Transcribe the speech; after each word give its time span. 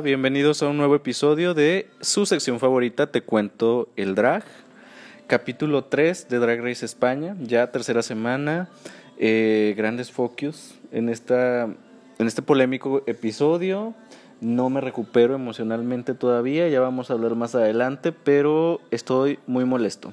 Bienvenidos 0.00 0.62
a 0.62 0.68
un 0.68 0.78
nuevo 0.78 0.94
episodio 0.94 1.52
de 1.54 1.90
su 2.00 2.24
sección 2.24 2.58
favorita, 2.58 3.08
Te 3.12 3.20
cuento 3.20 3.88
el 3.96 4.14
drag. 4.14 4.44
Capítulo 5.26 5.84
3 5.84 6.28
de 6.28 6.38
Drag 6.38 6.62
Race 6.62 6.84
España, 6.84 7.36
ya 7.40 7.70
tercera 7.70 8.02
semana. 8.02 8.70
Eh, 9.18 9.74
grandes 9.76 10.10
focus 10.10 10.78
en, 10.92 11.08
esta, 11.08 11.64
en 11.64 12.26
este 12.26 12.40
polémico 12.40 13.02
episodio. 13.06 13.94
No 14.40 14.70
me 14.70 14.80
recupero 14.80 15.34
emocionalmente 15.34 16.14
todavía, 16.14 16.68
ya 16.68 16.80
vamos 16.80 17.10
a 17.10 17.14
hablar 17.14 17.34
más 17.34 17.54
adelante, 17.54 18.12
pero 18.12 18.80
estoy 18.90 19.40
muy 19.46 19.64
molesto 19.64 20.12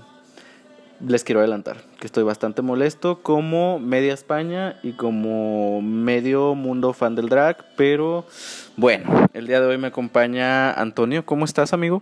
les 1.06 1.24
quiero 1.24 1.40
adelantar 1.40 1.78
que 2.00 2.08
estoy 2.08 2.24
bastante 2.24 2.62
molesto 2.62 3.22
como 3.22 3.80
media 3.80 4.14
España 4.14 4.80
y 4.84 4.94
como 4.94 5.82
medio 5.82 6.56
mundo 6.56 6.94
fan 6.94 7.16
del 7.16 7.30
drag, 7.30 7.66
pero 7.76 8.26
bueno, 8.76 9.28
el 9.34 9.48
día 9.48 9.62
de 9.62 9.68
hoy 9.68 9.78
me 9.78 9.88
acompaña 9.88 10.72
Antonio. 10.74 11.26
¿Cómo 11.26 11.46
estás, 11.46 11.74
amigo? 11.74 12.02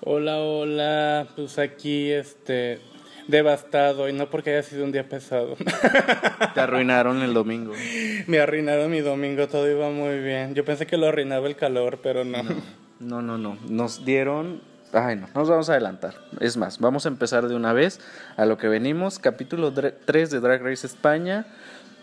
Hola, 0.00 0.38
hola, 0.38 1.26
pues 1.34 1.58
aquí 1.58 2.10
este 2.10 2.80
devastado 3.26 4.08
y 4.08 4.12
no 4.12 4.28
porque 4.28 4.50
haya 4.50 4.62
sido 4.62 4.84
un 4.84 4.92
día 4.92 5.08
pesado. 5.08 5.56
Te 6.54 6.60
arruinaron 6.60 7.22
el 7.22 7.32
domingo. 7.32 7.72
Me 8.26 8.38
arruinaron 8.38 8.90
mi 8.90 9.00
domingo, 9.00 9.48
todo 9.48 9.70
iba 9.70 9.90
muy 9.90 10.18
bien. 10.18 10.54
Yo 10.54 10.64
pensé 10.64 10.86
que 10.86 10.96
lo 10.96 11.08
arruinaba 11.08 11.46
el 11.46 11.56
calor, 11.56 12.00
pero 12.02 12.24
no. 12.24 12.42
No, 13.00 13.22
no, 13.22 13.38
no. 13.38 13.56
Nos 13.68 14.04
dieron 14.04 14.60
Ay, 14.94 15.16
no, 15.16 15.28
nos 15.34 15.48
vamos 15.48 15.68
a 15.68 15.72
adelantar. 15.72 16.14
Es 16.38 16.56
más, 16.56 16.78
vamos 16.78 17.04
a 17.04 17.08
empezar 17.08 17.48
de 17.48 17.56
una 17.56 17.72
vez 17.72 17.98
a 18.36 18.46
lo 18.46 18.58
que 18.58 18.68
venimos. 18.68 19.18
Capítulo 19.18 19.72
3 19.72 20.30
de 20.30 20.38
Drag 20.38 20.62
Race 20.62 20.86
España. 20.86 21.46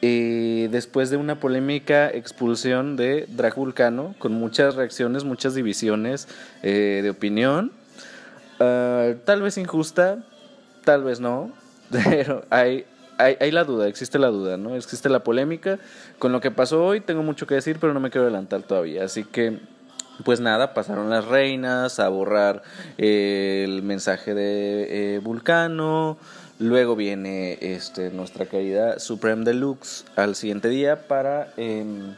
Después 0.01 1.09
de 1.09 1.15
una 1.15 1.39
polémica 1.39 2.09
expulsión 2.09 2.97
de 2.97 3.27
Drag 3.29 3.55
Vulcano, 3.55 4.13
con 4.19 4.33
muchas 4.33 4.75
reacciones, 4.75 5.23
muchas 5.23 5.55
divisiones 5.55 6.27
eh, 6.63 6.99
de 7.01 7.09
opinión. 7.09 7.71
Ah, 8.59 9.13
tal 9.23 9.41
vez 9.41 9.57
injusta, 9.57 10.17
tal 10.83 11.05
vez 11.05 11.21
no, 11.21 11.53
pero 11.91 12.43
hay, 12.49 12.85
hay, 13.17 13.37
hay, 13.39 13.51
la 13.51 13.63
duda, 13.63 13.87
existe 13.87 14.19
la 14.19 14.27
duda, 14.27 14.57
¿no? 14.57 14.75
Existe 14.75 15.07
la 15.07 15.23
polémica. 15.23 15.79
Con 16.19 16.33
lo 16.33 16.41
que 16.41 16.51
pasó 16.51 16.83
hoy 16.83 16.99
tengo 16.99 17.23
mucho 17.23 17.47
que 17.47 17.55
decir, 17.55 17.77
pero 17.79 17.93
no 17.93 18.01
me 18.01 18.09
quiero 18.09 18.27
adelantar 18.27 18.63
todavía. 18.63 19.05
Así 19.05 19.23
que 19.23 19.61
pues 20.23 20.39
nada, 20.39 20.73
pasaron 20.73 21.09
las 21.09 21.25
reinas 21.25 21.99
a 21.99 22.09
borrar 22.09 22.63
eh, 22.97 23.63
el 23.65 23.83
mensaje 23.83 24.33
de 24.33 25.15
eh, 25.15 25.19
Vulcano. 25.19 26.17
Luego 26.59 26.95
viene 26.95 27.57
este, 27.61 28.11
nuestra 28.11 28.45
querida 28.45 28.99
Supreme 28.99 29.43
Deluxe 29.43 30.05
al 30.15 30.35
siguiente 30.35 30.69
día 30.69 31.07
para 31.07 31.53
em, 31.57 32.15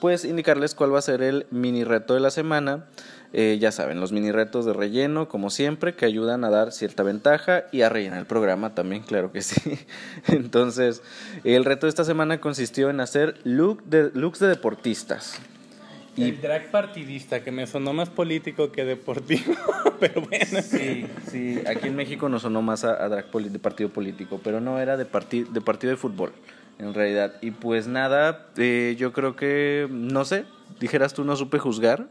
pues 0.00 0.24
indicarles 0.24 0.74
cuál 0.74 0.92
va 0.92 0.98
a 0.98 1.02
ser 1.02 1.22
el 1.22 1.46
mini 1.50 1.84
reto 1.84 2.14
de 2.14 2.20
la 2.20 2.30
semana. 2.30 2.86
Eh, 3.32 3.58
ya 3.60 3.70
saben, 3.70 4.00
los 4.00 4.12
mini 4.12 4.32
retos 4.32 4.64
de 4.64 4.72
relleno, 4.72 5.28
como 5.28 5.50
siempre, 5.50 5.94
que 5.94 6.06
ayudan 6.06 6.42
a 6.44 6.50
dar 6.50 6.72
cierta 6.72 7.02
ventaja 7.02 7.64
y 7.70 7.82
a 7.82 7.88
rellenar 7.88 8.18
el 8.18 8.26
programa 8.26 8.74
también, 8.74 9.02
claro 9.02 9.30
que 9.30 9.42
sí. 9.42 9.78
Entonces, 10.28 11.02
el 11.44 11.64
reto 11.64 11.86
de 11.86 11.90
esta 11.90 12.04
semana 12.04 12.40
consistió 12.40 12.88
en 12.88 13.00
hacer 13.00 13.38
look 13.44 13.84
de, 13.84 14.10
looks 14.14 14.38
de 14.38 14.48
deportistas. 14.48 15.38
El 16.16 16.40
drag 16.40 16.70
partidista, 16.70 17.44
que 17.44 17.52
me 17.52 17.66
sonó 17.66 17.92
más 17.92 18.08
político 18.08 18.72
que 18.72 18.84
deportivo, 18.84 19.54
pero 20.00 20.22
bueno. 20.22 20.62
Sí, 20.62 21.06
sí, 21.30 21.60
aquí 21.66 21.88
en 21.88 21.96
México 21.96 22.28
nos 22.28 22.42
sonó 22.42 22.62
más 22.62 22.84
a, 22.84 23.08
drag 23.08 23.30
de 23.30 23.58
partido 23.58 23.90
político, 23.90 24.40
pero 24.42 24.60
no 24.60 24.80
era 24.80 24.96
de, 24.96 25.04
de 25.04 25.60
partido 25.60 25.90
de 25.90 25.96
fútbol, 25.96 26.32
en 26.78 26.94
realidad. 26.94 27.34
Y 27.42 27.50
pues 27.50 27.86
nada, 27.86 28.46
eh, 28.56 28.94
yo 28.98 29.12
creo 29.12 29.36
que, 29.36 29.88
no 29.90 30.24
sé, 30.24 30.44
dijeras 30.80 31.12
tú, 31.12 31.24
no 31.24 31.36
supe 31.36 31.58
juzgar. 31.58 32.06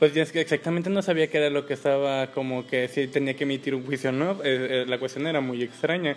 Pues 0.00 0.14
es 0.16 0.32
que 0.32 0.40
exactamente 0.40 0.90
no 0.90 1.00
sabía 1.00 1.28
qué 1.28 1.38
era 1.38 1.50
lo 1.50 1.66
que 1.66 1.74
estaba, 1.74 2.26
como 2.32 2.66
que 2.66 2.88
si 2.88 3.06
tenía 3.06 3.34
que 3.34 3.44
emitir 3.44 3.74
un 3.74 3.86
juicio 3.86 4.12
no. 4.12 4.32
Eh, 4.32 4.82
eh, 4.82 4.84
la 4.86 4.98
cuestión 4.98 5.26
era 5.26 5.40
muy 5.40 5.62
extraña. 5.62 6.16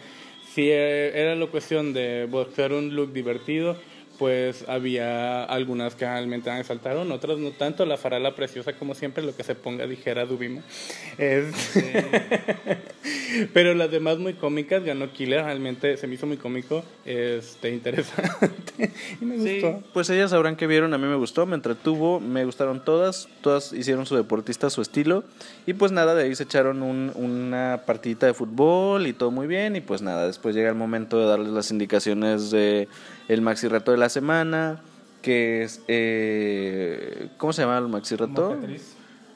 Si 0.54 0.70
era 0.72 1.36
la 1.36 1.46
cuestión 1.46 1.94
de 1.94 2.26
buscar 2.30 2.74
un 2.74 2.96
look 2.96 3.14
divertido 3.14 3.78
pues 4.20 4.66
había 4.68 5.46
algunas 5.46 5.96
que 5.96 6.06
realmente 6.06 6.52
me 6.52 6.64
saltaron, 6.66 7.10
otras 7.12 7.40
no 7.40 7.52
tanto. 7.52 7.86
La 7.86 7.96
farala 7.96 8.36
preciosa, 8.36 8.74
como 8.74 8.94
siempre, 8.94 9.24
lo 9.24 9.34
que 9.34 9.46
se 9.46 9.56
ponga, 9.56 9.88
dijera 9.88 10.26
Dubima. 10.26 10.62
Pero 13.54 13.74
las 13.76 13.90
demás 13.90 14.18
muy 14.18 14.34
cómicas, 14.34 14.84
ganó 14.84 15.14
Killer, 15.14 15.46
realmente 15.46 15.96
se 15.96 16.08
me 16.08 16.16
hizo 16.16 16.28
muy 16.28 16.36
cómico, 16.36 16.84
este, 17.06 17.70
interesante. 17.70 18.28
y 19.22 19.26
me 19.26 19.38
gustó. 19.38 19.82
pues 19.94 20.10
ellas 20.10 20.32
sabrán 20.32 20.58
que 20.58 20.68
vieron, 20.68 20.94
a 20.94 20.98
mí 20.98 21.08
me 21.08 21.16
gustó, 21.16 21.46
me 21.46 21.56
entretuvo, 21.56 22.20
me 22.20 22.44
gustaron 22.44 22.84
todas, 22.84 23.30
todas 23.42 23.72
hicieron 23.72 24.06
su 24.06 24.18
deportista, 24.18 24.70
su 24.70 24.82
estilo. 24.82 25.24
Y 25.66 25.74
pues 25.74 25.94
nada, 25.94 26.14
de 26.14 26.24
ahí 26.24 26.36
se 26.36 26.44
echaron 26.44 26.84
un, 26.84 27.14
una 27.16 27.84
partidita 27.86 28.26
de 28.26 28.34
fútbol 28.34 29.08
y 29.08 29.14
todo 29.14 29.32
muy 29.32 29.48
bien. 29.48 29.78
Y 29.78 29.82
pues 29.82 30.02
nada, 30.02 30.28
después 30.28 30.56
llega 30.56 30.68
el 30.68 30.76
momento 30.76 31.18
de 31.20 31.26
darles 31.26 31.54
las 31.54 31.72
indicaciones 31.72 32.52
de 32.52 32.90
el 33.30 33.42
maxi 33.42 33.68
reto 33.68 33.92
de 33.92 33.98
la 33.98 34.10
semana, 34.10 34.82
que 35.22 35.64
es, 35.64 35.82
eh, 35.88 37.30
¿cómo 37.38 37.54
se 37.54 37.62
llama 37.62 37.78
el 37.78 37.88
maxi 37.88 38.16
reto? 38.16 38.56
Mocatriz. 38.56 38.96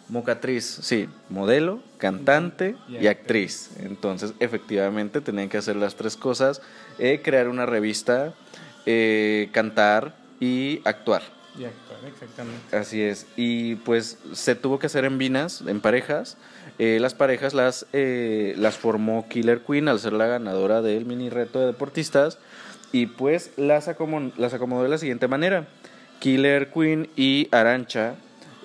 Mocatriz, 0.10 0.66
sí, 0.66 1.08
modelo, 1.30 1.82
cantante 1.98 2.76
y, 2.90 3.08
actriz. 3.08 3.70
Entonces, 3.80 4.34
efectivamente, 4.40 5.22
tenían 5.22 5.48
que 5.48 5.58
hacer 5.58 5.76
las 5.76 5.96
tres 5.96 6.18
cosas, 6.18 6.62
eh, 7.00 7.22
crear 7.24 7.48
una 7.48 7.66
revista, 7.66 8.34
eh, 8.86 9.50
cantar 9.54 10.16
y 10.40 10.82
actuar. 10.86 11.22
Y 11.58 11.66
actuar, 11.66 12.00
exactamente. 12.08 12.76
Así 12.76 13.02
es. 13.02 13.28
Y 13.38 13.76
pues 13.76 14.18
se 14.34 14.56
tuvo 14.56 14.80
que 14.80 14.88
hacer 14.88 15.06
en 15.06 15.20
vinas, 15.20 15.64
en 15.66 15.80
parejas. 15.82 16.38
las 16.80 17.14
parejas 17.14 17.54
las, 17.54 17.86
las 17.94 18.76
formó 18.76 19.30
Killer 19.30 19.62
Queen 19.62 19.88
al 19.88 20.00
ser 20.00 20.14
la 20.14 20.26
ganadora 20.26 20.82
del 20.82 21.06
mini 21.06 21.30
reto 21.30 21.60
de 21.60 21.68
deportistas. 21.68 22.40
Y 22.94 23.08
pues 23.08 23.52
las, 23.58 23.90
las 24.38 24.54
acomodó 24.54 24.84
de 24.84 24.90
la 24.90 24.98
siguiente 24.98 25.28
manera. 25.28 25.68
Killer 26.20 26.70
Queen 26.70 27.10
y 27.18 27.50
Arancha 27.52 28.16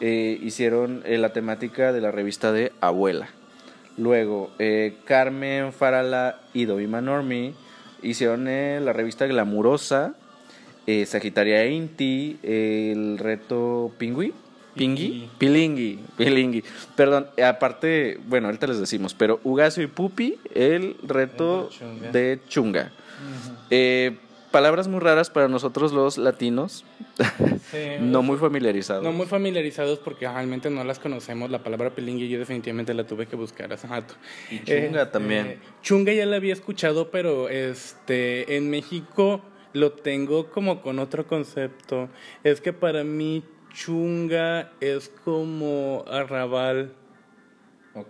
eh, 0.00 0.38
hicieron 0.42 1.02
eh, 1.06 1.18
la 1.18 1.32
temática 1.32 1.92
de 1.92 2.00
la 2.00 2.12
revista 2.12 2.52
de 2.52 2.70
Abuela. 2.80 3.30
Luego, 3.96 4.52
eh, 4.60 4.94
Carmen 5.06 5.72
Farala 5.72 6.40
y 6.54 6.66
Dovima 6.66 7.00
Normi 7.00 7.54
hicieron 8.02 8.44
la 8.44 8.92
revista 8.92 9.26
Glamurosa. 9.26 10.14
Sagitaria 11.04 11.66
Inti, 11.66 12.38
el 12.42 13.18
reto 13.18 13.92
Pingui. 13.98 14.32
Pingui, 14.74 15.28
Pilingui, 15.36 15.98
Pilingui. 16.16 16.64
Perdón, 16.96 17.26
aparte, 17.44 18.18
bueno, 18.26 18.46
ahorita 18.46 18.68
les 18.68 18.78
decimos, 18.78 19.12
pero 19.12 19.40
Ugacio 19.44 19.82
y 19.82 19.88
Pupi, 19.88 20.38
el 20.54 20.96
reto 21.02 21.68
de 22.12 22.40
Chunga. 22.48 22.92
Eh, 23.70 24.16
palabras 24.50 24.88
muy 24.88 25.00
raras 25.00 25.30
para 25.30 25.48
nosotros 25.48 25.92
los 25.92 26.18
latinos, 26.18 26.84
no 28.00 28.22
muy 28.22 28.38
familiarizados. 28.38 29.04
No 29.04 29.12
muy 29.12 29.26
familiarizados 29.26 29.98
porque 29.98 30.28
realmente 30.28 30.70
no 30.70 30.84
las 30.84 30.98
conocemos. 30.98 31.50
La 31.50 31.62
palabra 31.62 31.90
pilingui 31.90 32.28
yo 32.28 32.38
definitivamente 32.38 32.94
la 32.94 33.06
tuve 33.06 33.26
que 33.26 33.36
buscar 33.36 33.72
hace 33.72 33.86
rato. 33.86 34.14
Y 34.50 34.60
chunga 34.60 35.02
eh, 35.02 35.06
también. 35.06 35.46
Eh, 35.46 35.58
chunga 35.82 36.12
ya 36.12 36.26
la 36.26 36.36
había 36.36 36.52
escuchado, 36.52 37.10
pero 37.10 37.48
este 37.48 38.56
en 38.56 38.70
México 38.70 39.42
lo 39.72 39.92
tengo 39.92 40.50
como 40.50 40.80
con 40.80 40.98
otro 40.98 41.26
concepto. 41.26 42.08
Es 42.44 42.60
que 42.60 42.72
para 42.72 43.04
mí 43.04 43.44
chunga 43.72 44.72
es 44.80 45.10
como 45.24 46.04
arrabal. 46.08 46.94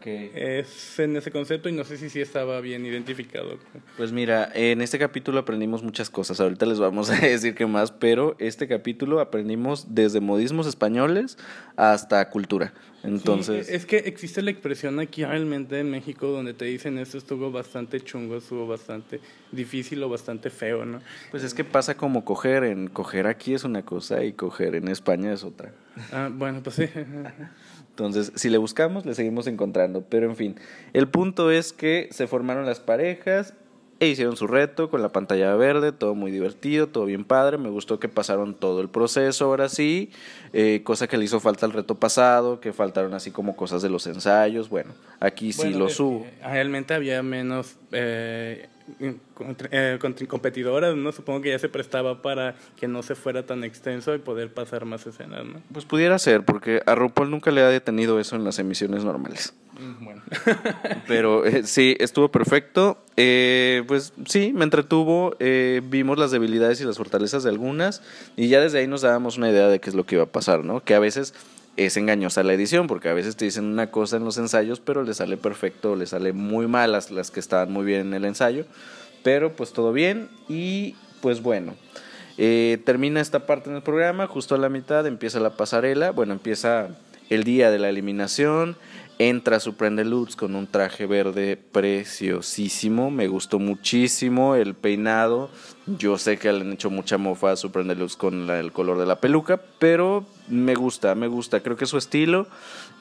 Es 0.04 0.99
en 0.99 1.16
ese 1.16 1.31
concepto 1.31 1.69
y 1.69 1.72
no 1.72 1.84
sé 1.84 1.97
si 1.97 2.10
sí 2.10 2.21
estaba 2.21 2.60
bien 2.60 2.84
identificado. 2.87 3.59
Pues 3.97 4.12
mira, 4.12 4.50
en 4.54 4.81
este 4.81 4.99
capítulo 4.99 5.38
aprendimos 5.38 5.82
muchas 5.82 6.10
cosas. 6.10 6.41
Ahorita 6.41 6.66
les 6.66 6.78
vamos 6.78 7.10
a 7.10 7.19
decir 7.19 7.54
qué 7.54 7.66
más, 7.66 7.93
pero 7.93 8.37
este 8.38 8.69
capítulo 8.69 9.20
aprendimos 9.20 9.94
desde 9.94 10.20
modismos 10.20 10.67
españoles 10.67 11.38
hasta 11.76 12.29
cultura. 12.31 12.73
Entonces. 13.05 13.69
es 13.69 13.87
que 13.87 13.99
existe 13.99 14.43
la 14.43 14.50
expresión 14.50 14.99
aquí 14.99 15.25
realmente 15.25 15.79
en 15.79 15.88
México 15.88 16.26
donde 16.26 16.52
te 16.52 16.64
dicen 16.64 16.99
esto 16.99 17.17
estuvo 17.17 17.52
bastante 17.52 18.00
chungo, 18.00 18.37
estuvo 18.37 18.67
bastante 18.67 19.20
difícil 19.52 20.02
o 20.02 20.08
bastante 20.08 20.50
feo, 20.50 20.84
¿no? 20.84 21.00
Pues 21.31 21.44
es 21.44 21.55
que 21.55 21.62
pasa 21.62 21.96
como 21.96 22.25
coger. 22.25 22.64
En 22.64 22.88
coger 22.88 23.29
aquí 23.29 23.55
es 23.55 23.64
una 23.64 23.84
cosa 23.84 24.25
y 24.25 24.32
coger 24.32 24.75
en 24.75 24.88
España 24.88 25.32
es 25.32 25.44
otra. 25.44 25.73
Ah, 26.12 26.29
bueno, 26.32 26.61
pues 26.62 26.76
sí. 26.76 26.87
Entonces, 27.99 28.33
si 28.37 28.49
le 28.49 28.59
buscamos, 28.59 29.05
le 29.05 29.15
seguimos 29.15 29.49
encontrando. 29.49 30.05
Pero 30.09 30.27
en 30.27 30.37
fin, 30.37 30.55
el 30.93 31.09
punto 31.09 31.50
es 31.50 31.73
que 31.73 32.09
se 32.12 32.29
formaron 32.29 32.65
las 32.65 32.79
parejas 32.79 33.55
e 33.99 34.06
hicieron 34.06 34.37
su 34.37 34.47
reto 34.47 34.89
con 34.89 35.03
la 35.03 35.09
pantalla 35.09 35.56
verde, 35.56 35.91
todo 35.91 36.15
muy 36.15 36.31
divertido, 36.31 36.87
todo 36.87 37.06
bien 37.06 37.25
padre. 37.25 37.59
Me 37.59 37.71
gustó 37.71 37.99
que 37.99 38.09
pasaron 38.09 38.55
todo 38.55 38.81
el 38.81 38.89
proceso 38.89 39.47
ahora 39.47 39.69
sí, 39.69 40.12
eh, 40.53 40.83
cosa 40.85 41.09
que 41.09 41.19
le 41.19 41.25
hizo 41.25 41.41
falta 41.41 41.67
al 41.67 41.73
reto 41.73 41.97
pasado, 41.97 42.61
que 42.61 42.73
faltaron 42.73 43.15
así 43.15 43.33
como 43.33 43.56
cosas 43.56 43.83
de 43.83 43.91
los 43.91 44.06
ensayos. 44.06 44.69
Bueno, 44.69 44.93
aquí 45.19 45.53
sí 45.53 45.71
lo 45.71 45.89
subo. 45.89 46.25
Realmente 46.41 46.94
había 46.94 47.25
menos. 47.25 47.75
Eh, 47.91 48.69
eh, 49.00 49.99
competidoras, 50.29 50.96
¿no? 50.96 51.12
Supongo 51.12 51.43
que 51.43 51.50
ya 51.50 51.58
se 51.58 51.69
prestaba 51.69 52.23
para 52.23 52.55
que 52.76 52.88
no 52.88 53.02
se 53.02 53.14
fuera 53.14 53.44
tan 53.44 53.64
extenso 53.64 54.14
y 54.14 54.19
poder 54.19 54.52
pasar 54.52 54.85
más 54.85 55.06
escenas, 55.06 55.44
¿no? 55.44 55.61
Pues 55.73 55.85
pudiera 55.85 56.19
ser, 56.19 56.44
porque 56.44 56.82
a 56.87 56.94
RuPaul 56.94 57.31
nunca 57.31 57.50
le 57.50 57.61
ha 57.62 57.69
detenido 57.69 58.19
eso 58.20 58.37
en 58.37 58.44
las 58.44 58.58
emisiones 58.58 59.05
normales. 59.05 59.55
Mm, 59.79 60.05
bueno. 60.05 60.23
Pero 61.06 61.44
eh, 61.44 61.62
sí, 61.64 61.96
estuvo 62.00 62.31
perfecto. 62.31 62.99
Eh, 63.17 63.85
pues 63.87 64.12
sí, 64.26 64.52
me 64.55 64.64
entretuvo. 64.64 65.37
vimos 65.84 66.19
las 66.19 66.31
debilidades 66.31 66.81
y 66.81 66.84
las 66.84 66.96
fortalezas 66.96 67.43
de 67.43 67.50
algunas 67.50 68.02
y 68.37 68.49
ya 68.49 68.61
desde 68.61 68.79
ahí 68.79 68.87
nos 68.87 69.02
dábamos 69.02 69.38
una 69.38 69.50
idea 69.50 69.69
de 69.69 69.81
qué 69.81 69.91
es 69.91 69.96
lo 69.96 70.05
que 70.05 70.17
iba 70.17 70.25
a 70.25 70.32
pasar, 70.32 70.64
¿no? 70.64 70.82
Que 70.82 70.94
a 70.94 70.99
veces 70.99 71.34
es 71.79 71.97
engañosa 71.97 72.43
la 72.43 72.53
edición, 72.53 72.89
porque 72.89 73.09
a 73.09 73.15
veces 73.15 73.37
te 73.37 73.45
dicen 73.45 73.65
una 73.65 73.91
cosa 73.91 74.17
en 74.17 74.25
los 74.25 74.37
ensayos, 74.37 74.81
pero 74.81 75.05
le 75.05 75.15
sale 75.15 75.37
perfecto, 75.37 75.95
le 75.95 76.07
sale 76.07 76.33
muy 76.33 76.67
mal 76.67 76.91
las, 76.91 77.13
las 77.13 77.31
que 77.31 77.39
estaban 77.39 77.73
muy 77.73 77.87
bien 77.87 78.01
en 78.01 78.15
el 78.15 78.25
ensayo. 78.25 78.65
Pero 79.23 79.55
pues 79.55 79.73
todo 79.73 79.93
bien 79.93 80.29
y 80.49 80.97
pues 81.21 81.41
bueno. 81.41 81.75
Eh, 82.37 82.79
termina 82.85 83.21
esta 83.21 83.47
parte 83.47 83.71
del 83.71 83.83
programa, 83.83 84.27
justo 84.27 84.55
a 84.55 84.59
la 84.59 84.69
mitad 84.69 85.07
empieza 85.07 85.41
la 85.41 85.51
pasarela, 85.51 86.11
bueno, 86.13 86.33
empieza 86.33 86.89
el 87.31 87.45
día 87.45 87.71
de 87.71 87.79
la 87.79 87.89
eliminación, 87.89 88.77
entra 89.19 89.61
Supreme 89.61 90.05
Lutz 90.05 90.37
con 90.37 90.55
un 90.55 90.67
traje 90.67 91.07
verde 91.07 91.57
preciosísimo, 91.57 93.11
me 93.11 93.27
gustó 93.27 93.59
muchísimo 93.59 94.55
el 94.55 94.75
peinado, 94.75 95.51
yo 95.87 96.19
sé 96.19 96.39
que 96.39 96.53
le 96.53 96.61
han 96.61 96.73
hecho 96.73 96.91
mucha 96.91 97.19
mofa 97.19 97.53
a 97.53 97.57
Supreme 97.57 97.95
Lutz 97.95 98.17
con 98.17 98.49
el 98.51 98.73
color 98.73 98.99
de 98.99 99.07
la 99.07 99.21
peluca, 99.21 99.61
pero 99.79 100.25
me 100.49 100.75
gusta, 100.75 101.15
me 101.15 101.27
gusta, 101.27 101.61
creo 101.61 101.77
que 101.77 101.85
es 101.85 101.91
su 101.91 101.99
estilo 101.99 102.47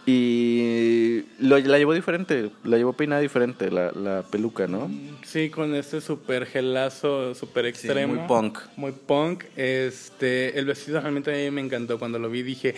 y 0.10 1.26
lo, 1.38 1.60
la 1.60 1.78
llevó 1.78 1.94
diferente, 1.94 2.50
la 2.64 2.78
llevó 2.78 2.94
peinada 2.94 3.22
diferente, 3.22 3.70
la, 3.70 3.92
la 3.92 4.24
peluca, 4.24 4.66
¿no? 4.66 4.90
Sí, 5.24 5.50
con 5.50 5.76
este 5.76 6.00
super 6.00 6.46
gelazo, 6.46 7.36
super 7.36 7.66
extremo. 7.66 8.16
muy 8.16 8.26
punk. 8.26 8.60
Muy 8.78 8.94
punk. 8.94 9.44
Este, 9.58 10.58
el 10.58 10.64
vestido 10.64 11.02
realmente 11.02 11.34
a 11.34 11.36
mí 11.36 11.52
me 11.52 11.60
encantó. 11.60 12.00
Cuando 12.00 12.20
lo 12.20 12.30
vi 12.30 12.42
dije, 12.42 12.74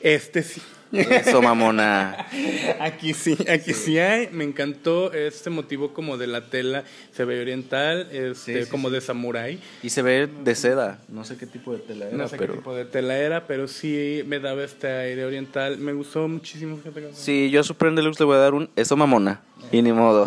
este 0.00 0.42
sí. 0.42 0.60
Eso, 0.92 1.40
mamona. 1.40 2.26
Aquí 2.80 3.14
sí, 3.14 3.36
aquí 3.48 3.72
sí 3.72 3.98
hay. 3.98 4.28
Me 4.30 4.44
encantó 4.44 5.12
este 5.12 5.48
motivo 5.48 5.94
como 5.94 6.18
de 6.18 6.26
la 6.26 6.48
tela. 6.48 6.84
Se 7.12 7.24
ve 7.24 7.40
oriental, 7.40 8.08
este, 8.12 8.68
como 8.68 8.90
de 8.90 9.00
samurái. 9.00 9.58
Y 9.82 9.90
se 9.90 10.02
ve 10.02 10.28
de 10.44 10.54
seda. 10.54 10.98
No 11.08 11.24
sé 11.24 11.36
qué 11.36 11.46
tipo 11.46 11.72
de 11.72 11.78
tela 11.78 12.06
era. 12.08 12.16
No 12.16 12.28
sé 12.28 12.36
qué 12.38 12.46
tipo 12.46 12.74
de 12.74 12.84
tela 12.84 13.16
era, 13.16 13.46
pero 13.46 13.68
sí 13.68 14.22
me 14.26 14.38
daba 14.38 14.64
este 14.64 14.88
aire 14.88 15.24
oriental. 15.24 15.78
Me 15.78 15.92
gustó 15.92 16.28
muchísimo. 16.28 16.78
Sí, 17.14 17.50
yo 17.50 17.60
a 17.60 17.64
Supreme 17.64 17.96
Deluxe 17.96 18.20
le 18.20 18.26
voy 18.26 18.36
a 18.36 18.40
dar 18.40 18.54
un 18.54 18.68
eso 18.76 18.96
mamona. 18.96 19.40
Y 19.70 19.80
ni 19.80 19.92
modo. 19.92 20.26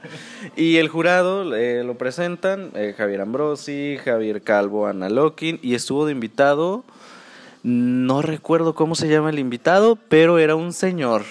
y 0.56 0.76
el 0.76 0.88
jurado 0.88 1.54
eh, 1.54 1.82
lo 1.84 1.98
presentan 1.98 2.70
eh, 2.74 2.94
Javier 2.96 3.20
Ambrosi, 3.20 3.98
Javier 4.02 4.40
Calvo, 4.42 4.86
Ana 4.86 5.10
Lokin. 5.10 5.58
Y 5.62 5.74
estuvo 5.74 6.06
de 6.06 6.12
invitado 6.12 6.84
no 7.68 8.22
recuerdo 8.22 8.74
cómo 8.74 8.94
se 8.94 9.08
llama 9.08 9.28
el 9.28 9.38
invitado, 9.38 9.96
pero 10.08 10.38
era 10.38 10.56
un 10.56 10.72
señor. 10.72 11.24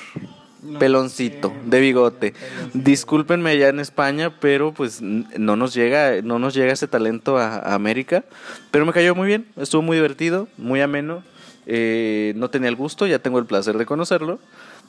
peloncito, 0.80 1.54
de 1.66 1.80
bigote. 1.80 2.34
Discúlpenme 2.74 3.51
allá 3.51 3.69
en 3.69 3.80
España, 3.80 4.38
pero 4.39 4.72
pues 4.72 5.01
no 5.01 5.56
nos 5.56 5.74
llega, 5.74 6.22
no 6.22 6.39
nos 6.39 6.54
llega 6.54 6.74
ese 6.74 6.88
talento 6.88 7.38
a, 7.38 7.74
América. 7.74 8.24
Pero 8.69 8.86
me 8.86 8.94
cayó 8.94 9.16
muy 9.16 9.28
bien, 9.28 9.48
estuvo 9.56 9.81
muy 9.81 9.98
divertido, 9.98 10.48
muy 10.57 10.81
ameno. 10.81 11.24
Eh, 11.66 12.34
no 12.36 12.50
tenía 12.50 12.69
el 12.69 12.75
gusto, 12.75 13.07
ya 13.07 13.19
tengo 13.19 13.39
el 13.39 13.45
placer 13.45 13.78
de 13.78 13.86
conocerlo. 13.86 14.39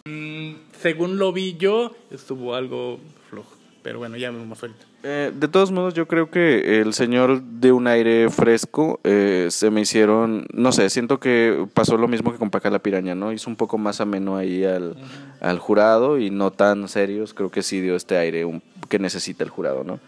Mm, 0.05 0.55
según 0.81 1.19
lo 1.19 1.33
vi 1.33 1.57
yo, 1.57 1.97
estuvo 2.11 2.55
algo 2.55 2.99
flojo. 3.31 3.53
Pero 3.83 4.01
bueno, 4.01 4.17
ya 4.17 4.31
me 4.33 4.43
ahorita. 4.43 4.88
Eh, 5.05 5.31
de 5.33 5.47
todos 5.47 5.71
modos, 5.71 5.95
yo 5.95 6.09
creo 6.09 6.29
que 6.29 6.81
el 6.81 6.93
señor 6.93 7.41
de 7.41 7.71
un 7.71 7.87
aire 7.87 8.29
fresco 8.31 8.99
eh, 9.05 9.47
se 9.51 9.71
me 9.71 9.83
hicieron, 9.83 10.47
no 10.53 10.73
sé, 10.73 10.91
siento 10.91 11.21
que 11.21 11.67
pasó 11.73 11.97
lo 11.97 12.09
mismo 12.09 12.33
que 12.33 12.39
con 12.39 12.51
Paca 12.51 12.69
la 12.69 12.81
Piraña, 12.81 13.15
¿no? 13.15 13.33
Hizo 13.33 13.49
un 13.49 13.55
poco 13.55 13.79
más 13.79 14.01
ameno 14.01 14.37
ahí 14.37 14.65
al, 14.65 14.97
al 15.41 15.61
jurado 15.61 16.19
y 16.19 16.31
no 16.31 16.51
tan 16.51 16.89
serios, 16.89 17.33
creo 17.33 17.51
que 17.51 17.63
sí 17.63 17.81
dio 17.81 17.95
este 17.95 18.17
aire 18.17 18.45
que 18.89 18.99
necesita 18.99 19.45
el 19.45 19.51
jurado, 19.51 19.85
¿no? 19.85 20.01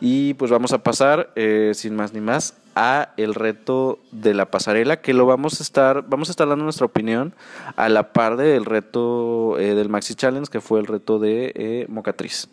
Y 0.00 0.32
pues 0.34 0.50
vamos 0.50 0.72
a 0.72 0.82
pasar, 0.82 1.30
eh, 1.36 1.72
sin 1.74 1.94
más 1.94 2.14
ni 2.14 2.22
más, 2.22 2.54
a 2.74 3.10
el 3.18 3.34
reto 3.34 3.98
de 4.10 4.32
la 4.32 4.50
pasarela, 4.50 5.02
que 5.02 5.12
lo 5.12 5.26
vamos 5.26 5.60
a 5.60 5.62
estar, 5.62 6.08
vamos 6.08 6.30
a 6.30 6.32
estar 6.32 6.48
dando 6.48 6.64
nuestra 6.64 6.86
opinión 6.86 7.34
a 7.76 7.90
la 7.90 8.14
par 8.14 8.38
del 8.38 8.64
reto 8.64 9.56
del 9.58 9.90
Maxi 9.90 10.14
Challenge, 10.14 10.50
que 10.50 10.62
fue 10.62 10.80
el 10.80 10.86
reto 10.86 11.18
de 11.18 11.84
Mocatriz. 11.90 12.48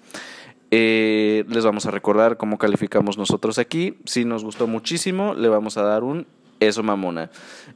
Eh, 0.70 1.46
les 1.48 1.64
vamos 1.64 1.86
a 1.86 1.92
recordar 1.92 2.38
cómo 2.38 2.58
calificamos 2.58 3.18
nosotros 3.18 3.58
aquí. 3.58 3.98
Si 4.06 4.26
nos 4.26 4.44
gustó 4.44 4.68
muchísimo, 4.68 5.34
le 5.34 5.48
vamos 5.48 5.78
a 5.78 5.84
dar 5.84 6.04
un 6.04 6.28
eso 6.60 6.84
mamona. 6.84 7.30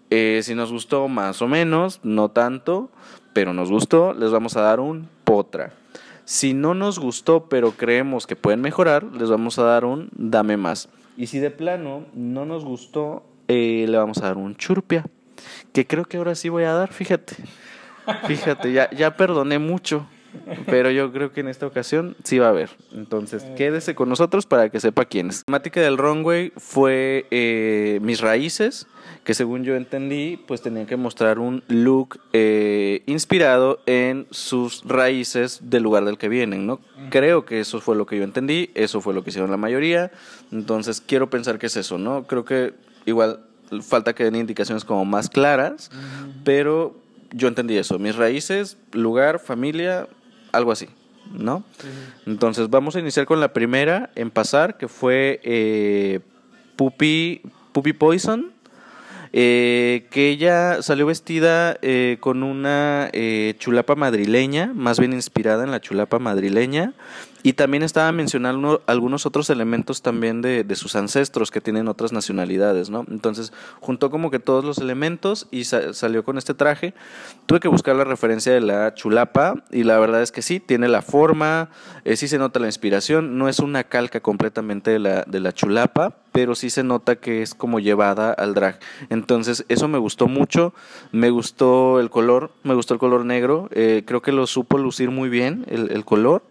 Eh, 0.09 0.41
si 0.43 0.55
nos 0.55 0.71
gustó 0.71 1.07
más 1.07 1.41
o 1.41 1.47
menos, 1.47 1.99
no 2.03 2.29
tanto, 2.29 2.89
pero 3.33 3.53
nos 3.53 3.69
gustó, 3.69 4.13
les 4.13 4.31
vamos 4.31 4.57
a 4.57 4.61
dar 4.61 4.79
un 4.79 5.07
potra. 5.23 5.73
Si 6.25 6.53
no 6.53 6.73
nos 6.73 6.99
gustó, 6.99 7.47
pero 7.49 7.71
creemos 7.71 8.27
que 8.27 8.35
pueden 8.35 8.61
mejorar, 8.61 9.03
les 9.03 9.29
vamos 9.29 9.59
a 9.59 9.63
dar 9.63 9.85
un 9.85 10.09
dame 10.13 10.57
más. 10.57 10.89
Y 11.17 11.27
si 11.27 11.39
de 11.39 11.51
plano 11.51 12.05
no 12.13 12.45
nos 12.45 12.65
gustó, 12.65 13.23
eh, 13.47 13.85
le 13.87 13.97
vamos 13.97 14.19
a 14.19 14.27
dar 14.27 14.37
un 14.37 14.55
churpia. 14.55 15.05
Que 15.73 15.85
creo 15.87 16.05
que 16.05 16.17
ahora 16.17 16.35
sí 16.35 16.49
voy 16.49 16.63
a 16.63 16.73
dar, 16.73 16.93
fíjate. 16.93 17.35
Fíjate, 18.27 18.71
ya, 18.71 18.89
ya 18.91 19.15
perdoné 19.15 19.59
mucho. 19.59 20.07
Pero 20.65 20.91
yo 20.91 21.11
creo 21.11 21.31
que 21.31 21.41
en 21.41 21.47
esta 21.47 21.67
ocasión 21.67 22.15
sí 22.23 22.39
va 22.39 22.47
a 22.47 22.49
haber. 22.49 22.69
Entonces, 22.93 23.43
quédese 23.57 23.95
con 23.95 24.09
nosotros 24.09 24.45
para 24.45 24.69
que 24.69 24.79
sepa 24.79 25.05
quién 25.05 25.29
es. 25.29 25.39
La 25.39 25.45
temática 25.45 25.81
del 25.81 25.97
runway 25.97 26.51
fue 26.57 27.25
eh, 27.31 27.99
mis 28.01 28.21
raíces, 28.21 28.87
que 29.23 29.33
según 29.33 29.63
yo 29.63 29.75
entendí, 29.75 30.37
pues 30.47 30.61
tenían 30.61 30.85
que 30.87 30.95
mostrar 30.95 31.39
un 31.39 31.63
look 31.67 32.19
eh, 32.33 33.03
inspirado 33.05 33.79
en 33.85 34.27
sus 34.31 34.83
raíces 34.85 35.59
del 35.69 35.83
lugar 35.83 36.05
del 36.05 36.17
que 36.17 36.29
vienen, 36.29 36.65
¿no? 36.65 36.79
Creo 37.09 37.45
que 37.45 37.59
eso 37.59 37.81
fue 37.81 37.95
lo 37.95 38.05
que 38.05 38.17
yo 38.17 38.23
entendí, 38.23 38.71
eso 38.73 39.01
fue 39.01 39.13
lo 39.13 39.23
que 39.23 39.29
hicieron 39.29 39.51
la 39.51 39.57
mayoría. 39.57 40.11
Entonces, 40.51 41.01
quiero 41.01 41.29
pensar 41.29 41.59
que 41.59 41.67
es 41.67 41.75
eso, 41.75 41.97
¿no? 41.97 42.23
Creo 42.23 42.45
que 42.45 42.73
igual 43.05 43.41
falta 43.81 44.13
que 44.13 44.25
den 44.25 44.35
indicaciones 44.35 44.83
como 44.83 45.05
más 45.05 45.29
claras, 45.29 45.89
pero 46.43 46.95
yo 47.31 47.47
entendí 47.47 47.77
eso. 47.77 47.99
Mis 47.99 48.15
raíces, 48.15 48.77
lugar, 48.91 49.39
familia, 49.39 50.07
algo 50.51 50.71
así, 50.71 50.87
¿no? 51.31 51.63
Entonces 52.25 52.69
vamos 52.69 52.95
a 52.95 52.99
iniciar 52.99 53.25
con 53.25 53.39
la 53.39 53.53
primera 53.53 54.11
en 54.15 54.31
pasar, 54.31 54.77
que 54.77 54.87
fue 54.87 55.39
eh, 55.43 56.19
Puppy, 56.75 57.41
Poison. 57.97 58.51
Eh, 59.33 60.07
que 60.11 60.27
ella 60.27 60.81
salió 60.81 61.05
vestida 61.05 61.77
eh, 61.81 62.17
con 62.19 62.43
una 62.43 63.09
eh, 63.13 63.55
chulapa 63.59 63.95
madrileña, 63.95 64.73
más 64.75 64.99
bien 64.99 65.13
inspirada 65.13 65.63
en 65.63 65.71
la 65.71 65.79
chulapa 65.79 66.19
madrileña, 66.19 66.93
y 67.43 67.53
también 67.53 67.83
estaba 67.83 68.11
mencionando 68.11 68.83
algunos 68.85 69.25
otros 69.25 69.49
elementos 69.49 70.01
también 70.01 70.41
de, 70.41 70.63
de, 70.63 70.75
sus 70.75 70.95
ancestros 70.95 71.51
que 71.51 71.61
tienen 71.61 71.87
otras 71.87 72.11
nacionalidades, 72.11 72.89
¿no? 72.89 73.05
Entonces, 73.09 73.53
juntó 73.79 74.11
como 74.11 74.31
que 74.31 74.39
todos 74.39 74.63
los 74.63 74.77
elementos 74.77 75.47
y 75.51 75.63
salió 75.63 76.23
con 76.23 76.37
este 76.37 76.53
traje. 76.53 76.93
Tuve 77.45 77.59
que 77.59 77.67
buscar 77.67 77.95
la 77.95 78.03
referencia 78.03 78.53
de 78.53 78.61
la 78.61 78.93
chulapa 78.93 79.63
y 79.71 79.83
la 79.83 79.97
verdad 79.99 80.21
es 80.21 80.31
que 80.31 80.41
sí, 80.41 80.59
tiene 80.59 80.87
la 80.87 81.01
forma, 81.01 81.69
eh, 82.05 82.15
sí 82.15 82.27
se 82.27 82.37
nota 82.37 82.59
la 82.59 82.67
inspiración, 82.67 83.37
no 83.37 83.49
es 83.49 83.59
una 83.59 83.83
calca 83.83 84.19
completamente 84.19 84.91
de 84.91 84.99
la, 84.99 85.23
de 85.23 85.39
la 85.39 85.53
chulapa, 85.53 86.17
pero 86.31 86.55
sí 86.55 86.69
se 86.69 86.83
nota 86.83 87.17
que 87.17 87.41
es 87.41 87.53
como 87.53 87.79
llevada 87.79 88.31
al 88.31 88.53
drag. 88.53 88.79
Entonces, 89.09 89.65
eso 89.67 89.87
me 89.87 89.97
gustó 89.97 90.27
mucho, 90.27 90.73
me 91.11 91.29
gustó 91.29 91.99
el 91.99 92.09
color, 92.09 92.51
me 92.63 92.73
gustó 92.73 92.93
el 92.93 92.99
color 92.99 93.25
negro, 93.25 93.69
eh, 93.71 94.03
creo 94.05 94.21
que 94.21 94.31
lo 94.31 94.47
supo 94.47 94.77
lucir 94.77 95.11
muy 95.11 95.29
bien 95.29 95.65
el, 95.69 95.91
el 95.91 96.05
color 96.05 96.43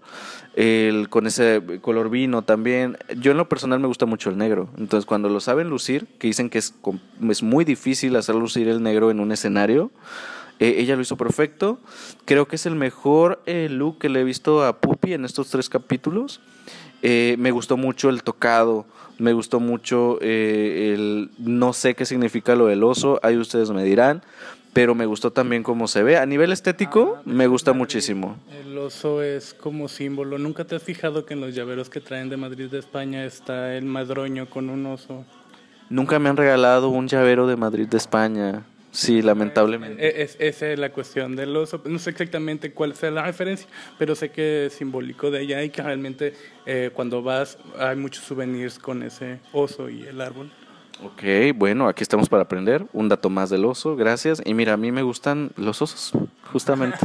el, 0.54 1.09
con 1.09 1.26
ese 1.26 1.62
color 1.80 2.11
vino 2.11 2.42
también. 2.42 2.97
Yo 3.16 3.33
en 3.33 3.38
lo 3.38 3.49
personal 3.49 3.80
me 3.80 3.87
gusta 3.87 4.07
mucho 4.07 4.30
el 4.30 4.38
negro, 4.38 4.69
entonces 4.78 5.07
cuando 5.07 5.28
lo 5.28 5.40
saben 5.40 5.69
lucir, 5.69 6.07
que 6.19 6.26
dicen 6.26 6.50
que 6.50 6.59
es, 6.59 6.75
es 7.28 7.42
muy 7.42 7.64
difícil 7.64 8.16
hacer 8.16 8.35
lucir 8.35 8.69
el 8.69 8.83
negro 8.83 9.11
en 9.11 9.21
un 9.21 9.33
escenario, 9.33 9.90
eh, 10.61 10.76
ella 10.78 10.95
lo 10.95 11.02
hizo 11.02 11.16
perfecto. 11.16 11.78
Creo 12.26 12.47
que 12.47 12.57
es 12.57 12.66
el 12.66 12.76
mejor 12.76 13.42
eh, 13.47 13.69
look 13.71 13.99
que 13.99 14.11
le 14.11 14.21
he 14.21 14.25
visto 14.25 14.64
a 14.64 14.78
Puppy 14.78 15.14
en 15.14 15.25
estos 15.25 15.49
tres 15.49 15.69
capítulos. 15.69 16.40
Eh, 17.02 17.37
me 17.38 17.50
gustó 17.50 17.78
mucho 17.78 18.11
el 18.11 18.23
tocado, 18.23 18.85
me 19.19 19.33
gustó 19.33 19.59
mucho 19.59 20.21
el 20.21 21.30
no 21.38 21.73
sé 21.73 21.95
qué 21.95 22.04
significa 22.04 22.54
lo 22.54 22.66
del 22.66 22.85
oso, 22.85 23.19
ahí 23.23 23.38
ustedes 23.38 23.71
me 23.71 23.83
dirán, 23.83 24.23
pero 24.73 24.95
me 24.95 25.07
gustó 25.07 25.33
también 25.33 25.62
cómo 25.62 25.89
se 25.89 26.03
ve. 26.03 26.17
A 26.17 26.27
nivel 26.27 26.53
estético, 26.53 27.17
ah, 27.19 27.23
me 27.25 27.47
gusta 27.47 27.73
muchísimo. 27.73 28.37
El 28.65 28.77
oso 28.79 29.23
es 29.23 29.55
como 29.55 29.89
símbolo. 29.89 30.39
¿Nunca 30.39 30.65
te 30.65 30.77
has 30.77 30.83
fijado 30.83 31.27
que 31.27 31.35
en 31.35 31.41
los 31.41 31.55
llaveros 31.55 31.91
que 31.91 32.00
traen 32.00 32.29
de 32.29 32.37
Madrid 32.37 32.71
de 32.71 32.79
España 32.79 33.25
está 33.25 33.77
el 33.77 33.85
madroño 33.85 34.49
con 34.49 34.71
un 34.71 34.87
oso? 34.87 35.25
Nunca 35.89 36.19
me 36.19 36.29
han 36.29 36.37
regalado 36.37 36.89
un 36.89 37.09
llavero 37.09 37.47
de 37.47 37.57
Madrid 37.57 37.89
de 37.89 37.97
España. 37.97 38.65
Sí, 38.93 39.23
lamentablemente. 39.23 40.05
Eh, 40.05 40.23
es, 40.23 40.37
esa 40.41 40.69
es 40.69 40.79
la 40.79 40.91
cuestión 40.91 41.37
del 41.37 41.57
oso. 41.57 41.81
No 41.85 41.99
sé 41.99 42.11
exactamente 42.11 42.73
cuál 42.73 42.95
sea 42.95 43.11
la 43.11 43.23
referencia, 43.23 43.69
pero 43.99 44.15
sé 44.15 44.31
que 44.31 44.67
es 44.67 44.73
simbólico 44.73 45.31
de 45.31 45.43
ella 45.43 45.62
y 45.62 45.71
que 45.71 45.83
realmente 45.83 46.35
eh, 46.67 46.91
cuando 46.93 47.23
vas 47.23 47.59
hay 47.79 47.97
muchos 47.97 48.25
souvenirs 48.25 48.79
con 48.79 49.03
ese 49.03 49.39
oso 49.53 49.89
y 49.89 50.03
el 50.03 50.21
árbol. 50.21 50.50
Ok, 51.02 51.57
bueno, 51.57 51.88
aquí 51.88 52.02
estamos 52.02 52.28
para 52.28 52.42
aprender. 52.42 52.85
Un 52.92 53.09
dato 53.09 53.30
más 53.30 53.49
del 53.49 53.64
oso, 53.64 53.97
gracias. 53.97 54.42
Y 54.45 54.52
mira, 54.54 54.75
a 54.75 54.76
mí 54.76 54.92
me 54.92 55.02
gustan 55.02 55.50
los 55.57 55.80
osos, 55.80 56.12
justamente. 56.52 56.99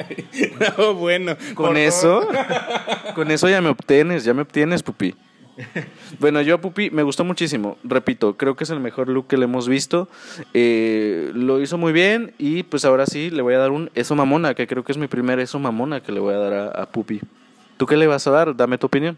no, 0.78 0.94
bueno. 0.94 1.36
Con 1.54 1.76
eso, 1.76 2.28
con 3.14 3.30
eso 3.30 3.48
ya 3.48 3.60
me 3.60 3.70
obtienes, 3.70 4.24
ya 4.24 4.34
me 4.34 4.42
obtienes, 4.42 4.82
pupi. 4.82 5.14
Bueno, 6.18 6.42
yo 6.42 6.56
a 6.56 6.60
Pupi 6.60 6.90
me 6.90 7.02
gustó 7.02 7.24
muchísimo. 7.24 7.78
Repito, 7.84 8.36
creo 8.36 8.56
que 8.56 8.64
es 8.64 8.70
el 8.70 8.80
mejor 8.80 9.08
look 9.08 9.28
que 9.28 9.36
le 9.36 9.44
hemos 9.44 9.68
visto. 9.68 10.08
Eh, 10.52 11.30
lo 11.32 11.60
hizo 11.60 11.78
muy 11.78 11.92
bien 11.92 12.34
y 12.38 12.64
pues 12.64 12.84
ahora 12.84 13.06
sí 13.06 13.30
le 13.30 13.40
voy 13.40 13.54
a 13.54 13.58
dar 13.58 13.70
un 13.70 13.90
eso 13.94 14.14
mamona, 14.16 14.54
que 14.54 14.66
creo 14.66 14.84
que 14.84 14.92
es 14.92 14.98
mi 14.98 15.06
primer 15.06 15.38
eso 15.38 15.58
mamona 15.58 16.00
que 16.00 16.12
le 16.12 16.20
voy 16.20 16.34
a 16.34 16.38
dar 16.38 16.52
a, 16.52 16.82
a 16.82 16.86
Pupi. 16.86 17.20
¿Tú 17.76 17.86
qué 17.86 17.96
le 17.96 18.06
vas 18.06 18.26
a 18.26 18.30
dar? 18.30 18.56
Dame 18.56 18.78
tu 18.78 18.86
opinión. 18.86 19.16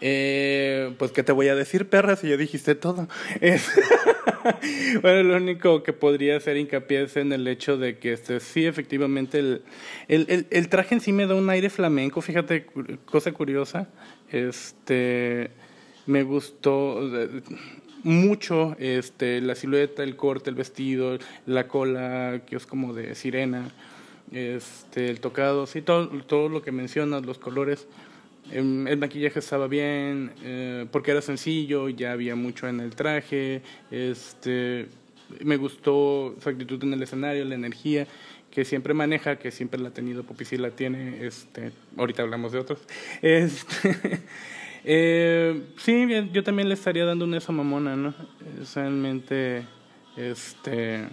Eh, 0.00 0.94
pues, 0.98 1.12
¿qué 1.12 1.22
te 1.22 1.32
voy 1.32 1.48
a 1.48 1.54
decir, 1.54 1.88
perra? 1.88 2.16
Si 2.16 2.28
ya 2.28 2.36
dijiste 2.36 2.74
todo. 2.74 3.08
bueno, 5.02 5.22
lo 5.22 5.36
único 5.36 5.82
que 5.82 5.92
podría 5.92 6.36
hacer 6.36 6.56
hincapié 6.56 7.02
es 7.02 7.16
en 7.16 7.32
el 7.32 7.46
hecho 7.46 7.76
de 7.76 7.98
que 7.98 8.12
este, 8.12 8.40
sí, 8.40 8.66
efectivamente, 8.66 9.38
el, 9.38 9.62
el, 10.08 10.46
el, 10.50 10.68
traje 10.68 10.94
en 10.94 11.00
sí 11.00 11.12
me 11.12 11.26
da 11.26 11.34
un 11.34 11.50
aire 11.50 11.70
flamenco. 11.70 12.20
Fíjate, 12.20 12.66
cosa 13.04 13.32
curiosa. 13.32 13.88
Este, 14.30 15.50
me 16.06 16.22
gustó 16.22 17.00
mucho 18.02 18.76
este, 18.78 19.40
la 19.40 19.54
silueta, 19.54 20.02
el 20.02 20.16
corte, 20.16 20.50
el 20.50 20.56
vestido, 20.56 21.18
la 21.46 21.68
cola, 21.68 22.42
que 22.46 22.56
es 22.56 22.66
como 22.66 22.94
de 22.94 23.14
sirena, 23.14 23.70
este, 24.32 25.10
el 25.10 25.20
tocado, 25.20 25.66
sí, 25.66 25.82
todo, 25.82 26.08
todo 26.24 26.48
lo 26.48 26.62
que 26.62 26.72
mencionas, 26.72 27.26
los 27.26 27.38
colores. 27.38 27.86
El 28.52 28.96
maquillaje 28.98 29.38
estaba 29.38 29.68
bien, 29.68 30.32
eh, 30.42 30.86
porque 30.90 31.12
era 31.12 31.22
sencillo, 31.22 31.88
ya 31.88 32.12
había 32.12 32.34
mucho 32.34 32.66
en 32.66 32.80
el 32.80 32.96
traje, 32.96 33.62
este, 33.92 34.88
me 35.44 35.56
gustó 35.56 36.34
su 36.42 36.48
actitud 36.48 36.82
en 36.82 36.94
el 36.94 37.02
escenario, 37.02 37.44
la 37.44 37.54
energía 37.54 38.08
que 38.50 38.64
siempre 38.64 38.94
maneja, 38.94 39.36
que 39.36 39.50
siempre 39.50 39.80
la 39.80 39.90
ha 39.90 39.92
tenido, 39.92 40.24
Poppy 40.24 40.44
sí 40.44 40.56
la 40.56 40.70
tiene, 40.70 41.24
este, 41.24 41.70
ahorita 41.96 42.22
hablamos 42.22 42.52
de 42.52 42.58
otros. 42.58 42.80
Este, 43.22 44.20
eh, 44.84 45.62
sí, 45.76 46.06
yo 46.32 46.42
también 46.42 46.68
le 46.68 46.74
estaría 46.74 47.04
dando 47.04 47.24
una 47.24 47.38
esa 47.38 47.52
mamona, 47.52 47.94
¿no? 47.94 48.14
Realmente, 48.74 49.64
este, 50.16 51.06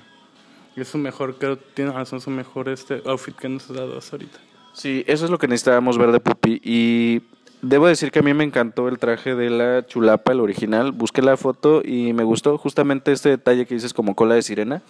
es 0.75 0.87
su 0.87 0.97
mejor, 0.97 1.37
creo, 1.37 1.57
tiene 1.57 1.91
razón, 1.91 2.21
su 2.21 2.31
mejor 2.31 2.69
este 2.69 3.01
outfit 3.05 3.35
que 3.35 3.49
nos 3.49 3.69
ha 3.69 3.73
dado 3.73 3.97
hasta 3.97 4.15
ahorita. 4.15 4.39
Sí, 4.77 5.03
eso 5.07 5.25
es 5.25 5.31
lo 5.31 5.39
que 5.39 5.47
necesitábamos 5.47 5.97
ver 5.97 6.11
de 6.11 6.19
Pupi. 6.19 6.61
Y 6.63 7.23
debo 7.63 7.87
decir 7.87 8.11
que 8.11 8.19
a 8.19 8.21
mí 8.21 8.35
me 8.35 8.43
encantó 8.43 8.87
el 8.89 8.99
traje 8.99 9.33
de 9.33 9.49
la 9.49 9.83
chulapa, 9.87 10.33
el 10.33 10.39
original. 10.39 10.91
Busqué 10.91 11.23
la 11.23 11.35
foto 11.35 11.81
y 11.83 12.13
me 12.13 12.23
gustó 12.23 12.59
justamente 12.59 13.11
este 13.11 13.29
detalle 13.29 13.65
que 13.65 13.73
dices 13.73 13.91
como 13.91 14.13
cola 14.13 14.35
de 14.35 14.43
sirena. 14.43 14.83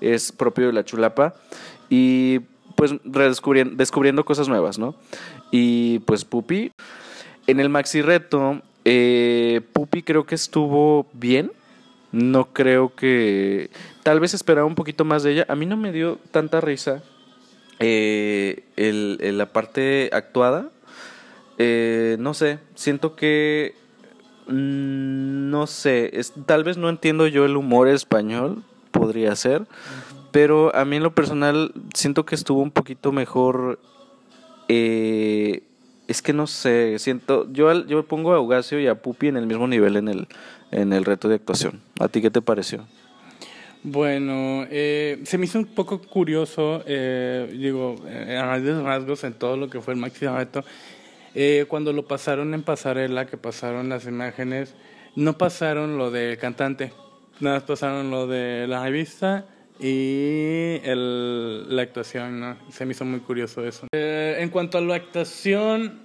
Es 0.00 0.32
propio 0.32 0.68
de 0.68 0.72
la 0.72 0.86
chulapa. 0.86 1.34
Y 1.90 2.40
pues 2.74 2.94
redescubriendo 3.04 3.76
descubriendo 3.76 4.24
cosas 4.24 4.48
nuevas, 4.48 4.78
¿no? 4.78 4.94
Y 5.50 5.98
pues 6.06 6.24
Pupi. 6.24 6.72
En 7.46 7.60
el 7.60 7.68
maxi 7.68 8.00
reto, 8.00 8.62
eh, 8.86 9.60
Pupi 9.74 10.02
creo 10.02 10.24
que 10.24 10.36
estuvo 10.36 11.06
bien. 11.12 11.52
No 12.12 12.46
creo 12.46 12.94
que. 12.94 13.68
Tal 14.04 14.20
vez 14.20 14.32
esperaba 14.32 14.66
un 14.66 14.74
poquito 14.74 15.04
más 15.04 15.22
de 15.22 15.32
ella. 15.32 15.46
A 15.50 15.54
mí 15.54 15.66
no 15.66 15.76
me 15.76 15.92
dio 15.92 16.18
tanta 16.30 16.62
risa 16.62 17.02
eh, 17.80 18.64
el, 18.76 19.36
la 19.36 19.46
parte 19.46 20.10
actuada, 20.12 20.70
eh, 21.58 22.16
no 22.18 22.34
sé, 22.34 22.58
siento 22.74 23.16
que, 23.16 23.74
mm, 24.48 25.50
no 25.50 25.66
sé, 25.66 26.18
es, 26.18 26.32
tal 26.46 26.64
vez 26.64 26.76
no 26.76 26.88
entiendo 26.88 27.26
yo 27.26 27.44
el 27.44 27.56
humor 27.56 27.88
español, 27.88 28.62
podría 28.90 29.34
ser, 29.36 29.66
pero 30.30 30.74
a 30.74 30.84
mí 30.84 30.96
en 30.96 31.02
lo 31.02 31.14
personal 31.14 31.72
siento 31.94 32.24
que 32.24 32.34
estuvo 32.34 32.60
un 32.62 32.70
poquito 32.70 33.12
mejor. 33.12 33.78
Eh, 34.68 35.62
es 36.06 36.22
que 36.22 36.32
no 36.32 36.46
sé, 36.46 36.98
siento, 36.98 37.50
yo, 37.52 37.86
yo 37.86 38.04
pongo 38.04 38.32
a 38.32 38.36
Augasio 38.36 38.78
y 38.78 38.86
a 38.86 38.94
Pupi 38.94 39.28
en 39.28 39.36
el 39.36 39.46
mismo 39.46 39.66
nivel 39.66 39.96
en 39.96 40.08
el, 40.08 40.28
en 40.70 40.92
el 40.92 41.04
reto 41.04 41.28
de 41.28 41.36
actuación. 41.36 41.80
¿A 41.98 42.08
ti 42.08 42.20
qué 42.20 42.30
te 42.30 42.42
pareció? 42.42 42.84
Bueno, 43.86 44.66
eh, 44.70 45.20
se 45.24 45.36
me 45.36 45.44
hizo 45.44 45.58
un 45.58 45.66
poco 45.66 46.00
curioso, 46.00 46.82
eh, 46.86 47.46
digo, 47.52 47.96
eh, 48.08 48.34
a 48.34 48.46
grandes 48.46 48.82
rasgos 48.82 49.24
en 49.24 49.34
todo 49.34 49.58
lo 49.58 49.68
que 49.68 49.82
fue 49.82 49.92
el 49.92 50.00
Maxi 50.00 50.26
Reto, 50.26 50.64
eh, 51.34 51.66
cuando 51.68 51.92
lo 51.92 52.06
pasaron 52.08 52.54
en 52.54 52.62
pasarela, 52.62 53.26
que 53.26 53.36
pasaron 53.36 53.90
las 53.90 54.06
imágenes, 54.06 54.74
no 55.16 55.36
pasaron 55.36 55.98
lo 55.98 56.10
del 56.10 56.38
cantante, 56.38 56.94
nada 57.40 57.56
más 57.56 57.64
pasaron 57.64 58.10
lo 58.10 58.26
de 58.26 58.66
la 58.66 58.84
revista 58.84 59.44
y 59.78 60.80
el, 60.82 61.76
la 61.76 61.82
actuación, 61.82 62.40
¿no? 62.40 62.56
Se 62.70 62.86
me 62.86 62.92
hizo 62.92 63.04
muy 63.04 63.20
curioso 63.20 63.66
eso. 63.66 63.86
En 63.92 64.48
cuanto 64.48 64.78
a 64.78 64.80
la 64.80 64.94
actuación, 64.94 66.00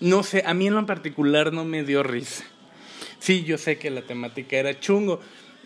no 0.00 0.22
sé, 0.22 0.44
a 0.46 0.54
mí 0.54 0.68
en 0.68 0.76
lo 0.76 0.86
particular 0.86 1.52
no 1.52 1.66
me 1.66 1.84
dio 1.84 2.02
risa. 2.02 2.44
Sí, 3.18 3.44
yo 3.44 3.58
sé 3.58 3.76
que 3.76 3.90
la 3.90 4.00
temática 4.00 4.56
era 4.56 4.80
chungo, 4.80 5.20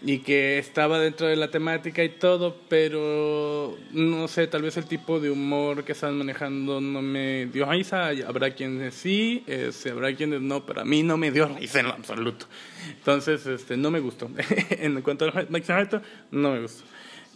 y 0.07 0.19
que 0.19 0.59
estaba 0.59 1.01
dentro 1.01 1.27
de 1.27 1.37
la 1.37 1.51
temática 1.51 2.05
y 2.05 2.11
todo, 2.11 2.55
pero 2.69 3.75
no 3.93 4.29
sé, 4.29 4.47
tal 4.47 4.61
vez 4.61 4.77
el 4.77 4.85
tipo 4.85 5.19
de 5.19 5.31
humor 5.31 5.83
que 5.83 5.93
están 5.93 6.19
manejando 6.19 6.79
no 6.79 7.01
me 7.01 7.47
dio 7.47 7.65
risa. 7.65 8.11
Habrá 8.27 8.51
quienes 8.51 8.95
sí, 8.95 9.43
este, 9.47 9.91
habrá 9.91 10.15
quienes 10.15 10.43
no, 10.43 10.67
pero 10.67 10.83
a 10.83 10.85
mí 10.85 11.03
no 11.03 11.17
me 11.17 11.31
dio 11.31 11.47
risa 11.49 11.81
en 11.81 11.87
lo 11.87 11.95
absoluto. 11.95 12.47
Entonces, 12.91 13.47
este, 13.47 13.79
no 13.79 13.91
me 13.91 14.01
gustó. 14.01 14.31
en 14.71 15.01
cuanto 15.01 15.25
a 15.25 15.47
Max 15.49 15.69
no 16.31 16.53
me 16.53 16.61
gustó. 16.61 16.85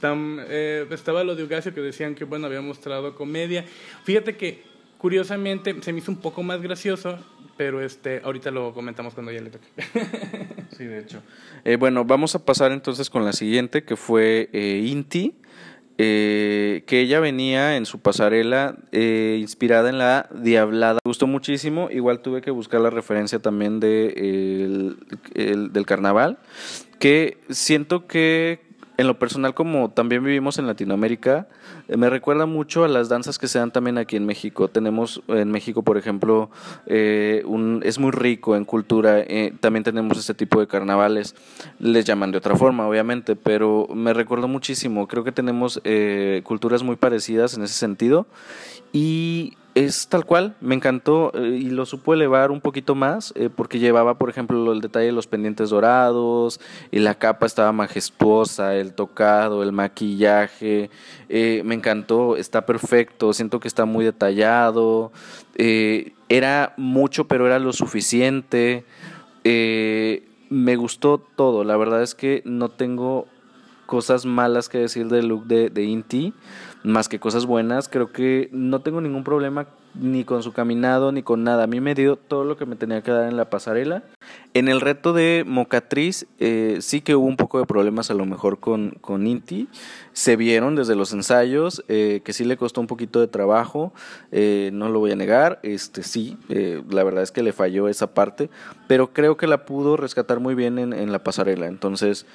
Eh, 0.02 0.87
estaba 0.90 1.25
lo 1.25 1.34
de 1.34 1.44
Ugasio 1.44 1.75
que 1.75 1.80
decían 1.80 2.14
que 2.14 2.25
bueno 2.25 2.46
había 2.46 2.60
mostrado 2.60 3.14
comedia. 3.14 3.64
Fíjate 4.04 4.37
que 4.37 4.62
curiosamente 4.98 5.75
se 5.80 5.92
me 5.92 6.00
hizo 6.00 6.12
un 6.12 6.20
poco 6.20 6.42
más 6.42 6.60
gracioso 6.60 7.18
pero 7.58 7.82
este, 7.82 8.22
ahorita 8.24 8.52
lo 8.52 8.72
comentamos 8.72 9.12
cuando 9.12 9.32
ya 9.32 9.42
le 9.42 9.50
toque. 9.50 9.66
sí, 10.78 10.84
de 10.84 11.00
hecho. 11.00 11.20
Eh, 11.64 11.76
bueno, 11.76 12.04
vamos 12.04 12.34
a 12.36 12.44
pasar 12.44 12.70
entonces 12.70 13.10
con 13.10 13.24
la 13.24 13.32
siguiente, 13.32 13.82
que 13.82 13.96
fue 13.96 14.48
eh, 14.52 14.84
Inti, 14.86 15.34
eh, 15.98 16.84
que 16.86 17.00
ella 17.00 17.18
venía 17.18 17.76
en 17.76 17.84
su 17.84 17.98
pasarela 17.98 18.76
inspirada 18.92 19.90
en 19.90 19.98
la 19.98 20.28
Diablada. 20.32 21.00
Me 21.04 21.08
gustó 21.08 21.26
muchísimo, 21.26 21.88
igual 21.90 22.20
tuve 22.22 22.40
que 22.42 22.52
buscar 22.52 22.80
la 22.80 22.90
referencia 22.90 23.40
también 23.40 23.80
de, 23.80 24.94
del 25.34 25.86
carnaval, 25.86 26.38
que 27.00 27.38
siento 27.50 28.06
que 28.06 28.67
en 28.98 29.06
lo 29.06 29.16
personal, 29.16 29.54
como 29.54 29.90
también 29.90 30.24
vivimos 30.24 30.58
en 30.58 30.66
Latinoamérica, 30.66 31.46
eh, 31.86 31.96
me 31.96 32.10
recuerda 32.10 32.46
mucho 32.46 32.82
a 32.82 32.88
las 32.88 33.08
danzas 33.08 33.38
que 33.38 33.46
se 33.46 33.60
dan 33.60 33.70
también 33.70 33.96
aquí 33.96 34.16
en 34.16 34.26
México. 34.26 34.66
Tenemos 34.66 35.22
en 35.28 35.52
México, 35.52 35.82
por 35.82 35.96
ejemplo, 35.96 36.50
eh, 36.86 37.44
un, 37.46 37.80
es 37.84 38.00
muy 38.00 38.10
rico 38.10 38.56
en 38.56 38.64
cultura. 38.64 39.20
Eh, 39.20 39.54
también 39.60 39.84
tenemos 39.84 40.18
este 40.18 40.34
tipo 40.34 40.58
de 40.58 40.66
carnavales. 40.66 41.36
Les 41.78 42.04
llaman 42.04 42.32
de 42.32 42.38
otra 42.38 42.56
forma, 42.56 42.88
obviamente, 42.88 43.36
pero 43.36 43.86
me 43.94 44.12
recuerda 44.12 44.48
muchísimo. 44.48 45.06
Creo 45.06 45.22
que 45.22 45.32
tenemos 45.32 45.80
culturas 46.42 46.82
muy 46.82 46.96
parecidas 46.96 47.54
en 47.54 47.62
ese 47.62 47.74
sentido. 47.74 48.26
Y 48.92 49.56
es 49.87 50.08
tal 50.08 50.25
cual, 50.25 50.56
me 50.61 50.75
encantó 50.75 51.30
eh, 51.35 51.58
y 51.61 51.70
lo 51.70 51.87
supo 51.87 52.12
elevar 52.12 52.50
un 52.50 52.61
poquito 52.61 52.97
más 52.97 53.32
eh, 53.37 53.49
porque 53.54 53.78
llevaba, 53.78 54.18
por 54.18 54.28
ejemplo, 54.28 54.73
el 54.73 54.80
detalle 54.80 55.06
de 55.06 55.12
los 55.12 55.28
pendientes 55.28 55.70
dorados 55.70 56.61
y 56.90 56.99
la 56.99 57.14
capa 57.14 57.47
estaba 57.47 57.70
majestuosa, 57.70 58.75
el 58.75 58.92
tocado, 58.92 59.62
el 59.62 59.70
maquillaje, 59.70 60.90
eh, 61.28 61.62
me 61.64 61.76
encantó, 61.76 62.37
está 62.37 62.66
perfecto, 62.66 63.32
siento 63.32 63.61
que 63.61 63.68
está 63.68 63.85
muy 63.85 64.04
detallado, 64.04 65.12
era 66.28 66.75
mucho 66.76 67.28
pero 67.28 67.47
era 67.47 67.58
lo 67.58 67.73
suficiente, 67.73 68.85
me 69.44 70.76
gustó 70.76 71.18
todo, 71.18 71.62
la 71.62 71.76
verdad 71.76 72.02
es 72.02 72.14
que 72.14 72.42
no 72.44 72.68
tengo 72.68 73.26
cosas 73.87 74.26
malas 74.26 74.68
que 74.68 74.78
decir 74.78 75.08
del 75.08 75.28
look 75.28 75.47
de, 75.47 75.70
de 75.70 75.85
Inti 75.85 76.35
más 76.88 77.09
que 77.09 77.21
cosas 77.21 77.47
buenas. 77.47 77.88
Creo 77.88 78.12
que 78.12 78.49
no 78.52 78.80
tengo 78.80 79.00
ningún 79.00 79.25
problema 79.25 79.68
ni 79.95 80.25
con 80.25 80.42
su 80.42 80.52
caminado, 80.52 81.12
ni 81.12 81.23
con 81.23 81.45
nada. 81.45 81.64
A 81.64 81.66
mí 81.66 81.80
me 81.80 81.95
dio 81.95 82.16
todo 82.16 82.45
lo 82.45 82.57
que 82.57 82.66
me 82.66 82.76
tenía 82.76 83.02
que 83.02 83.11
dar 83.11 83.28
en 83.28 83.37
la 83.37 83.50
pasarela. 83.50 84.02
En 84.54 84.68
el 84.68 84.80
reto 84.80 85.12
de 85.12 85.45
Mocatriz 85.47 86.26
eh, 86.38 86.78
sí 86.80 87.00
que 87.00 87.14
hubo 87.14 87.26
un 87.26 87.37
poco 87.37 87.59
de 87.59 87.66
problemas 87.66 88.11
a 88.11 88.14
lo 88.14 88.26
mejor 88.26 88.59
con, 88.61 88.90
con 89.00 89.26
Inti. 89.26 89.68
Se 90.12 90.37
vieron 90.37 90.75
desde 90.75 90.97
los 90.97 91.12
ensayos 91.12 91.85
eh, 91.88 92.23
que 92.25 92.33
sí 92.33 92.45
le 92.45 92.57
costó 92.57 92.80
un 92.80 92.87
poquito 92.87 93.21
de 93.21 93.28
trabajo, 93.28 93.92
eh, 94.33 94.71
no 94.73 94.88
lo 94.88 94.99
voy 94.99 95.12
a 95.12 95.16
negar, 95.16 95.61
este 95.62 96.02
sí, 96.02 96.37
la 96.49 97.04
verdad 97.04 97.23
es 97.23 97.30
que 97.30 97.45
le 97.45 97.52
falló 97.52 97.88
esa 97.88 98.14
parte, 98.14 98.50
pero 98.88 99.12
creo 99.12 99.37
que 99.37 99.47
la 99.47 99.64
pudo 99.64 99.97
rescatar 99.97 100.40
muy 100.40 100.57
bien 100.57 100.78
en, 100.80 100.92
en 100.92 101.12
la 101.12 101.23
pasarela. 101.23 101.68
Entonces, 101.68 102.26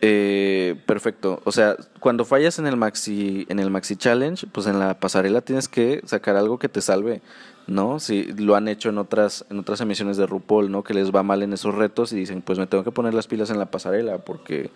perfecto. 0.00 1.40
O 1.44 1.52
sea, 1.52 1.76
cuando 2.00 2.24
fallas 2.24 2.58
en 2.58 2.66
el 2.66 2.76
maxi, 2.76 3.46
en 3.48 3.60
el 3.60 3.70
maxi 3.70 3.94
challenge, 3.94 4.48
pues 4.50 4.66
en 4.66 4.80
la 4.80 4.98
pasarela 4.98 5.40
tienes 5.40 5.68
que 5.68 6.02
sacar 6.06 6.34
algo 6.36 6.58
que 6.58 6.68
te 6.68 6.80
¿no? 7.66 8.00
Si 8.00 8.24
lo 8.32 8.56
han 8.56 8.66
hecho 8.66 8.88
en 8.88 8.98
otras, 8.98 9.44
en 9.50 9.58
otras 9.58 9.80
emisiones 9.80 10.16
de 10.16 10.26
RuPaul, 10.26 10.70
¿no? 10.70 10.82
Que 10.82 10.94
les 10.94 11.14
va 11.14 11.22
mal 11.22 11.42
en 11.42 11.52
esos 11.52 11.74
retos 11.74 12.12
y 12.12 12.16
dicen, 12.16 12.42
pues 12.42 12.58
me 12.58 12.66
tengo 12.66 12.82
que 12.82 12.92
poner 12.92 13.14
las 13.14 13.26
pilas 13.26 13.50
en 13.50 13.58
la 13.58 13.70
pasarela 13.70 14.18
porque 14.18 14.70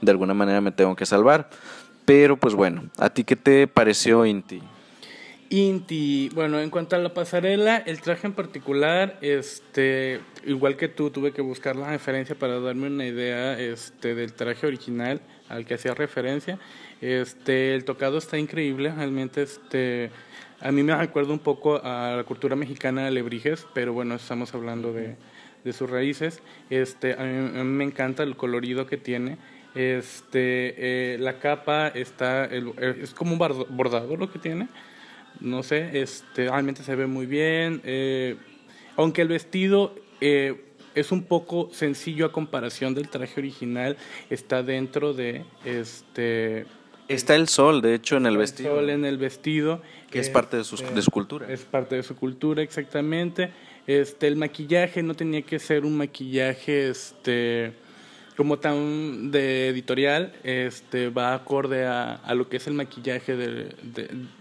de 0.00 0.10
alguna 0.10 0.34
manera 0.34 0.60
me 0.60 0.70
tengo 0.70 0.94
que 0.94 1.06
salvar. 1.06 1.48
Pero 2.04 2.36
pues 2.36 2.54
bueno, 2.54 2.84
¿a 2.98 3.10
ti 3.10 3.24
qué 3.24 3.34
te 3.34 3.66
pareció 3.66 4.26
Inti? 4.26 4.62
Inti, 5.50 6.30
bueno, 6.34 6.58
en 6.58 6.68
cuanto 6.68 6.96
a 6.96 6.98
la 6.98 7.14
pasarela, 7.14 7.76
el 7.76 8.00
traje 8.00 8.26
en 8.26 8.32
particular, 8.32 9.18
este, 9.20 10.20
igual 10.44 10.76
que 10.76 10.88
tú, 10.88 11.10
tuve 11.10 11.32
que 11.32 11.42
buscar 11.42 11.76
la 11.76 11.90
referencia 11.90 12.34
para 12.34 12.60
darme 12.60 12.88
una 12.88 13.06
idea 13.06 13.58
este, 13.58 14.14
del 14.14 14.32
traje 14.32 14.66
original 14.66 15.20
al 15.48 15.64
que 15.64 15.74
hacía 15.74 15.94
referencia. 15.94 16.58
Este, 17.00 17.74
el 17.74 17.84
tocado 17.84 18.18
está 18.18 18.38
increíble, 18.38 18.92
realmente 18.92 19.42
este, 19.42 20.10
a 20.64 20.72
mí 20.72 20.82
me 20.82 20.96
recuerda 20.96 21.30
un 21.30 21.40
poco 21.40 21.78
a 21.84 22.14
la 22.16 22.24
cultura 22.24 22.56
mexicana 22.56 23.04
de 23.04 23.10
Lebrijes, 23.10 23.66
pero 23.74 23.92
bueno, 23.92 24.14
estamos 24.14 24.54
hablando 24.54 24.94
de, 24.94 25.14
sus 25.74 25.90
raíces. 25.90 26.40
Este, 26.70 27.12
a 27.12 27.22
mí, 27.22 27.62
me 27.64 27.84
encanta 27.84 28.22
el 28.22 28.34
colorido 28.34 28.86
que 28.86 28.96
tiene. 28.96 29.36
Este, 29.74 31.12
eh, 31.14 31.18
la 31.18 31.38
capa 31.38 31.88
está, 31.88 32.46
es 32.46 33.12
como 33.12 33.34
un 33.34 33.38
bordado 33.76 34.16
lo 34.16 34.32
que 34.32 34.38
tiene. 34.38 34.68
No 35.38 35.62
sé, 35.62 36.00
este, 36.00 36.48
realmente 36.48 36.82
se 36.82 36.94
ve 36.96 37.06
muy 37.06 37.26
bien. 37.26 37.82
Eh, 37.84 38.36
aunque 38.96 39.20
el 39.20 39.28
vestido 39.28 39.94
eh, 40.22 40.64
es 40.94 41.12
un 41.12 41.24
poco 41.24 41.68
sencillo 41.72 42.24
a 42.24 42.32
comparación 42.32 42.94
del 42.94 43.10
traje 43.10 43.38
original, 43.38 43.98
está 44.30 44.62
dentro 44.62 45.12
de 45.12 45.44
este 45.66 46.64
Está 47.08 47.34
el 47.34 47.48
sol, 47.48 47.82
de 47.82 47.94
hecho, 47.94 48.16
en 48.16 48.26
el 48.26 48.36
vestido. 48.36 48.70
El 48.70 48.76
sol 48.76 48.90
en 48.90 49.04
el 49.04 49.18
vestido. 49.18 49.82
Que 50.10 50.20
es, 50.20 50.30
parte 50.30 50.56
de 50.56 50.64
su, 50.64 50.76
de 50.76 51.02
su, 51.02 51.10
cultura. 51.10 51.52
Es 51.52 51.64
parte 51.64 51.96
de 51.96 52.02
su 52.02 52.14
cultura, 52.14 52.62
exactamente. 52.62 53.50
Este, 53.86 54.28
el 54.28 54.36
maquillaje 54.36 55.02
no 55.02 55.14
tenía 55.14 55.42
que 55.42 55.58
ser 55.58 55.84
un 55.84 55.96
maquillaje 55.96 56.88
este, 56.88 57.72
como 58.36 58.58
tan 58.58 59.30
de 59.30 59.68
editorial, 59.68 60.32
este, 60.42 61.08
va 61.10 61.34
acorde 61.34 61.84
a, 61.84 62.14
a 62.14 62.34
lo 62.34 62.48
que 62.48 62.56
es 62.56 62.66
el 62.66 62.74
maquillaje 62.74 63.36
de, 63.36 63.74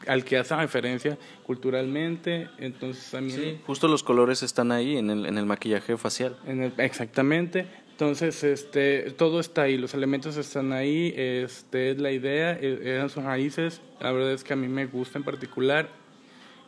al 0.07 0.23
que 0.23 0.37
hace 0.37 0.55
referencia 0.55 1.17
culturalmente. 1.43 2.49
Entonces, 2.57 3.11
también, 3.11 3.39
sí, 3.39 3.59
justo 3.65 3.87
los 3.87 4.03
colores 4.03 4.43
están 4.43 4.71
ahí 4.71 4.97
en 4.97 5.09
el, 5.09 5.25
en 5.25 5.37
el 5.37 5.45
maquillaje 5.45 5.97
facial. 5.97 6.37
En 6.45 6.63
el, 6.63 6.73
exactamente. 6.77 7.67
Entonces, 7.93 8.43
este, 8.43 9.11
todo 9.11 9.39
está 9.39 9.61
ahí, 9.61 9.77
los 9.77 9.93
elementos 9.93 10.35
están 10.35 10.73
ahí, 10.73 11.13
este, 11.15 11.91
es 11.91 11.99
la 11.99 12.11
idea, 12.11 12.57
e, 12.59 12.79
eran 12.83 13.07
sus 13.11 13.23
raíces, 13.23 13.81
la 14.01 14.11
verdad 14.11 14.31
es 14.31 14.43
que 14.43 14.53
a 14.53 14.55
mí 14.55 14.67
me 14.67 14.87
gusta 14.87 15.19
en 15.19 15.23
particular. 15.23 15.89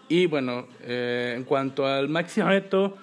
Y 0.08 0.28
bueno, 0.28 0.68
eh, 0.84 1.34
en 1.36 1.44
cuanto 1.44 1.88
al 1.88 2.10
maxi 2.10 2.44
reto, 2.44 2.96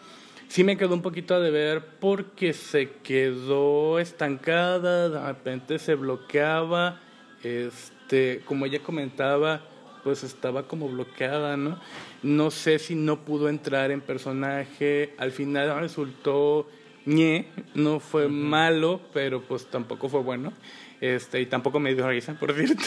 sí 0.47 0.63
me 0.63 0.77
quedó 0.77 0.95
un 0.95 1.03
poquito 1.03 1.35
a 1.35 1.41
deber 1.41 1.85
porque 1.99 2.53
se 2.53 2.91
quedó 3.03 3.99
estancada, 3.99 5.09
de 5.09 5.27
repente 5.27 5.81
se 5.81 5.97
bloqueaba, 5.97 7.01
este, 7.43 8.41
como 8.45 8.67
ella 8.67 8.79
comentaba, 8.85 9.63
pues 10.05 10.23
estaba 10.23 10.69
como 10.69 10.89
bloqueada, 10.89 11.57
¿no? 11.57 11.81
No 12.23 12.53
sé 12.53 12.79
si 12.79 12.95
no 12.95 13.25
pudo 13.25 13.49
entrar 13.49 13.91
en 13.91 14.01
personaje, 14.01 15.13
al 15.19 15.33
final 15.33 15.81
resultó 15.81 16.69
ñe, 17.07 17.47
no 17.75 18.01
fue 18.01 18.29
malo, 18.29 19.01
pero 19.13 19.43
pues 19.43 19.67
tampoco 19.67 20.09
fue 20.09 20.21
bueno. 20.21 20.53
Este, 21.01 21.41
y 21.41 21.47
tampoco 21.47 21.81
me 21.81 21.95
dio 21.95 22.09
risa, 22.09 22.35
por 22.35 22.53
cierto. 22.53 22.85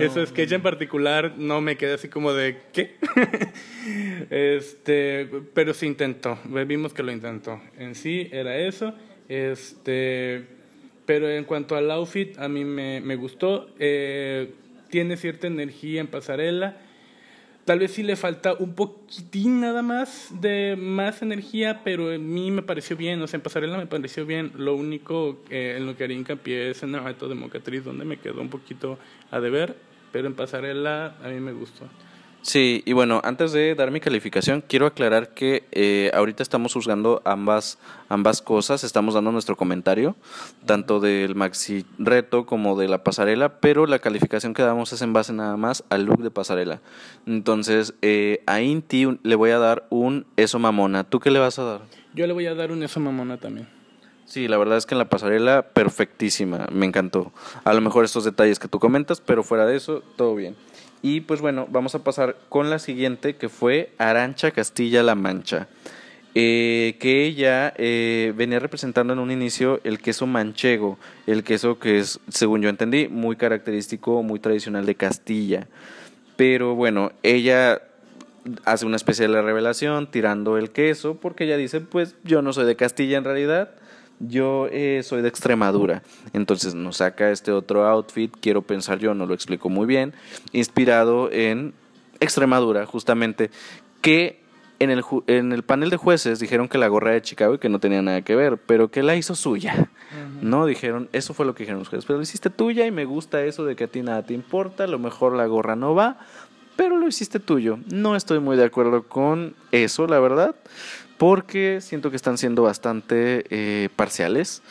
Eso 0.00 0.26
sketch 0.26 0.52
en 0.52 0.62
particular 0.62 1.34
no 1.36 1.60
me 1.60 1.76
quedé 1.76 1.94
así 1.94 2.08
como 2.08 2.32
de 2.32 2.58
¿qué? 2.72 2.96
este, 4.30 5.28
pero 5.54 5.72
sí 5.72 5.86
intentó, 5.86 6.36
vimos 6.66 6.92
que 6.92 7.04
lo 7.04 7.12
intentó. 7.12 7.60
En 7.78 7.94
sí 7.94 8.28
era 8.32 8.56
eso. 8.58 8.92
Este, 9.28 10.44
pero 11.06 11.30
en 11.30 11.44
cuanto 11.44 11.76
al 11.76 11.90
outfit, 11.92 12.36
a 12.38 12.48
mí 12.48 12.64
me, 12.64 13.00
me 13.00 13.14
gustó. 13.14 13.68
Eh, 13.78 14.52
tiene 14.90 15.16
cierta 15.16 15.46
energía 15.46 16.00
en 16.00 16.08
pasarela 16.08 16.78
Tal 17.64 17.78
vez 17.78 17.92
sí 17.92 18.02
le 18.02 18.16
falta 18.16 18.52
un 18.52 18.74
poquitín 18.74 19.62
nada 19.62 19.80
más 19.80 20.28
de 20.38 20.76
más 20.78 21.22
energía, 21.22 21.80
pero 21.82 22.12
a 22.12 22.18
mí 22.18 22.50
me 22.50 22.60
pareció 22.60 22.94
bien, 22.94 23.22
o 23.22 23.26
sea, 23.26 23.38
en 23.38 23.42
pasarela 23.42 23.78
me 23.78 23.86
pareció 23.86 24.26
bien. 24.26 24.52
Lo 24.54 24.74
único 24.76 25.38
en 25.48 25.86
lo 25.86 25.96
que 25.96 26.04
haría 26.04 26.18
hincapié 26.18 26.70
es 26.70 26.82
en 26.82 26.94
el 26.94 27.02
reto 27.02 27.26
de 27.26 27.34
Mocatriz, 27.34 27.82
donde 27.82 28.04
me 28.04 28.18
quedó 28.18 28.42
un 28.42 28.50
poquito 28.50 28.98
a 29.30 29.40
deber, 29.40 29.76
pero 30.12 30.26
en 30.26 30.34
pasarela 30.34 31.16
a 31.24 31.28
mí 31.28 31.40
me 31.40 31.52
gustó. 31.52 31.86
Sí, 32.44 32.82
y 32.84 32.92
bueno, 32.92 33.22
antes 33.24 33.52
de 33.52 33.74
dar 33.74 33.90
mi 33.90 34.00
calificación, 34.00 34.62
quiero 34.68 34.84
aclarar 34.84 35.30
que 35.30 35.64
eh, 35.72 36.10
ahorita 36.12 36.42
estamos 36.42 36.74
juzgando 36.74 37.22
ambas, 37.24 37.78
ambas 38.10 38.42
cosas, 38.42 38.84
estamos 38.84 39.14
dando 39.14 39.32
nuestro 39.32 39.56
comentario, 39.56 40.14
tanto 40.66 41.00
del 41.00 41.36
maxi 41.36 41.86
reto 41.98 42.44
como 42.44 42.76
de 42.76 42.86
la 42.86 43.02
pasarela, 43.02 43.60
pero 43.60 43.86
la 43.86 43.98
calificación 43.98 44.52
que 44.52 44.60
damos 44.60 44.92
es 44.92 45.00
en 45.00 45.14
base 45.14 45.32
nada 45.32 45.56
más 45.56 45.84
al 45.88 46.04
look 46.04 46.22
de 46.22 46.30
pasarela. 46.30 46.82
Entonces, 47.24 47.94
eh, 48.02 48.42
a 48.44 48.60
Inti 48.60 49.18
le 49.22 49.36
voy 49.36 49.50
a 49.50 49.58
dar 49.58 49.86
un 49.88 50.26
eso 50.36 50.58
mamona. 50.58 51.04
¿Tú 51.04 51.20
qué 51.20 51.30
le 51.30 51.38
vas 51.38 51.58
a 51.58 51.64
dar? 51.64 51.80
Yo 52.12 52.26
le 52.26 52.34
voy 52.34 52.44
a 52.44 52.54
dar 52.54 52.72
un 52.72 52.82
eso 52.82 53.00
mamona 53.00 53.38
también. 53.38 53.68
Sí, 54.26 54.48
la 54.48 54.58
verdad 54.58 54.76
es 54.76 54.84
que 54.84 54.94
en 54.94 54.98
la 54.98 55.08
pasarela 55.08 55.70
perfectísima, 55.70 56.66
me 56.70 56.84
encantó. 56.84 57.32
A 57.64 57.72
lo 57.72 57.80
mejor 57.80 58.04
estos 58.04 58.24
detalles 58.24 58.58
que 58.58 58.68
tú 58.68 58.78
comentas, 58.78 59.22
pero 59.22 59.42
fuera 59.42 59.64
de 59.64 59.76
eso, 59.76 60.02
todo 60.16 60.34
bien. 60.34 60.56
Y 61.04 61.20
pues 61.20 61.42
bueno, 61.42 61.68
vamos 61.70 61.94
a 61.94 62.02
pasar 62.02 62.34
con 62.48 62.70
la 62.70 62.78
siguiente 62.78 63.36
que 63.36 63.50
fue 63.50 63.92
Arancha 63.98 64.52
Castilla-La 64.52 65.14
Mancha. 65.14 65.68
Eh, 66.34 66.96
que 66.98 67.26
ella 67.26 67.74
eh, 67.76 68.32
venía 68.34 68.58
representando 68.58 69.12
en 69.12 69.18
un 69.18 69.30
inicio 69.30 69.82
el 69.84 69.98
queso 69.98 70.26
manchego, 70.26 70.98
el 71.26 71.44
queso 71.44 71.78
que 71.78 71.98
es, 71.98 72.20
según 72.28 72.62
yo 72.62 72.70
entendí, 72.70 73.08
muy 73.08 73.36
característico, 73.36 74.22
muy 74.22 74.40
tradicional 74.40 74.86
de 74.86 74.94
Castilla. 74.94 75.68
Pero 76.36 76.74
bueno, 76.74 77.12
ella 77.22 77.82
hace 78.64 78.86
una 78.86 78.96
especie 78.96 79.28
de 79.28 79.42
revelación 79.42 80.10
tirando 80.10 80.56
el 80.56 80.70
queso 80.70 81.16
porque 81.20 81.44
ella 81.44 81.58
dice, 81.58 81.82
pues 81.82 82.16
yo 82.24 82.40
no 82.40 82.54
soy 82.54 82.64
de 82.64 82.76
Castilla 82.76 83.18
en 83.18 83.24
realidad, 83.24 83.74
yo 84.28 84.68
eh, 84.70 85.02
soy 85.04 85.22
de 85.22 85.28
Extremadura, 85.28 86.02
entonces 86.32 86.74
nos 86.74 86.98
saca 86.98 87.30
este 87.30 87.52
otro 87.52 87.86
outfit, 87.86 88.34
quiero 88.40 88.62
pensar 88.62 88.98
yo, 88.98 89.14
no 89.14 89.26
lo 89.26 89.34
explico 89.34 89.68
muy 89.68 89.86
bien, 89.86 90.14
inspirado 90.52 91.30
en 91.30 91.74
Extremadura, 92.20 92.86
justamente, 92.86 93.50
que 94.00 94.44
en 94.78 94.90
el, 94.90 95.02
en 95.26 95.52
el 95.52 95.62
panel 95.62 95.90
de 95.90 95.96
jueces 95.96 96.38
dijeron 96.38 96.68
que 96.68 96.78
la 96.78 96.88
gorra 96.88 97.12
de 97.12 97.22
Chicago 97.22 97.54
y 97.54 97.58
que 97.58 97.68
no 97.68 97.78
tenía 97.78 98.02
nada 98.02 98.22
que 98.22 98.34
ver, 98.34 98.58
pero 98.58 98.90
que 98.90 99.02
la 99.02 99.16
hizo 99.16 99.34
suya. 99.34 99.88
No, 100.42 100.66
dijeron, 100.66 101.08
eso 101.12 101.34
fue 101.34 101.46
lo 101.46 101.54
que 101.54 101.64
dijeron 101.64 101.80
los 101.80 101.88
jueces, 101.88 102.04
pero 102.06 102.18
lo 102.18 102.22
hiciste 102.22 102.50
tuya 102.50 102.86
y 102.86 102.90
me 102.90 103.04
gusta 103.04 103.42
eso 103.42 103.64
de 103.64 103.76
que 103.76 103.84
a 103.84 103.86
ti 103.88 104.02
nada 104.02 104.22
te 104.22 104.34
importa, 104.34 104.84
a 104.84 104.86
lo 104.86 104.98
mejor 104.98 105.34
la 105.34 105.46
gorra 105.46 105.74
no 105.74 105.94
va, 105.94 106.18
pero 106.76 106.98
lo 106.98 107.06
hiciste 107.06 107.40
tuyo. 107.40 107.78
No 107.90 108.14
estoy 108.16 108.40
muy 108.40 108.56
de 108.56 108.64
acuerdo 108.64 109.04
con 109.04 109.54
eso, 109.72 110.06
la 110.06 110.20
verdad 110.20 110.54
porque 111.18 111.80
siento 111.80 112.10
que 112.10 112.16
están 112.16 112.38
siendo 112.38 112.62
bastante 112.62 113.44
eh, 113.50 113.88
parciales. 113.94 114.62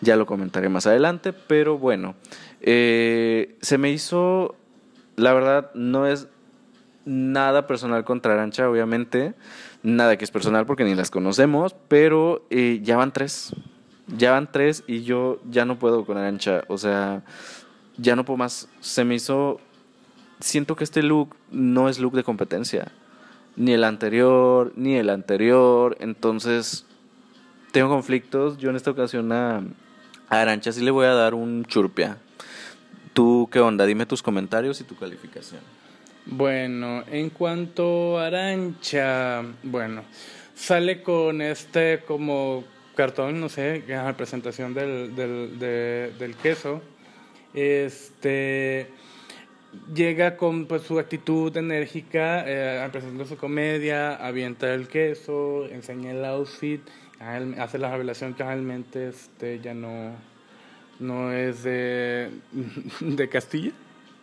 Ya 0.00 0.16
lo 0.16 0.26
comentaré 0.26 0.68
más 0.68 0.86
adelante, 0.86 1.32
pero 1.32 1.78
bueno, 1.78 2.14
eh, 2.60 3.56
se 3.60 3.78
me 3.78 3.90
hizo, 3.90 4.54
la 5.16 5.32
verdad, 5.32 5.70
no 5.74 6.06
es 6.06 6.28
nada 7.04 7.66
personal 7.66 8.04
contra 8.04 8.34
Arancha, 8.34 8.68
obviamente, 8.68 9.34
nada 9.82 10.16
que 10.18 10.24
es 10.24 10.30
personal 10.30 10.66
porque 10.66 10.84
ni 10.84 10.94
las 10.94 11.10
conocemos, 11.10 11.74
pero 11.88 12.44
eh, 12.50 12.80
ya 12.82 12.96
van 12.96 13.12
tres, 13.12 13.54
ya 14.08 14.32
van 14.32 14.50
tres 14.50 14.84
y 14.86 15.04
yo 15.04 15.40
ya 15.48 15.64
no 15.64 15.78
puedo 15.78 16.04
con 16.04 16.18
Arancha, 16.18 16.64
o 16.68 16.76
sea, 16.76 17.22
ya 17.96 18.16
no 18.16 18.24
puedo 18.24 18.36
más, 18.36 18.68
se 18.80 19.04
me 19.04 19.14
hizo, 19.14 19.60
siento 20.40 20.76
que 20.76 20.84
este 20.84 21.02
look 21.02 21.36
no 21.50 21.88
es 21.88 21.98
look 21.98 22.14
de 22.14 22.24
competencia 22.24 22.92
ni 23.56 23.72
el 23.72 23.84
anterior, 23.84 24.72
ni 24.76 24.96
el 24.96 25.10
anterior. 25.10 25.96
Entonces, 26.00 26.86
tengo 27.72 27.88
conflictos. 27.88 28.58
Yo 28.58 28.70
en 28.70 28.76
esta 28.76 28.90
ocasión 28.90 29.32
a, 29.32 29.62
Arancha 30.28 30.72
sí 30.72 30.82
le 30.82 30.90
voy 30.90 31.06
a 31.06 31.14
dar 31.14 31.34
un 31.34 31.64
churpia. 31.64 32.18
¿Tú 33.12 33.48
qué 33.50 33.60
onda? 33.60 33.86
Dime 33.86 34.06
tus 34.06 34.22
comentarios 34.22 34.80
y 34.80 34.84
tu 34.84 34.96
calificación. 34.96 35.60
Bueno, 36.26 37.04
en 37.10 37.30
cuanto 37.30 38.18
a 38.18 38.26
Arancha, 38.26 39.42
bueno, 39.62 40.02
sale 40.54 41.02
con 41.02 41.42
este 41.42 42.02
como 42.06 42.64
cartón, 42.96 43.40
no 43.40 43.48
sé, 43.48 43.84
la 43.86 44.16
presentación 44.16 44.72
del, 44.72 45.14
del, 45.14 45.58
del 45.58 46.36
queso. 46.36 46.80
Este 47.52 48.90
llega 49.94 50.36
con 50.36 50.66
pues, 50.66 50.82
su 50.82 50.98
actitud 50.98 51.56
enérgica, 51.56 52.44
eh, 52.46 52.88
presentando 52.90 53.26
su 53.26 53.36
comedia, 53.36 54.14
avienta 54.14 54.72
el 54.74 54.88
queso, 54.88 55.66
enseña 55.66 56.12
el 56.12 56.24
outfit, 56.24 56.80
hace 57.58 57.78
la 57.78 57.90
revelación 57.90 58.34
que 58.34 58.44
realmente 58.44 59.08
este, 59.08 59.60
ya 59.60 59.74
no, 59.74 60.12
no 61.00 61.32
es 61.32 61.62
de, 61.62 62.30
de 63.00 63.28
Castilla. 63.28 63.72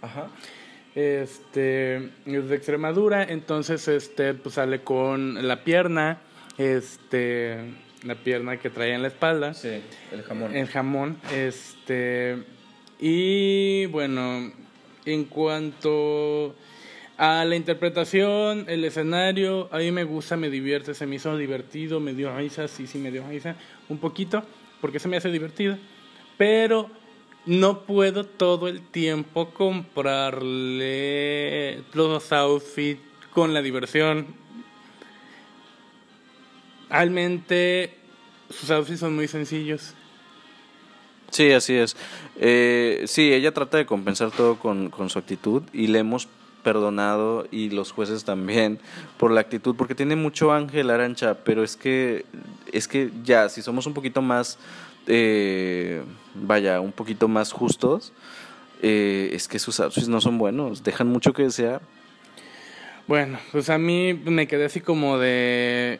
Ajá. 0.02 0.28
Este, 0.94 2.10
es 2.26 2.50
de 2.50 2.56
Extremadura, 2.56 3.24
entonces 3.24 3.88
este, 3.88 4.34
pues 4.34 4.56
sale 4.56 4.82
con 4.82 5.48
la 5.48 5.64
pierna, 5.64 6.20
este, 6.58 7.58
la 8.04 8.16
pierna 8.16 8.58
que 8.58 8.70
trae 8.70 8.94
en 8.94 9.02
la 9.02 9.08
espalda. 9.08 9.54
Sí, 9.54 9.82
el 10.12 10.24
jamón. 10.24 10.56
El 10.56 10.68
jamón, 10.68 11.18
este, 11.34 12.44
y 13.00 13.86
bueno, 13.86 14.52
en 15.06 15.26
cuanto 15.26 16.56
a 17.18 17.46
la 17.46 17.56
interpretación, 17.56 18.66
el 18.68 18.84
escenario, 18.84 19.70
a 19.72 19.78
mí 19.78 19.92
me 19.92 20.04
gusta, 20.04 20.38
me 20.38 20.50
divierte, 20.50 20.94
se 20.96 21.06
me 21.06 21.18
hizo 21.18 21.38
divertido, 21.38 22.00
me 22.00 22.14
dio 22.14 22.36
risa, 22.36 22.68
sí, 22.68 22.88
sí, 22.88 22.98
me 22.98 23.12
dio 23.12 23.28
risa, 23.28 23.56
un 23.90 24.00
poquito, 24.00 24.44
porque 24.80 25.00
se 25.00 25.08
me 25.08 25.18
hace 25.18 25.30
divertido, 25.32 25.78
pero 26.38 26.90
no 27.46 27.86
puedo 27.86 28.26
todo 28.26 28.68
el 28.68 28.82
tiempo 28.82 29.52
comprarle 29.52 30.64
los 31.94 32.32
outfits 32.32 33.02
con 33.32 33.54
la 33.54 33.62
diversión. 33.62 34.28
Realmente 36.90 37.96
sus 38.50 38.72
outfits 38.72 39.00
son 39.00 39.16
muy 39.16 39.28
sencillos. 39.28 39.96
Sí, 41.32 41.52
así 41.52 41.74
es. 41.74 41.96
Eh, 42.39 43.04
sí, 43.08 43.34
ella 43.34 43.54
trata 43.54 43.78
de 43.78 43.86
compensar 43.86 44.32
todo 44.32 44.60
con, 44.60 44.89
con 44.89 45.10
su 45.10 45.17
actitud 45.17 45.63
y 45.74 45.88
le 45.88 46.00
hemos 46.00 46.28
perdonado 46.62 47.48
y 47.52 47.70
los 47.70 47.91
jueces 47.91 48.24
también 48.24 48.80
por 49.17 49.32
la 49.32 49.41
actitud 49.41 49.76
porque 49.76 49.96
tiene 49.96 50.15
mucho 50.15 50.54
ángel 50.54 50.91
Arancha 50.91 51.44
pero 51.44 51.63
es 51.63 51.76
que 51.76 52.26
es 52.72 52.88
que 52.88 53.10
ya 53.24 53.50
si 53.50 53.63
somos 53.63 53.88
un 53.88 53.96
poquito 53.96 54.22
más 54.22 54.60
eh, 55.08 56.04
vaya 56.36 56.80
un 56.80 56.91
poquito 56.91 57.28
más 57.28 57.52
justos 57.52 58.13
eh, 58.84 59.32
es 59.34 59.48
que 59.48 59.58
sus 59.58 59.80
outfits 59.80 60.08
no 60.08 60.22
son 60.22 60.38
buenos 60.38 60.84
dejan 60.84 61.08
mucho 61.08 61.34
que 61.34 61.44
desear 61.44 61.82
bueno 63.08 63.39
pues 63.52 63.72
a 63.72 63.80
mí 63.80 64.13
me 64.13 64.48
quedé 64.48 64.65
así 64.65 64.82
como 64.82 65.17
de 65.17 66.00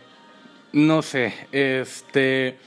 no 0.74 1.02
sé 1.02 1.34
este 1.52 2.58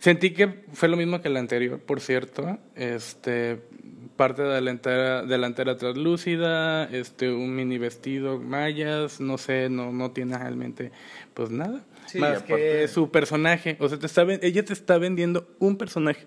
Sentí 0.00 0.30
que 0.30 0.64
fue 0.72 0.88
lo 0.88 0.96
mismo 0.96 1.20
que 1.20 1.28
el 1.28 1.36
anterior, 1.36 1.78
por 1.78 2.00
cierto. 2.00 2.58
Este, 2.74 3.60
parte 4.16 4.42
delantera, 4.42 5.22
delantera 5.22 5.76
translúcida, 5.76 6.84
este, 6.84 7.30
un 7.30 7.54
mini 7.54 7.76
vestido, 7.76 8.38
mallas, 8.38 9.20
no 9.20 9.36
sé, 9.36 9.68
no, 9.68 9.92
no 9.92 10.10
tiene 10.10 10.38
realmente 10.38 10.90
pues 11.34 11.50
nada. 11.50 11.84
más 12.18 12.42
que 12.42 12.88
su 12.88 13.10
personaje. 13.10 13.76
O 13.78 13.88
sea, 13.88 13.98
te 13.98 14.06
está, 14.06 14.22
ella 14.22 14.64
te 14.64 14.72
está 14.72 14.96
vendiendo 14.96 15.46
un 15.58 15.76
personaje. 15.76 16.26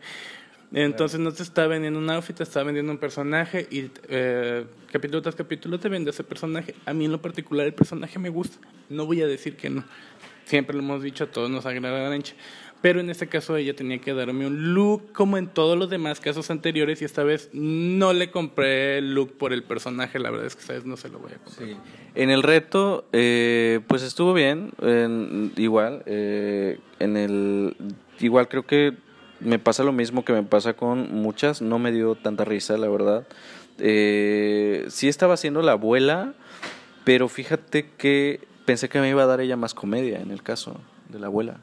Entonces 0.71 1.19
no 1.19 1.31
te 1.31 1.43
está 1.43 1.67
vendiendo 1.67 1.99
un 1.99 2.09
outfit, 2.09 2.35
te 2.35 2.43
está 2.43 2.63
vendiendo 2.63 2.91
un 2.91 2.97
personaje 2.97 3.67
y 3.69 3.91
eh, 4.07 4.65
capítulo 4.91 5.21
tras 5.21 5.35
capítulo 5.35 5.79
te 5.79 5.89
vende 5.89 6.09
ese 6.09 6.23
personaje. 6.23 6.73
A 6.85 6.93
mí 6.93 7.05
en 7.05 7.11
lo 7.11 7.21
particular 7.21 7.65
el 7.67 7.73
personaje 7.73 8.17
me 8.17 8.29
gusta. 8.29 8.57
No 8.89 9.05
voy 9.05 9.21
a 9.21 9.27
decir 9.27 9.55
que 9.55 9.69
no. 9.69 9.83
Siempre 10.45 10.75
lo 10.75 10.81
hemos 10.81 11.03
dicho, 11.03 11.25
a 11.25 11.27
todos 11.27 11.49
nos 11.49 11.65
agrada 11.65 12.09
la 12.09 12.15
ancha. 12.15 12.33
Pero 12.83 12.99
en 12.99 13.09
este 13.09 13.27
caso 13.27 13.55
ella 13.55 13.73
tenía 13.73 13.99
que 13.99 14.13
darme 14.13 14.45
un 14.45 14.73
look 14.73 15.13
como 15.13 15.37
en 15.37 15.47
todos 15.47 15.77
los 15.77 15.89
demás 15.89 16.19
casos 16.19 16.51
anteriores 16.51 17.01
y 17.01 17.05
esta 17.05 17.23
vez 17.23 17.49
no 17.53 18.11
le 18.11 18.29
compré 18.29 18.97
el 18.97 19.15
look 19.15 19.37
por 19.37 19.53
el 19.53 19.63
personaje, 19.63 20.19
la 20.19 20.29
verdad 20.29 20.47
es 20.47 20.55
que 20.55 20.61
esta 20.63 20.73
vez 20.73 20.83
no 20.83 20.97
se 20.97 21.07
lo 21.07 21.19
voy 21.19 21.31
a 21.31 21.37
comprar. 21.37 21.77
En 22.13 22.29
el 22.29 22.43
reto, 22.43 23.05
eh, 23.13 23.79
pues 23.87 24.03
estuvo 24.03 24.33
bien, 24.33 24.73
igual, 25.55 26.03
eh, 26.07 26.77
en 26.99 27.15
el, 27.15 27.77
igual 28.19 28.49
creo 28.49 28.67
que 28.67 28.91
me 29.39 29.59
pasa 29.59 29.85
lo 29.85 29.93
mismo 29.93 30.25
que 30.25 30.33
me 30.33 30.43
pasa 30.43 30.73
con 30.73 31.09
muchas, 31.09 31.61
no 31.61 31.79
me 31.79 31.93
dio 31.93 32.15
tanta 32.15 32.43
risa, 32.43 32.75
la 32.75 32.89
verdad. 32.89 33.25
Eh, 33.79 34.87
sí 34.89 35.07
estaba 35.07 35.35
haciendo 35.35 35.61
la 35.61 35.71
abuela, 35.71 36.33
pero 37.05 37.29
fíjate 37.29 37.91
que 37.97 38.41
pensé 38.65 38.89
que 38.89 38.99
me 38.99 39.09
iba 39.09 39.23
a 39.23 39.25
dar 39.27 39.39
ella 39.39 39.55
más 39.55 39.73
comedia 39.73 40.19
en 40.19 40.31
el 40.31 40.43
caso 40.43 40.81
de 41.07 41.19
la 41.19 41.27
abuela. 41.27 41.61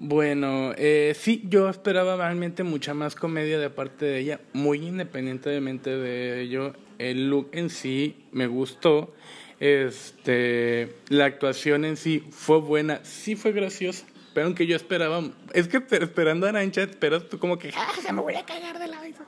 Bueno, 0.00 0.72
eh, 0.76 1.14
sí, 1.18 1.42
yo 1.48 1.68
esperaba 1.68 2.16
realmente 2.16 2.62
mucha 2.64 2.94
más 2.94 3.14
comedia 3.14 3.58
de 3.58 3.70
parte 3.70 4.04
de 4.04 4.18
ella, 4.18 4.40
muy 4.52 4.78
independientemente 4.78 5.90
de 5.90 6.40
ello. 6.40 6.74
El 6.98 7.30
look 7.30 7.48
en 7.52 7.70
sí 7.70 8.16
me 8.32 8.46
gustó. 8.46 9.14
Este, 9.60 10.96
la 11.08 11.26
actuación 11.26 11.84
en 11.84 11.96
sí 11.96 12.24
fue 12.30 12.58
buena, 12.58 13.04
sí 13.04 13.36
fue 13.36 13.52
graciosa, 13.52 14.04
pero 14.34 14.46
aunque 14.46 14.66
yo 14.66 14.74
esperaba, 14.74 15.22
es 15.52 15.68
que 15.68 15.82
esperando 15.92 16.46
a 16.46 16.48
Arancha 16.48 16.82
esperas 16.82 17.28
tú 17.28 17.38
como 17.38 17.56
que, 17.56 17.70
¡ah, 17.76 18.12
me 18.12 18.20
voy 18.20 18.34
a 18.34 18.44
cagar 18.44 18.80
de 18.80 18.88
la 18.88 19.00
risa! 19.00 19.24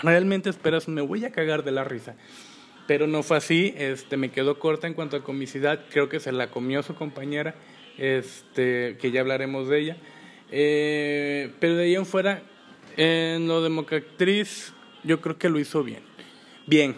Realmente 0.00 0.48
esperas, 0.48 0.88
me 0.88 1.02
voy 1.02 1.24
a 1.24 1.32
cagar 1.32 1.64
de 1.64 1.72
la 1.72 1.82
risa. 1.82 2.14
Pero 2.86 3.06
no 3.06 3.22
fue 3.22 3.38
así, 3.38 3.74
este, 3.76 4.16
me 4.16 4.30
quedó 4.30 4.58
corta 4.58 4.86
en 4.86 4.94
cuanto 4.94 5.16
a 5.16 5.24
comicidad, 5.24 5.80
creo 5.90 6.08
que 6.08 6.20
se 6.20 6.32
la 6.32 6.50
comió 6.50 6.82
su 6.82 6.94
compañera 6.94 7.54
este, 7.98 8.96
que 9.00 9.10
ya 9.10 9.20
hablaremos 9.20 9.68
de 9.68 9.80
ella. 9.80 9.96
Eh, 10.50 11.52
pero 11.60 11.76
de 11.76 11.84
ahí 11.84 11.94
en 11.94 12.06
fuera, 12.06 12.42
en 12.96 13.48
lo 13.48 13.62
de 13.62 13.70
Mocatriz, 13.70 14.72
yo 15.02 15.20
creo 15.20 15.38
que 15.38 15.48
lo 15.48 15.58
hizo 15.58 15.82
bien. 15.82 16.02
Bien. 16.66 16.96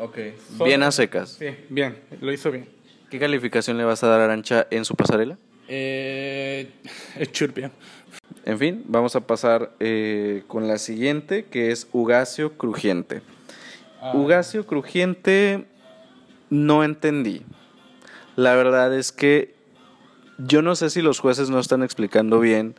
Ok. 0.00 0.18
bien 0.64 0.82
a 0.82 0.90
secas. 0.90 1.36
Sí, 1.38 1.46
bien, 1.68 1.98
lo 2.20 2.32
hizo 2.32 2.50
bien. 2.50 2.68
¿Qué 3.10 3.18
calificación 3.18 3.76
le 3.76 3.84
vas 3.84 4.02
a 4.02 4.08
dar 4.08 4.20
a 4.20 4.24
Arancha 4.24 4.66
en 4.70 4.84
su 4.84 4.94
pasarela? 4.94 5.38
Eh, 5.68 6.70
churpia. 7.32 7.70
En 8.44 8.58
fin, 8.58 8.82
vamos 8.86 9.14
a 9.16 9.26
pasar 9.26 9.74
eh, 9.80 10.42
con 10.48 10.66
la 10.66 10.78
siguiente, 10.78 11.44
que 11.44 11.70
es 11.70 11.88
Ugacio 11.92 12.56
Crujiente. 12.56 13.22
Ah. 14.00 14.12
Ugacio 14.14 14.66
Crujiente 14.66 15.66
no 16.50 16.84
entendí. 16.84 17.42
La 18.34 18.54
verdad 18.56 18.96
es 18.96 19.12
que 19.12 19.54
yo 20.38 20.62
no 20.62 20.74
sé 20.76 20.90
si 20.90 21.02
los 21.02 21.18
jueces 21.20 21.50
no 21.50 21.58
están 21.58 21.82
explicando 21.82 22.40
bien, 22.40 22.74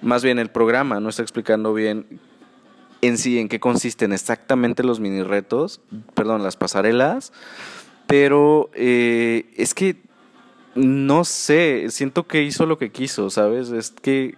más 0.00 0.22
bien 0.22 0.38
el 0.38 0.50
programa 0.50 1.00
no 1.00 1.08
está 1.08 1.22
explicando 1.22 1.74
bien 1.74 2.20
en 3.00 3.18
sí 3.18 3.38
en 3.38 3.48
qué 3.48 3.60
consisten 3.60 4.12
exactamente 4.12 4.82
los 4.82 5.00
mini 5.00 5.22
retos, 5.22 5.80
perdón, 6.14 6.42
las 6.42 6.56
pasarelas, 6.56 7.32
pero 8.06 8.70
eh, 8.74 9.52
es 9.56 9.74
que 9.74 9.96
no 10.74 11.24
sé, 11.24 11.86
siento 11.90 12.26
que 12.26 12.42
hizo 12.42 12.64
lo 12.66 12.78
que 12.78 12.90
quiso, 12.90 13.28
¿sabes? 13.28 13.70
Es 13.70 13.90
que 13.90 14.36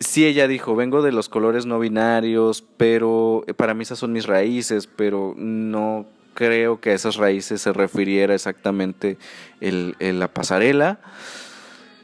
sí 0.00 0.24
ella 0.24 0.48
dijo, 0.48 0.74
vengo 0.74 1.02
de 1.02 1.12
los 1.12 1.28
colores 1.28 1.66
no 1.66 1.78
binarios, 1.78 2.64
pero 2.76 3.44
para 3.56 3.74
mí 3.74 3.82
esas 3.82 3.98
son 3.98 4.12
mis 4.12 4.26
raíces, 4.26 4.86
pero 4.86 5.34
no 5.36 6.06
creo 6.34 6.80
que 6.80 6.90
a 6.90 6.94
esas 6.94 7.16
raíces 7.16 7.62
se 7.62 7.72
refiriera 7.72 8.34
exactamente 8.34 9.16
el, 9.60 9.96
la 10.00 10.28
pasarela. 10.28 10.98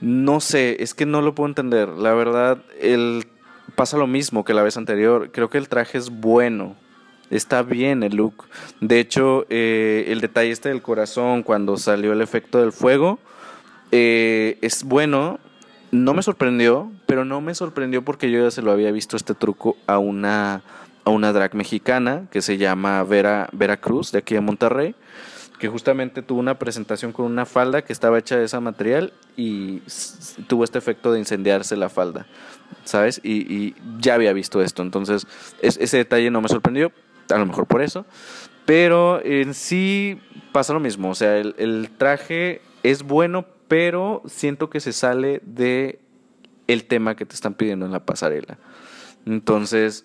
No 0.01 0.41
sé, 0.41 0.83
es 0.83 0.95
que 0.95 1.07
no 1.07 1.21
lo 1.21 1.35
puedo 1.35 1.49
entender. 1.49 1.89
La 1.89 2.15
verdad, 2.15 2.63
el, 2.81 3.27
pasa 3.75 3.99
lo 3.99 4.07
mismo 4.07 4.45
que 4.45 4.55
la 4.55 4.63
vez 4.63 4.77
anterior. 4.77 5.31
Creo 5.33 5.51
que 5.51 5.59
el 5.59 5.69
traje 5.69 5.99
es 5.99 6.11
bueno. 6.11 6.77
Está 7.29 7.63
bien 7.63 8.03
el 8.03 8.17
look. 8.17 8.49
De 8.81 8.99
hecho, 8.99 9.47
eh, 9.51 10.07
el 10.09 10.21
detalle 10.21 10.51
este 10.51 10.71
del 10.71 10.83
corazón 10.83 11.43
cuando 11.43 11.77
salió 11.77 12.13
el 12.13 12.23
efecto 12.23 12.61
del 12.61 12.73
fuego 12.73 13.19
eh, 13.93 14.59
es 14.63 14.85
bueno. 14.85 15.39
No 15.93 16.15
me 16.15 16.23
sorprendió, 16.23 16.91
pero 17.07 17.25
no 17.25 17.41
me 17.41 17.55
sorprendió 17.55 18.05
porque 18.05 18.31
yo 18.31 18.43
ya 18.43 18.51
se 18.51 18.63
lo 18.63 18.71
había 18.71 18.93
visto 18.93 19.17
este 19.17 19.35
truco 19.35 19.77
a 19.87 19.99
una 19.99 20.63
una 21.11 21.33
drag 21.33 21.55
mexicana 21.55 22.27
que 22.31 22.43
se 22.43 22.59
llama 22.59 23.03
Vera, 23.05 23.49
Vera 23.53 23.77
Cruz, 23.79 24.13
de 24.13 24.19
aquí 24.19 24.35
de 24.35 24.41
Monterrey, 24.41 24.95
que 25.59 25.69
justamente 25.69 26.23
tuvo 26.23 26.41
una 26.41 26.59
presentación 26.59 27.13
con 27.13 27.27
una 27.27 27.45
falda 27.45 27.83
que 27.83 27.93
estaba 27.93 28.19
hecha 28.19 28.37
de 28.37 28.45
ese 28.45 28.59
material 28.61 29.13
y 29.37 29.83
tuvo 30.47 30.65
este 30.65 30.79
efecto 30.79 31.13
de 31.13 31.19
incendiarse 31.19 31.77
la 31.77 31.91
falda, 31.91 32.27
¿sabes? 32.85 33.21
Y, 33.23 33.75
ya 33.99 34.15
había 34.15 34.33
visto 34.33 34.63
esto, 34.63 34.83
entonces 34.83 35.27
ese 35.61 35.97
detalle 35.99 36.31
no 36.31 36.41
me 36.41 36.49
sorprendió, 36.49 36.93
a 37.29 37.39
lo 37.39 37.47
mejor 37.47 37.67
por 37.67 37.83
eso, 37.83 38.07
pero 38.65 39.23
en 39.23 39.53
sí 39.53 40.19
pasa 40.53 40.73
lo 40.73 40.81
mismo, 40.81 41.11
o 41.11 41.15
sea, 41.15 41.37
el, 41.37 41.55
el 41.59 41.91
traje 41.97 42.63
es 42.83 43.03
bueno, 43.03 43.45
pero 43.69 44.23
siento 44.27 44.71
que 44.71 44.81
se 44.81 44.93
sale 44.93 45.43
de 45.45 46.01
el 46.73 46.85
tema 46.85 47.17
que 47.17 47.27
te 47.27 47.35
están 47.35 47.55
pidiendo 47.55 47.85
en 47.85 47.93
la 47.93 48.05
pasarela. 48.05 48.59
Entonces, 49.27 50.05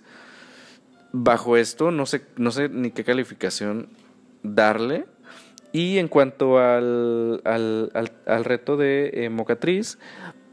bajo 1.15 1.55
esto, 1.55 1.91
no 1.91 2.05
sé, 2.05 2.23
no 2.35 2.51
sé 2.51 2.67
ni 2.67 2.91
qué 2.91 3.03
calificación 3.03 3.87
darle, 4.43 5.05
Y 5.71 5.97
en 5.97 6.07
cuanto 6.07 6.57
al, 6.57 7.41
al, 7.43 7.91
al, 8.25 8.45
reto 8.45 8.77
de 8.77 9.11
eh, 9.13 9.29
Mocatriz, 9.29 9.97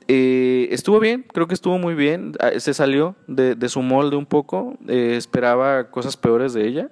eh, 0.08 0.66
estuvo 0.72 0.98
bien, 0.98 1.24
creo 1.32 1.46
que 1.46 1.54
estuvo 1.54 1.78
muy 1.78 1.94
bien. 1.94 2.32
Ah, 2.40 2.50
se 2.58 2.74
salió 2.74 3.14
de, 3.28 3.68
su 3.68 3.82
molde 3.82 4.16
un 4.16 4.26
poco. 4.26 4.76
Eh, 4.88 5.14
esperaba 5.16 5.90
cosas 5.90 6.16
peores 6.16 6.54
de 6.54 6.66
ella 6.66 6.90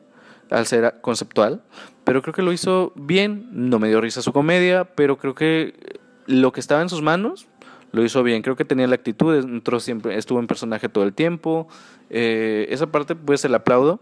al 0.49 0.67
ser 0.67 1.01
conceptual, 1.01 1.63
pero 2.05 2.23
creo 2.23 2.35
que 2.35 2.43
lo 2.43 2.53
hizo 2.53 2.93
bien. 2.95 3.49
No 3.51 3.81
me 3.81 3.89
dio 3.89 4.01
risa 4.01 4.23
su 4.23 4.33
comedia, 4.33 4.85
pero 4.95 5.19
creo 5.19 5.35
que 5.35 5.99
lo 6.27 6.53
que 6.53 6.61
estaba 6.61 6.83
en 6.83 6.89
sus 6.89 7.03
manos 7.03 7.49
lo 7.93 8.05
hizo 8.05 8.23
bien. 8.23 8.43
Creo 8.43 8.57
que 8.57 8.65
tenía 8.65 8.87
la 8.87 8.95
actitud, 8.95 9.35
entró 9.37 9.81
siempre, 9.81 10.17
estuvo 10.17 10.39
en 10.39 10.47
personaje 10.47 10.89
todo 10.89 11.05
el 11.05 11.13
tiempo. 11.13 11.69
Eh, 12.09 12.67
esa 12.71 12.87
parte, 12.87 13.15
pues, 13.15 13.41
se 13.41 13.49
la 13.49 13.59
aplaudo, 13.59 14.01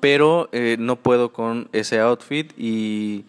pero 0.00 0.48
eh, 0.52 0.76
no 0.78 0.96
puedo 0.96 1.32
con 1.32 1.68
ese 1.72 2.00
outfit 2.00 2.52
y 2.58 3.24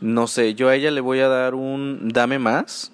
no 0.00 0.26
sé, 0.26 0.54
yo 0.54 0.68
a 0.68 0.74
ella 0.74 0.90
le 0.90 1.00
voy 1.00 1.20
a 1.20 1.28
dar 1.28 1.54
un 1.54 2.08
dame 2.08 2.38
más 2.38 2.92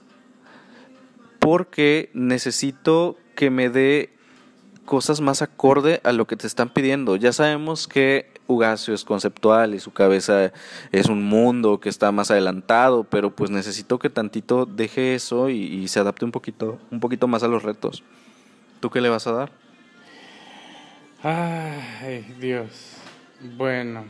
porque 1.38 2.11
necesito 2.12 3.16
que 3.35 3.51
me 3.51 3.71
dé 3.71 4.18
cosas 4.88 5.20
más 5.20 5.42
acorde 5.42 6.01
a 6.03 6.12
lo 6.12 6.27
que 6.27 6.35
te 6.35 6.46
están 6.46 6.70
pidiendo. 6.70 7.14
Ya 7.16 7.35
sabemos 7.35 7.87
que 7.87 8.33
Ugacio 8.46 8.94
es 8.94 9.05
conceptual 9.05 9.74
y 9.74 9.81
su 9.81 9.92
cabeza 9.92 10.51
es 10.92 11.11
un 11.11 11.24
mundo 11.24 11.79
que 11.79 11.90
está 11.90 12.11
más 12.11 12.31
adelantado, 12.31 13.05
pero 13.05 13.31
pues 13.37 13.51
necesito 13.51 13.98
que 13.98 14.09
tantito 14.09 14.64
deje 14.64 15.14
eso 15.14 15.51
y, 15.51 15.87
se 15.88 16.01
adapte 16.01 16.24
un 16.24 16.33
poquito, 16.33 16.79
un 16.90 17.01
poquito 17.01 17.29
más 17.29 17.42
a 17.42 17.48
los 17.48 17.64
retos. 17.64 18.03
¿Tú 18.81 18.88
qué 18.88 19.03
le 19.03 19.11
vas 19.11 19.27
a 19.27 19.33
dar? 19.33 19.53
Ay, 21.22 22.24
Dios. 22.40 22.94
Bueno. 23.59 24.07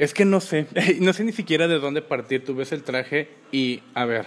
Es 0.00 0.12
que 0.12 0.24
no 0.24 0.40
sé, 0.40 0.66
no 1.00 1.12
sé 1.12 1.22
ni 1.22 1.32
siquiera 1.32 1.68
de 1.68 1.78
dónde 1.78 2.02
partir. 2.02 2.44
Tú 2.44 2.56
ves 2.56 2.72
el 2.72 2.82
traje 2.82 3.28
y, 3.52 3.84
a 3.94 4.06
ver, 4.06 4.26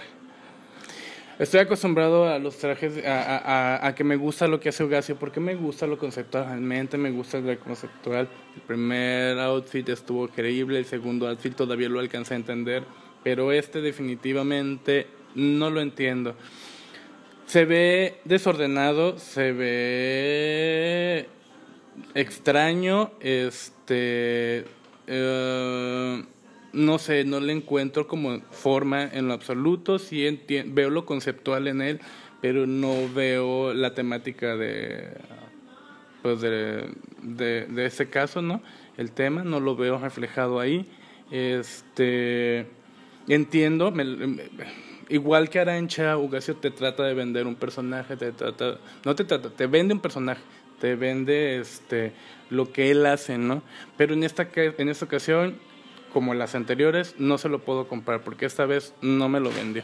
Estoy 1.40 1.60
acostumbrado 1.60 2.28
a 2.28 2.38
los 2.38 2.58
trajes, 2.58 3.02
a, 3.02 3.86
a, 3.86 3.94
que 3.94 4.04
me 4.04 4.16
gusta 4.16 4.46
lo 4.46 4.60
que 4.60 4.68
hace 4.68 4.84
Ugacio, 4.84 5.16
porque 5.16 5.40
me 5.40 5.54
gusta 5.54 5.86
lo 5.86 5.96
conceptual, 5.96 6.44
realmente 6.44 6.98
me 6.98 7.10
gusta 7.10 7.40
lo 7.40 7.58
conceptual. 7.58 8.28
El 8.56 8.60
primer 8.60 9.38
outfit 9.38 9.88
estuvo 9.88 10.24
increíble, 10.24 10.78
el 10.78 10.84
segundo 10.84 11.26
outfit 11.26 11.56
todavía 11.56 11.88
lo 11.88 11.98
alcancé 11.98 12.34
a 12.34 12.36
entender, 12.36 12.84
pero 13.24 13.52
este 13.52 13.80
definitivamente 13.80 15.06
no 15.34 15.70
lo 15.70 15.80
entiendo. 15.80 16.36
Se 17.46 17.64
ve 17.64 18.20
desordenado, 18.26 19.18
se 19.18 19.52
ve 19.52 21.26
extraño, 22.12 23.12
este... 23.18 24.66
Eh, 25.06 26.22
no 26.72 26.98
sé, 26.98 27.24
no 27.24 27.40
le 27.40 27.52
encuentro 27.52 28.06
como 28.06 28.40
forma 28.50 29.04
en 29.04 29.28
lo 29.28 29.34
absoluto, 29.34 29.98
sí 29.98 30.40
veo 30.66 30.90
lo 30.90 31.04
conceptual 31.04 31.68
en 31.68 31.82
él, 31.82 32.00
pero 32.40 32.66
no 32.66 33.08
veo 33.12 33.74
la 33.74 33.94
temática 33.94 34.56
de 34.56 35.12
pues 36.22 36.40
de, 36.40 36.86
de, 37.22 37.86
ese 37.86 38.10
caso, 38.10 38.42
¿no? 38.42 38.62
El 38.96 39.12
tema 39.12 39.42
no 39.42 39.58
lo 39.58 39.74
veo 39.74 39.98
reflejado 39.98 40.60
ahí. 40.60 40.86
Este 41.30 42.66
entiendo, 43.28 43.92
igual 45.08 45.48
que 45.48 45.60
Arancha, 45.60 46.18
Ugacio 46.18 46.56
te 46.56 46.70
trata 46.70 47.04
de 47.04 47.14
vender 47.14 47.46
un 47.46 47.54
personaje, 47.54 48.16
te 48.16 48.32
trata, 48.32 48.78
no 49.04 49.14
te 49.14 49.24
trata, 49.24 49.50
te 49.50 49.66
vende 49.66 49.94
un 49.94 50.00
personaje, 50.00 50.42
te 50.80 50.94
vende 50.94 51.58
este 51.58 52.12
lo 52.50 52.72
que 52.72 52.90
él 52.90 53.06
hace, 53.06 53.38
¿no? 53.38 53.62
Pero 53.96 54.14
en 54.14 54.24
esta 54.24 54.48
en 54.54 54.88
esta 54.88 55.04
ocasión 55.04 55.56
como 56.12 56.34
las 56.34 56.54
anteriores, 56.54 57.14
no 57.18 57.38
se 57.38 57.48
lo 57.48 57.60
puedo 57.60 57.88
comprar 57.88 58.22
porque 58.22 58.46
esta 58.46 58.66
vez 58.66 58.94
no 59.00 59.28
me 59.28 59.40
lo 59.40 59.50
vendió. 59.50 59.82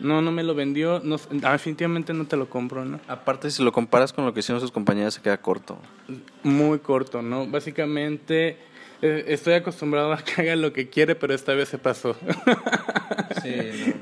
No, 0.00 0.20
no 0.20 0.32
me 0.32 0.42
lo 0.42 0.54
vendió, 0.54 1.00
no, 1.04 1.18
definitivamente 1.30 2.12
no 2.12 2.26
te 2.26 2.36
lo 2.36 2.48
compro, 2.50 2.84
¿no? 2.84 3.00
Aparte, 3.06 3.50
si 3.50 3.62
lo 3.62 3.70
comparas 3.70 4.12
con 4.12 4.24
lo 4.24 4.34
que 4.34 4.40
hicieron 4.40 4.60
sus 4.60 4.72
compañeras, 4.72 5.14
se 5.14 5.22
queda 5.22 5.36
corto. 5.40 5.78
Muy 6.42 6.80
corto, 6.80 7.22
¿no? 7.22 7.46
Básicamente, 7.46 8.58
eh, 9.02 9.24
estoy 9.28 9.54
acostumbrado 9.54 10.12
a 10.12 10.18
que 10.18 10.32
haga 10.42 10.56
lo 10.56 10.72
que 10.72 10.88
quiere, 10.88 11.14
pero 11.14 11.32
esta 11.32 11.54
vez 11.54 11.68
se 11.68 11.78
pasó. 11.78 12.16
Sí, 13.42 13.94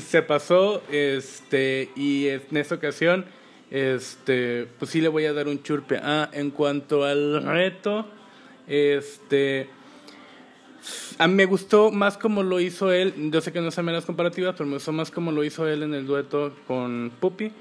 Se 0.00 0.20
pasó, 0.22 0.82
este, 0.90 1.88
y 1.94 2.26
en 2.26 2.56
esta 2.56 2.74
ocasión, 2.74 3.24
este, 3.70 4.66
pues 4.78 4.90
sí 4.90 5.00
le 5.00 5.08
voy 5.08 5.26
a 5.26 5.32
dar 5.32 5.46
un 5.46 5.62
churpe. 5.62 6.00
Ah, 6.02 6.28
en 6.32 6.50
cuanto 6.50 7.04
al 7.04 7.42
reto, 7.44 8.06
este 8.66 9.68
a 11.18 11.28
mí 11.28 11.34
me 11.34 11.46
gustó 11.46 11.90
más 11.90 12.18
como 12.18 12.42
lo 12.42 12.60
hizo 12.60 12.92
él, 12.92 13.14
yo 13.30 13.40
sé 13.40 13.52
que 13.52 13.60
no 13.60 13.70
son 13.70 13.86
las 13.86 14.04
comparativas, 14.04 14.54
pero 14.56 14.68
me 14.68 14.74
gustó 14.74 14.92
más 14.92 15.10
como 15.10 15.32
lo 15.32 15.44
hizo 15.44 15.66
él 15.68 15.82
en 15.82 15.94
el 15.94 16.06
dueto 16.06 16.52
con 16.66 17.12
Puppy, 17.20 17.52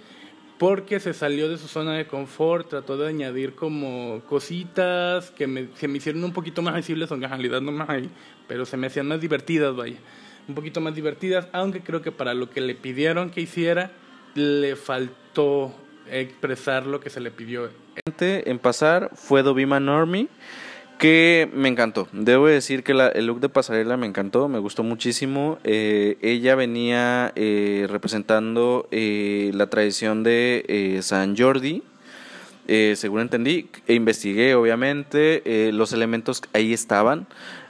porque 0.57 0.99
se 0.99 1.13
salió 1.13 1.49
de 1.49 1.57
su 1.57 1.67
zona 1.67 1.93
de 1.93 2.07
confort, 2.07 2.69
trató 2.69 2.97
de 2.97 3.07
añadir 3.07 3.55
como 3.55 4.21
cositas 4.27 5.31
que 5.31 5.47
me, 5.47 5.69
que 5.69 5.87
me 5.87 5.97
hicieron 5.97 6.23
un 6.23 6.33
poquito 6.33 6.61
más 6.61 6.75
visibles, 6.75 7.11
aunque 7.11 7.25
en 7.25 7.31
realidad 7.31 7.61
no 7.61 7.71
más 7.71 7.89
ahí, 7.89 8.09
pero 8.47 8.65
se 8.65 8.77
me 8.77 8.87
hacían 8.87 9.07
más 9.07 9.21
divertidas, 9.21 9.75
vaya, 9.75 9.97
un 10.47 10.55
poquito 10.55 10.81
más 10.81 10.95
divertidas, 10.95 11.47
aunque 11.53 11.81
creo 11.81 12.01
que 12.01 12.11
para 12.11 12.33
lo 12.33 12.49
que 12.49 12.61
le 12.61 12.75
pidieron 12.75 13.29
que 13.29 13.41
hiciera, 13.41 13.91
le 14.35 14.75
faltó 14.75 15.73
expresar 16.09 16.85
lo 16.85 16.99
que 16.99 17.09
se 17.09 17.19
le 17.19 17.31
pidió. 17.31 17.69
En 18.19 18.59
pasar 18.59 19.11
fue 19.13 19.43
Dobima 19.43 19.79
Normie 19.79 20.27
que 21.03 21.49
me 21.53 21.67
encantó. 21.67 22.07
Debo 22.13 22.47
decir 22.47 22.81
que 22.81 22.93
el 22.93 23.25
look 23.25 23.41
de 23.41 23.49
pasarela 23.49 23.97
me 23.97 24.07
encantó, 24.07 24.47
me 24.47 24.57
gustó 24.59 24.83
muchísimo. 24.83 25.59
Eh, 25.65 26.17
ella 26.21 26.55
venía 26.55 27.33
eh, 27.35 27.87
representando 27.89 28.87
eh, 28.89 29.51
la 29.53 29.67
tradición 29.67 30.23
de 30.23 30.99
San 31.01 31.35
Jordi, 31.35 31.83
según 32.95 33.19
entendí, 33.19 33.67
e 33.85 33.95
investigué 33.95 34.55
obviamente, 34.55 35.43
los 35.73 35.91
elementos 35.91 36.41
ahí 36.53 36.71
estaban. 36.71 37.27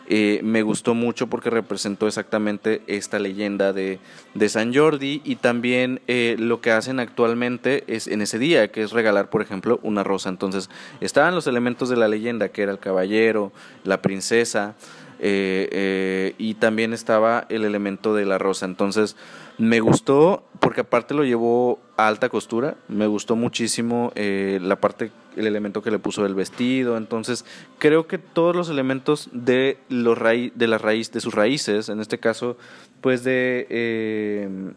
Eh, 0.08 0.42
me 0.44 0.64
gustó 0.64 0.94
mucho 0.94 1.28
porque 1.28 1.50
representó 1.50 2.08
exactamente 2.08 2.82
esta 2.88 3.20
leyenda 3.20 3.72
de, 3.72 4.00
de 4.34 4.50
San 4.50 4.74
Jordi 4.74 5.22
y 5.24 5.38
también 5.38 6.02
eh, 6.08 6.36
lo 6.38 6.60
que 6.60 6.72
hacen 6.72 7.00
actualmente 7.00 7.86
es 7.88 8.08
en 8.08 8.22
ese 8.22 8.38
día, 8.38 8.70
que 8.70 8.84
es 8.84 8.92
regalar, 8.92 9.30
por 9.30 9.42
ejemplo, 9.42 9.80
una 9.82 10.04
rosa. 10.04 10.30
Entonces, 10.30 10.70
estaban 11.00 11.36
los 11.36 11.48
elementos 11.48 11.88
de 11.88 11.96
la 11.96 12.10
leyenda, 12.10 12.50
que 12.50 12.64
era 12.64 12.74
el 12.74 12.80
caballero, 12.80 13.54
la 13.86 14.02
princesa, 14.02 14.76
eh, 15.20 16.36
y 16.38 16.56
también 16.56 16.92
estaba 16.92 17.46
el 17.48 17.64
elemento 17.64 18.14
de 18.14 18.26
la 18.26 18.38
rosa. 18.38 18.66
Entonces, 18.66 19.16
me 19.58 19.80
gustó 19.80 20.44
porque 20.60 20.82
aparte 20.82 21.14
lo 21.14 21.24
llevó 21.24 21.80
a 21.98 22.08
alta 22.08 22.30
costura, 22.30 22.76
me 22.88 23.08
gustó 23.08 23.36
muchísimo 23.36 24.12
la 24.16 24.78
parte 24.78 25.12
el 25.36 25.48
elemento 25.48 25.82
que 25.82 25.92
le 25.92 26.00
puso 26.00 26.26
el 26.26 26.36
vestido. 26.36 26.98
Entonces, 26.98 27.46
creo 27.80 28.08
que 28.08 28.18
todos 28.18 28.56
los 28.56 28.70
elementos 28.70 29.30
de, 29.32 29.78
los 29.90 30.18
de 30.20 30.68
la 30.68 30.78
raíz, 30.78 31.12
de 31.12 31.22
sus 31.22 31.34
raíces, 31.34 31.90
en 31.90 32.00
este 32.00 32.20
caso, 32.20 32.58
pues 33.02 33.24
de, 33.24 33.68
eh, 33.70 34.74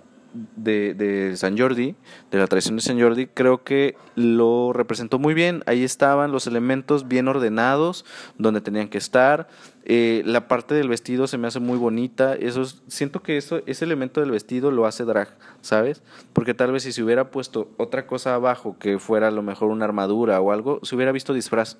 de, 0.56 1.32
San 1.36 1.58
Jordi, 1.58 1.94
de 2.30 2.38
la 2.38 2.46
tradición 2.46 2.76
de 2.76 2.82
San 2.82 3.00
Jordi, 3.00 3.26
creo 3.26 3.64
que 3.64 3.96
lo 4.14 4.72
representó 4.72 5.18
muy 5.18 5.34
bien. 5.34 5.62
Ahí 5.66 5.84
estaban 5.84 6.32
los 6.32 6.46
elementos 6.46 7.08
bien 7.08 7.28
ordenados, 7.28 8.04
donde 8.38 8.60
tenían 8.60 8.88
que 8.88 8.98
estar. 8.98 9.48
Eh, 9.84 10.22
la 10.24 10.48
parte 10.48 10.74
del 10.74 10.88
vestido 10.88 11.26
se 11.26 11.38
me 11.38 11.48
hace 11.48 11.60
muy 11.60 11.78
bonita. 11.78 12.34
Eso 12.34 12.64
siento 12.88 13.22
que 13.22 13.36
eso, 13.36 13.62
ese 13.66 13.84
elemento 13.84 14.20
del 14.20 14.30
vestido 14.30 14.70
lo 14.70 14.86
hace 14.86 15.04
drag, 15.04 15.36
¿sabes? 15.60 16.02
Porque 16.32 16.54
tal 16.54 16.72
vez 16.72 16.82
si 16.82 16.92
se 16.92 17.02
hubiera 17.02 17.30
puesto 17.30 17.70
otra 17.76 18.06
cosa 18.06 18.34
abajo, 18.34 18.76
que 18.78 18.98
fuera 18.98 19.28
a 19.28 19.32
lo 19.32 19.42
mejor 19.42 19.70
una 19.70 19.84
armadura 19.84 20.40
o 20.40 20.52
algo, 20.52 20.80
se 20.82 20.96
hubiera 20.96 21.12
visto 21.12 21.32
disfraz. 21.32 21.78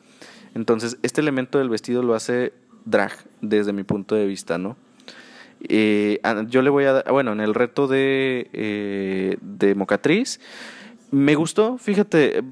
Entonces, 0.54 0.98
este 1.02 1.20
elemento 1.20 1.58
del 1.58 1.68
vestido 1.68 2.02
lo 2.02 2.14
hace 2.14 2.52
drag 2.84 3.12
desde 3.40 3.72
mi 3.72 3.82
punto 3.82 4.14
de 4.14 4.26
vista, 4.26 4.56
¿no? 4.56 4.76
Eh, 5.68 6.20
yo 6.48 6.62
le 6.62 6.70
voy 6.70 6.84
a 6.84 6.92
dar, 6.92 7.10
bueno, 7.10 7.32
en 7.32 7.40
el 7.40 7.54
reto 7.54 7.86
de, 7.86 8.48
eh, 8.52 9.36
de 9.40 9.74
Mocatriz, 9.74 10.40
me 11.10 11.34
gustó, 11.34 11.78
fíjate, 11.78 12.42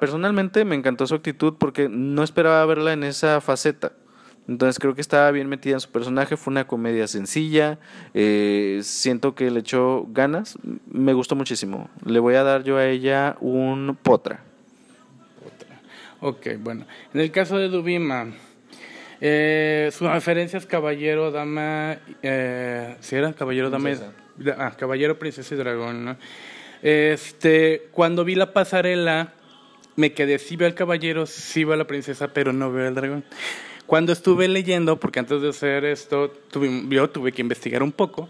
personalmente 0.00 0.64
me 0.64 0.76
encantó 0.76 1.06
su 1.06 1.14
actitud 1.14 1.54
porque 1.58 1.88
no 1.88 2.22
esperaba 2.22 2.64
verla 2.64 2.92
en 2.92 3.04
esa 3.04 3.40
faceta. 3.40 3.92
Entonces 4.48 4.78
creo 4.78 4.94
que 4.94 5.00
estaba 5.00 5.30
bien 5.30 5.48
metida 5.48 5.74
en 5.74 5.80
su 5.80 5.90
personaje, 5.90 6.36
fue 6.36 6.50
una 6.50 6.66
comedia 6.66 7.06
sencilla, 7.06 7.78
eh, 8.12 8.80
siento 8.82 9.34
que 9.34 9.50
le 9.50 9.60
echó 9.60 10.06
ganas, 10.08 10.58
me 10.90 11.12
gustó 11.12 11.36
muchísimo. 11.36 11.90
Le 12.04 12.18
voy 12.18 12.34
a 12.34 12.42
dar 12.42 12.64
yo 12.64 12.76
a 12.76 12.86
ella 12.86 13.36
un 13.40 13.96
potra. 14.02 14.40
potra. 15.42 15.80
Ok, 16.20 16.58
bueno, 16.58 16.86
en 17.14 17.20
el 17.20 17.30
caso 17.30 17.56
de 17.56 17.68
Dubima, 17.68 18.32
eh, 19.24 19.90
sus 19.92 20.10
referencias 20.10 20.66
caballero, 20.66 21.30
dama, 21.30 21.96
eh, 22.24 22.96
si 22.98 23.14
era 23.14 23.32
caballero, 23.32 23.70
dama, 23.70 23.90
ah, 24.58 24.72
caballero, 24.76 25.16
princesa 25.16 25.54
y 25.54 25.58
dragón, 25.58 26.04
¿no? 26.04 26.16
Este, 26.82 27.86
cuando 27.92 28.24
vi 28.24 28.34
la 28.34 28.52
pasarela, 28.52 29.32
me 29.94 30.12
quedé, 30.12 30.40
sí 30.40 30.56
veo 30.56 30.66
al 30.66 30.74
caballero, 30.74 31.26
sí 31.26 31.62
veo 31.62 31.74
a 31.74 31.76
la 31.76 31.86
princesa, 31.86 32.34
pero 32.34 32.52
no 32.52 32.72
veo 32.72 32.88
al 32.88 32.96
dragón. 32.96 33.24
Cuando 33.86 34.12
estuve 34.12 34.48
leyendo, 34.48 34.98
porque 34.98 35.20
antes 35.20 35.40
de 35.40 35.50
hacer 35.50 35.84
esto, 35.84 36.32
tuve, 36.50 36.82
yo 36.88 37.08
tuve 37.08 37.30
que 37.30 37.42
investigar 37.42 37.84
un 37.84 37.92
poco, 37.92 38.28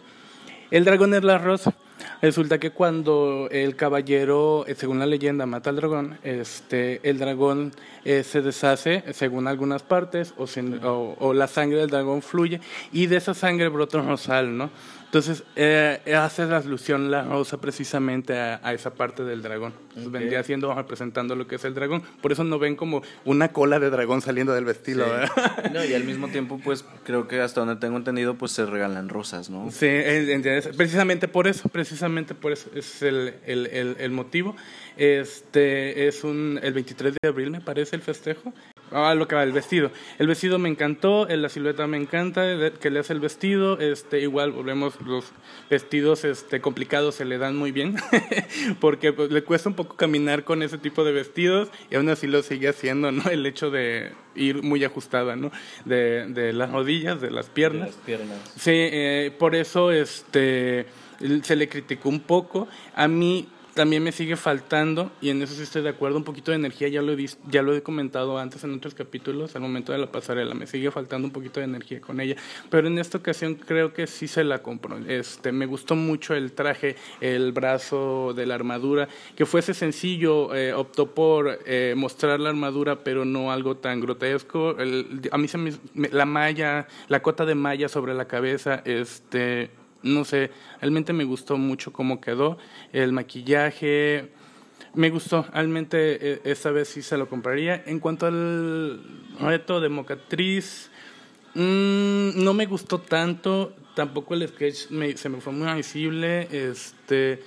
el 0.71 0.85
dragón 0.85 1.15
es 1.15 1.25
la 1.25 1.39
rosa. 1.39 1.75
Resulta 2.23 2.61
que 2.61 2.71
cuando 2.71 3.49
el 3.51 3.75
caballero, 3.75 4.65
eh, 4.69 4.77
según 4.77 5.01
la 5.01 5.07
leyenda, 5.07 5.45
mata 5.45 5.71
al 5.71 5.77
dragón, 5.77 6.19
este, 6.23 7.01
el 7.03 7.19
dragón 7.19 7.73
eh, 8.05 8.23
se 8.23 8.43
deshace 8.43 9.03
según 9.13 9.49
algunas 9.49 9.83
partes 9.83 10.33
o, 10.39 10.45
o, 10.87 11.17
o, 11.19 11.35
la 11.35 11.49
sangre 11.49 11.81
del 11.81 11.91
dragón 11.91 12.23
fluye 12.23 12.61
y 12.93 13.07
de 13.07 13.17
esa 13.17 13.35
sangre 13.35 13.67
brota 13.67 13.99
un 13.99 14.07
rosal, 14.07 14.57
¿no? 14.57 14.71
Entonces, 15.13 15.45
eh, 15.57 16.01
hace 16.17 16.47
la 16.47 16.57
alusión 16.57 17.11
la 17.11 17.23
rosa 17.23 17.61
precisamente 17.61 18.33
a, 18.33 18.73
esa 18.73 18.95
parte 18.95 19.25
del 19.25 19.43
dragón. 19.43 19.75
Vendría 19.95 20.41
haciendo, 20.41 20.75
representando 20.75 21.37
lo 21.37 21.47
que 21.47 21.57
es 21.57 21.65
el 21.67 21.75
dragón. 21.75 22.03
Por 22.23 22.33
eso 22.33 22.45
no 22.45 22.59
ven 22.59 22.77
como 22.77 23.03
una 23.27 23.49
cola 23.49 23.79
de 23.79 23.91
dragón 23.91 24.23
saliendo 24.23 24.55
del 24.55 24.65
vestido. 24.65 25.05
No, 25.73 25.85
y 25.85 25.93
al 25.93 26.05
mismo 26.05 26.29
tiempo, 26.29 26.59
pues 26.63 26.85
creo 27.05 27.29
que 27.29 27.41
hasta 27.41 27.61
donde 27.61 27.77
tengo 27.77 27.99
entendido, 27.99 28.37
pues 28.37 28.53
se 28.53 28.65
regalan 28.65 29.11
rosas, 29.11 29.51
¿no? 29.51 29.71
Sí, 29.71 29.87
precisamente 30.77 31.29
por 31.29 31.47
eso, 31.47 31.69
precisamente 31.69 32.35
por 32.35 32.53
eso 32.53 32.71
es 32.75 33.03
el, 33.03 33.35
el, 33.45 33.67
el, 33.67 33.97
el 33.99 34.11
motivo. 34.11 34.57
Este 34.97 36.09
es 36.09 36.25
un, 36.25 36.59
el 36.63 36.73
23 36.73 37.17
de 37.21 37.29
abril, 37.29 37.51
me 37.51 37.61
parece, 37.61 37.97
el 37.97 38.03
festejo. 38.03 38.53
Ah, 38.93 39.15
lo 39.15 39.27
que 39.27 39.35
va, 39.35 39.43
el 39.43 39.53
vestido. 39.53 39.91
El 40.19 40.27
vestido 40.27 40.59
me 40.59 40.69
encantó, 40.69 41.27
la 41.27 41.49
silueta 41.49 41.87
me 41.87 41.97
encanta, 41.97 42.43
que 42.79 42.91
le 42.91 43.01
hace 43.01 43.13
el 43.13 43.21
vestido. 43.21 43.79
Este, 43.79 44.21
igual, 44.21 44.53
volvemos, 44.53 45.01
los 45.01 45.27
vestidos 45.71 46.25
este, 46.25 46.61
complicados 46.61 47.15
se 47.15 47.25
le 47.25 47.39
dan 47.39 47.57
muy 47.57 47.73
bien, 47.73 47.97
porque 48.81 49.13
pues, 49.13 49.31
le 49.31 49.43
cuesta 49.43 49.69
un 49.69 49.75
poco 49.75 49.97
caminar 49.97 50.45
con 50.45 50.63
ese 50.63 50.79
tipo 50.79 51.05
de 51.05 51.13
vestidos 51.13 51.71
y 51.91 51.97
aún 51.97 52.09
así 52.09 52.27
lo 52.27 52.43
sigue 52.43 52.69
haciendo, 52.69 53.13
¿no? 53.13 53.31
El 53.31 53.47
hecho 53.47 53.71
de 53.71 54.13
ir 54.35 54.63
muy 54.63 54.85
ajustada, 54.85 55.37
¿no? 55.37 55.51
De, 55.85 56.27
de 56.27 56.53
las 56.53 56.71
rodillas, 56.71 57.21
de 57.21 57.31
las 57.31 57.49
piernas. 57.49 57.89
las 57.89 57.97
piernas. 57.97 58.39
Sí, 58.59 58.73
eh, 58.75 59.33
por 59.39 59.55
eso 59.55 59.91
este, 59.91 60.87
se 61.43 61.57
le 61.57 61.69
criticó 61.69 62.09
un 62.09 62.21
poco. 62.21 62.69
A 62.95 63.09
mí 63.09 63.49
también 63.75 64.03
me 64.03 64.13
sigue 64.13 64.37
faltando, 64.37 65.11
y 65.21 65.31
en 65.31 65.43
eso 65.43 65.55
sí 65.55 65.63
estoy 65.63 65.83
de 65.83 65.89
acuerdo, 65.89 66.19
un 66.19 66.25
poquito 66.25 66.51
de 66.51 66.57
energía, 66.57 66.89
ya 66.89 67.03
lo, 67.03 67.13
he, 67.13 67.27
ya 67.49 67.63
lo 67.63 67.75
he 67.75 67.83
comentado 67.83 68.39
antes 68.39 68.63
en 68.65 68.75
otros 68.75 68.95
capítulos, 68.95 69.55
al 69.57 69.63
momento 69.63 69.93
de 69.93 69.99
la 69.99 70.11
pasarela, 70.11 70.55
me 70.55 70.67
sigue 70.67 70.91
faltando 70.91 71.27
un 71.27 71.33
poquito 71.33 71.61
de 71.61 71.65
energía 71.65 72.01
con 72.01 72.21
ella, 72.21 72.37
pero 72.71 72.89
en 72.89 72.99
esta 72.99 73.19
ocasión 73.19 73.55
creo 73.55 73.93
que 73.93 74.07
sí 74.07 74.29
se 74.29 74.45
la 74.45 74.63
compro. 74.63 74.99
Este, 74.99 75.53
me 75.53 75.67
gustó 75.67 75.97
mucho 75.97 76.35
el 76.35 76.53
traje, 76.53 76.97
el 77.21 77.53
brazo 77.53 78.33
de 78.35 78.47
la 78.47 78.55
armadura, 78.55 79.09
que 79.37 79.47
fuese 79.47 79.75
sencillo, 79.75 80.55
eh, 80.55 80.73
optó 80.73 81.15
por 81.15 81.59
eh, 81.67 81.95
mostrar 81.97 82.41
la 82.41 82.51
armadura, 82.51 83.05
pero 83.05 83.25
no 83.25 83.53
algo 83.53 83.77
tan 83.77 84.01
grotesco. 84.01 84.77
a 85.31 85.39
mí 85.39 85.49
se 85.49 85.59
me, 85.59 85.73
la 86.11 86.27
malla, 86.27 86.87
la 87.09 87.23
cota 87.23 87.45
de 87.45 87.55
malla 87.55 87.89
sobre 87.89 88.15
la 88.15 88.27
cabeza, 88.27 88.83
este 88.85 89.71
no 90.03 90.25
sé, 90.25 90.51
realmente 90.81 91.13
me 91.13 91.25
gustó 91.25 91.57
mucho 91.57 91.93
cómo 91.93 92.21
quedó, 92.21 92.59
el 92.93 93.13
maquillaje, 93.13 94.31
me 94.95 95.11
gustó, 95.11 95.47
realmente 95.53 96.33
e, 96.33 96.41
esta 96.45 96.71
vez 96.71 96.89
sí 96.89 97.03
se 97.03 97.17
lo 97.17 97.29
compraría. 97.29 97.83
En 97.87 97.99
cuanto 97.99 98.27
al 98.27 99.03
reto 99.41 99.81
de 99.81 99.89
Mocatriz, 99.89 100.91
mmm, 101.55 102.43
no 102.43 102.55
me 102.55 102.67
gustó 102.67 103.01
tanto, 103.01 103.75
tampoco 103.95 104.35
el 104.35 104.47
sketch 104.49 104.89
se 105.17 105.29
me 105.29 105.41
fue 105.41 105.53
muy 105.53 105.73
visible, 105.75 106.49
este, 106.51 107.43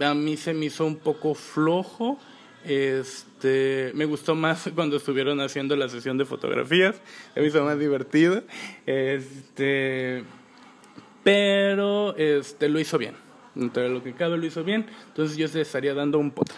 a 0.00 0.14
mí 0.14 0.36
se 0.36 0.54
me 0.54 0.66
hizo 0.66 0.84
un 0.86 0.96
poco 0.96 1.34
flojo. 1.34 2.18
Este, 2.64 3.92
me 3.94 4.06
gustó 4.06 4.34
más 4.34 4.68
cuando 4.74 4.96
estuvieron 4.96 5.40
haciendo 5.40 5.76
la 5.76 5.88
sesión 5.88 6.18
de 6.18 6.24
fotografías, 6.24 7.00
me 7.34 7.46
hizo 7.46 7.62
más 7.64 7.78
divertido. 7.78 8.42
Este, 8.86 10.24
pero 11.26 12.14
este, 12.16 12.68
lo 12.68 12.78
hizo 12.78 12.98
bien. 12.98 13.16
Entre 13.56 13.88
lo 13.88 14.00
que 14.00 14.12
cabe 14.12 14.38
lo 14.38 14.46
hizo 14.46 14.62
bien, 14.62 14.86
entonces 15.08 15.36
yo 15.36 15.48
se 15.48 15.60
estaría 15.60 15.92
dando 15.92 16.20
un 16.20 16.30
potra. 16.30 16.54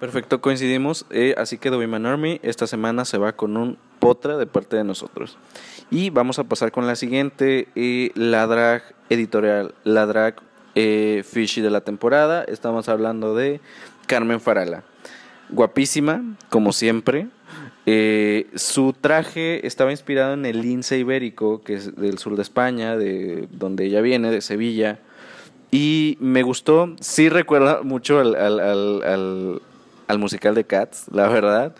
Perfecto, 0.00 0.40
coincidimos. 0.40 1.06
Eh, 1.10 1.36
así 1.38 1.56
que 1.56 1.70
Doviman 1.70 2.04
Army 2.04 2.40
esta 2.42 2.66
semana 2.66 3.04
se 3.04 3.16
va 3.16 3.34
con 3.34 3.56
un 3.56 3.78
potra 4.00 4.38
de 4.38 4.46
parte 4.46 4.74
de 4.74 4.82
nosotros. 4.82 5.38
Y 5.88 6.10
vamos 6.10 6.40
a 6.40 6.44
pasar 6.44 6.72
con 6.72 6.88
la 6.88 6.96
siguiente, 6.96 7.68
eh, 7.76 8.10
la 8.16 8.48
drag 8.48 8.82
editorial, 9.08 9.72
la 9.84 10.04
drag 10.06 10.34
eh, 10.74 11.22
fishy 11.24 11.60
de 11.60 11.70
la 11.70 11.82
temporada. 11.82 12.42
Estamos 12.42 12.88
hablando 12.88 13.36
de 13.36 13.60
Carmen 14.08 14.40
Farala. 14.40 14.82
Guapísima, 15.48 16.24
como 16.48 16.72
siempre. 16.72 17.28
Eh, 17.84 18.46
su 18.54 18.92
traje 18.92 19.66
estaba 19.66 19.90
inspirado 19.90 20.34
en 20.34 20.46
el 20.46 20.62
lince 20.62 20.98
ibérico, 20.98 21.62
que 21.62 21.74
es 21.74 21.96
del 21.96 22.18
sur 22.18 22.36
de 22.36 22.42
España, 22.42 22.96
de 22.96 23.48
donde 23.50 23.86
ella 23.86 24.00
viene, 24.00 24.30
de 24.30 24.40
Sevilla. 24.40 25.00
Y 25.70 26.16
me 26.20 26.42
gustó, 26.42 26.94
sí 27.00 27.28
recuerda 27.28 27.82
mucho 27.82 28.20
al, 28.20 28.34
al, 28.36 28.60
al, 28.60 29.62
al 30.06 30.18
musical 30.18 30.54
de 30.54 30.64
Cats, 30.64 31.06
la 31.10 31.28
verdad. 31.28 31.74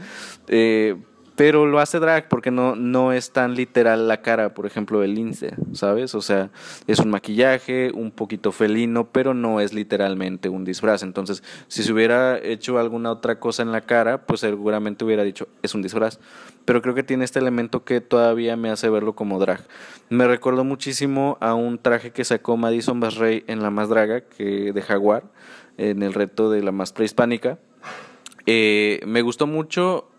Eh, 0.49 0.97
pero 1.43 1.67
lo 1.67 1.81
hace 1.81 1.99
drag 1.99 2.29
porque 2.29 2.53
no, 2.53 2.77
no 2.77 3.13
es 3.13 3.33
tan 3.33 3.57
literal 3.57 4.07
la 4.07 4.23
cara, 4.23 4.55
por 4.55 4.65
ejemplo, 4.65 5.01
del 5.01 5.17
lince, 5.17 5.57
¿sabes? 5.73 6.15
O 6.15 6.23
sea, 6.23 6.51
es 6.87 7.01
un 7.01 7.11
maquillaje 7.11 7.91
un 7.93 8.13
poquito 8.13 8.53
felino, 8.53 9.09
pero 9.09 9.35
no 9.35 9.59
es 9.59 9.73
literalmente 9.73 10.49
un 10.49 10.65
disfraz. 10.65 11.03
Entonces, 11.03 11.43
si 11.67 11.83
se 11.83 11.93
hubiera 11.93 12.39
hecho 12.39 12.79
alguna 12.79 13.11
otra 13.11 13.41
cosa 13.41 13.65
en 13.65 13.73
la 13.73 13.81
cara, 13.81 14.25
pues 14.25 14.39
seguramente 14.39 15.05
hubiera 15.05 15.25
dicho, 15.25 15.49
es 15.63 15.75
un 15.75 15.83
disfraz. 15.83 16.21
Pero 16.65 16.81
creo 16.81 16.95
que 16.95 17.03
tiene 17.03 17.25
este 17.25 17.41
elemento 17.41 17.83
que 17.83 18.01
todavía 18.01 18.57
me 18.57 18.71
hace 18.71 18.89
verlo 18.89 19.17
como 19.17 19.41
drag. 19.41 19.67
Me 20.11 20.29
recordó 20.29 20.63
muchísimo 20.63 21.39
a 21.41 21.55
un 21.55 21.77
traje 21.79 22.13
que 22.13 22.23
sacó 22.23 22.57
Madison 22.57 23.01
Basrey 23.01 23.43
en 23.49 23.63
La 23.63 23.71
Más 23.71 23.89
Draga, 23.89 24.21
que 24.21 24.73
de 24.73 24.81
Jaguar, 24.81 25.25
en 25.77 26.05
el 26.05 26.15
reto 26.15 26.53
de 26.53 26.63
la 26.63 26.71
más 26.71 26.93
prehispánica. 26.93 27.59
Eh, 28.47 29.01
me 29.07 29.23
gustó 29.23 29.49
mucho 29.49 30.12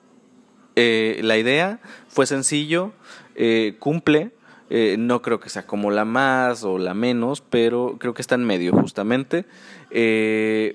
eh, 0.76 1.20
la 1.24 1.38
idea 1.38 1.80
fue 2.08 2.26
sencillo, 2.26 2.92
eh, 3.36 3.76
cumple. 3.80 4.32
Eh, 4.70 4.96
no 4.98 5.22
creo 5.22 5.40
que 5.40 5.50
sea 5.50 5.68
como 5.68 5.92
la 5.92 6.04
más 6.04 6.64
o 6.64 6.80
la 6.80 6.94
menos, 6.94 7.42
pero 7.42 7.98
creo 8.00 8.14
que 8.14 8.22
está 8.22 8.36
en 8.36 8.44
medio 8.44 8.72
justamente. 8.74 9.46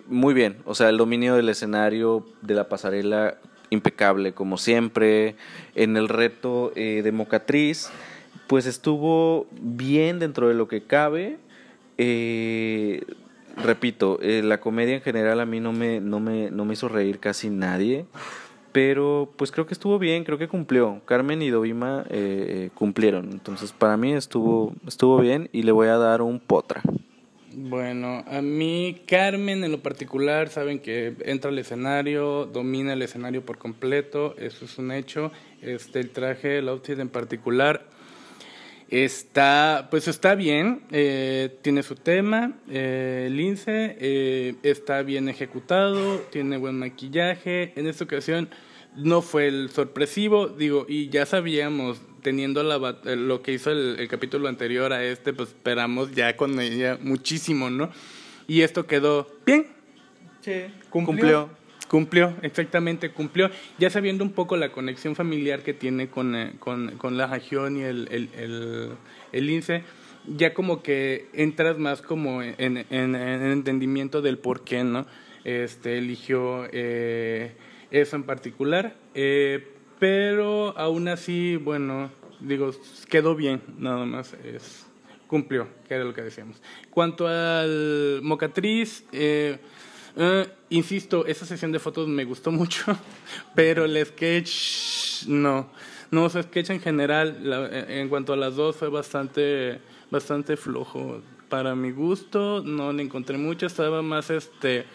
muy 0.07 0.35
bien, 0.35 0.59
o 0.67 0.75
sea, 0.75 0.89
el 0.89 0.99
dominio 0.99 1.35
del 1.35 1.49
escenario, 1.49 2.25
de 2.43 2.55
la 2.55 2.69
pasarela, 2.69 3.39
impecable 3.71 4.33
como 4.33 4.57
siempre. 4.57 5.35
En 5.75 5.97
el 5.97 6.09
reto 6.09 6.71
de 6.75 7.11
Mocatriz, 7.13 7.91
pues 8.47 8.67
estuvo 8.67 9.47
bien 9.61 10.21
dentro 10.21 10.49
de 10.49 10.55
lo 10.55 10.69
que 10.69 10.83
cabe. 10.83 11.39
repito, 13.57 14.21
la 14.23 14.61
comedia 14.61 14.95
en 14.95 15.03
general 15.03 15.41
a 15.41 15.47
mí 15.47 15.59
no 15.59 15.73
me, 15.73 16.01
no 16.01 16.21
me, 16.21 16.53
no 16.53 16.65
me 16.65 16.75
hizo 16.75 16.89
reír 16.89 17.19
casi 17.19 17.51
nadie 17.51 18.07
pero 18.79 19.29
pues 19.35 19.51
creo 19.51 19.67
que 19.67 19.75
estuvo 19.75 19.99
bien, 19.99 20.23
creo 20.23 20.39
que 20.39 20.47
cumplió. 20.47 21.01
Carmen 21.05 21.43
y 21.43 21.51
Dovima 21.51 22.07
eh, 22.11 22.71
cumplieron, 22.75 23.29
entonces 23.33 23.73
para 23.73 23.97
mí 23.97 24.13
estuvo, 24.13 24.73
estuvo 24.87 25.19
bien 25.19 25.49
y 25.53 25.65
le 25.65 25.73
voy 25.73 25.89
a 25.89 25.97
dar 25.97 26.23
un 26.23 26.39
potra. 26.39 26.81
Bueno, 27.53 28.23
a 28.29 28.41
mí 28.41 29.03
Carmen 29.09 29.65
en 29.65 29.73
lo 29.73 29.81
particular, 29.81 30.49
saben 30.49 30.79
que 30.79 31.17
entra 31.25 31.51
al 31.51 31.59
escenario, 31.59 32.47
domina 32.47 32.93
el 32.93 33.03
escenario 33.03 33.45
por 33.45 33.59
completo, 33.59 34.37
eso 34.39 34.65
es 34.65 34.79
un 34.79 34.93
hecho. 34.93 35.33
Este, 35.61 35.99
el 35.99 36.11
traje, 36.11 36.59
el 36.59 36.69
outfit 36.69 37.01
en 37.01 37.09
particular, 37.09 37.85
está, 38.91 39.89
pues 39.91 40.07
está 40.07 40.37
bien, 40.37 40.83
eh, 40.93 41.59
tiene 41.63 41.83
su 41.83 41.97
tema, 41.97 42.53
eh, 42.71 43.29
lince, 43.29 43.97
eh, 43.99 44.55
está 44.63 45.03
bien 45.03 45.29
ejecutado, 45.29 46.19
tiene 46.31 46.59
buen 46.59 46.79
maquillaje. 46.79 47.73
En 47.75 47.89
esta 47.89 48.05
ocasión 48.05 48.49
no 48.97 49.23
fue 49.23 49.49
el 49.49 49.71
sorpresivo, 49.71 50.49
digo, 50.49 50.87
y 50.89 51.09
ya 51.09 51.27
sabíamos, 51.27 52.01
teniendo 52.23 52.63
la, 52.63 52.79
lo 53.17 53.43
que 53.43 53.53
hizo 53.53 53.71
el, 53.71 54.07
capítulo 54.09 54.49
anterior 54.49 54.93
a 54.93 55.05
este, 55.05 55.33
pues 55.33 55.51
esperamos 55.51 56.13
ya 56.13 56.37
con 56.37 56.61
ella 56.61 56.99
muchísimo, 57.01 57.71
¿no? 57.71 57.91
Y 58.47 58.63
esto 58.63 58.87
quedó 58.87 59.29
bien. 59.47 59.67
Sí, 60.41 60.65
cumplió. 60.91 61.51
cumplió. 61.89 62.35
exactamente, 62.43 63.11
cumplió. 63.11 63.51
Ya 63.79 63.91
sabiendo 63.91 64.25
un 64.25 64.33
poco 64.33 64.57
la 64.57 64.73
conexión 64.73 65.15
familiar 65.15 65.63
que 65.63 65.75
tiene 65.75 66.09
con, 66.09 66.35
eh, 66.35 66.53
con, 66.59 66.97
con 66.99 67.17
la 67.17 67.27
región 67.27 67.77
y 67.77 67.83
el, 67.83 68.09
el, 68.11 68.31
el, 68.37 68.91
el 69.33 69.51
INSE, 69.51 69.83
ya 70.27 70.55
como 70.55 70.83
que 70.83 71.29
entras 71.35 71.79
más 71.79 72.03
como 72.03 72.43
en, 72.43 72.57
en, 72.59 72.87
en 72.91 73.15
entendimiento 73.15 74.23
del 74.23 74.39
por 74.39 74.65
qué, 74.65 74.83
¿no? 74.85 75.07
Este, 75.45 75.99
eligió... 75.99 76.67
Eh, 76.73 77.53
eso 77.91 78.17
en 78.17 78.25
particular. 78.25 78.97
Eh, 79.15 79.75
pero 79.99 80.77
aún 80.79 81.09
así, 81.09 81.57
bueno, 81.57 82.11
digo, 82.41 82.71
quedó 83.09 83.35
bien, 83.35 83.63
nada 83.79 84.05
más 84.05 84.35
es 84.45 84.87
cumplió, 85.27 85.69
que 85.87 85.95
era 85.95 86.05
lo 86.05 86.15
que 86.15 86.23
decíamos. 86.23 86.61
Cuanto 86.91 87.29
al 87.29 88.21
Mocatriz, 88.23 89.05
eh, 89.13 89.59
eh, 90.17 90.49
insisto, 90.71 91.27
esa 91.27 91.47
sesión 91.47 91.71
de 91.71 91.79
fotos 91.79 92.09
me 92.09 92.25
gustó 92.25 92.51
mucho, 92.53 92.85
pero 93.55 93.85
el 93.85 94.05
sketch 94.05 95.27
no. 95.27 95.71
No, 96.11 96.31
su 96.31 96.43
sketch 96.43 96.71
en 96.71 96.81
general, 96.81 97.37
en 97.89 98.09
cuanto 98.09 98.33
a 98.33 98.37
las 98.37 98.57
dos, 98.57 98.77
fue 98.77 98.89
bastante, 98.89 99.79
bastante 100.11 100.57
flojo. 100.57 101.21
Para 101.51 101.75
mi 101.75 101.91
gusto, 101.91 102.63
no 102.65 102.93
le 102.93 103.03
encontré 103.03 103.37
mucho, 103.37 103.67
estaba 103.67 104.01
más 104.01 104.31
este 104.31 104.87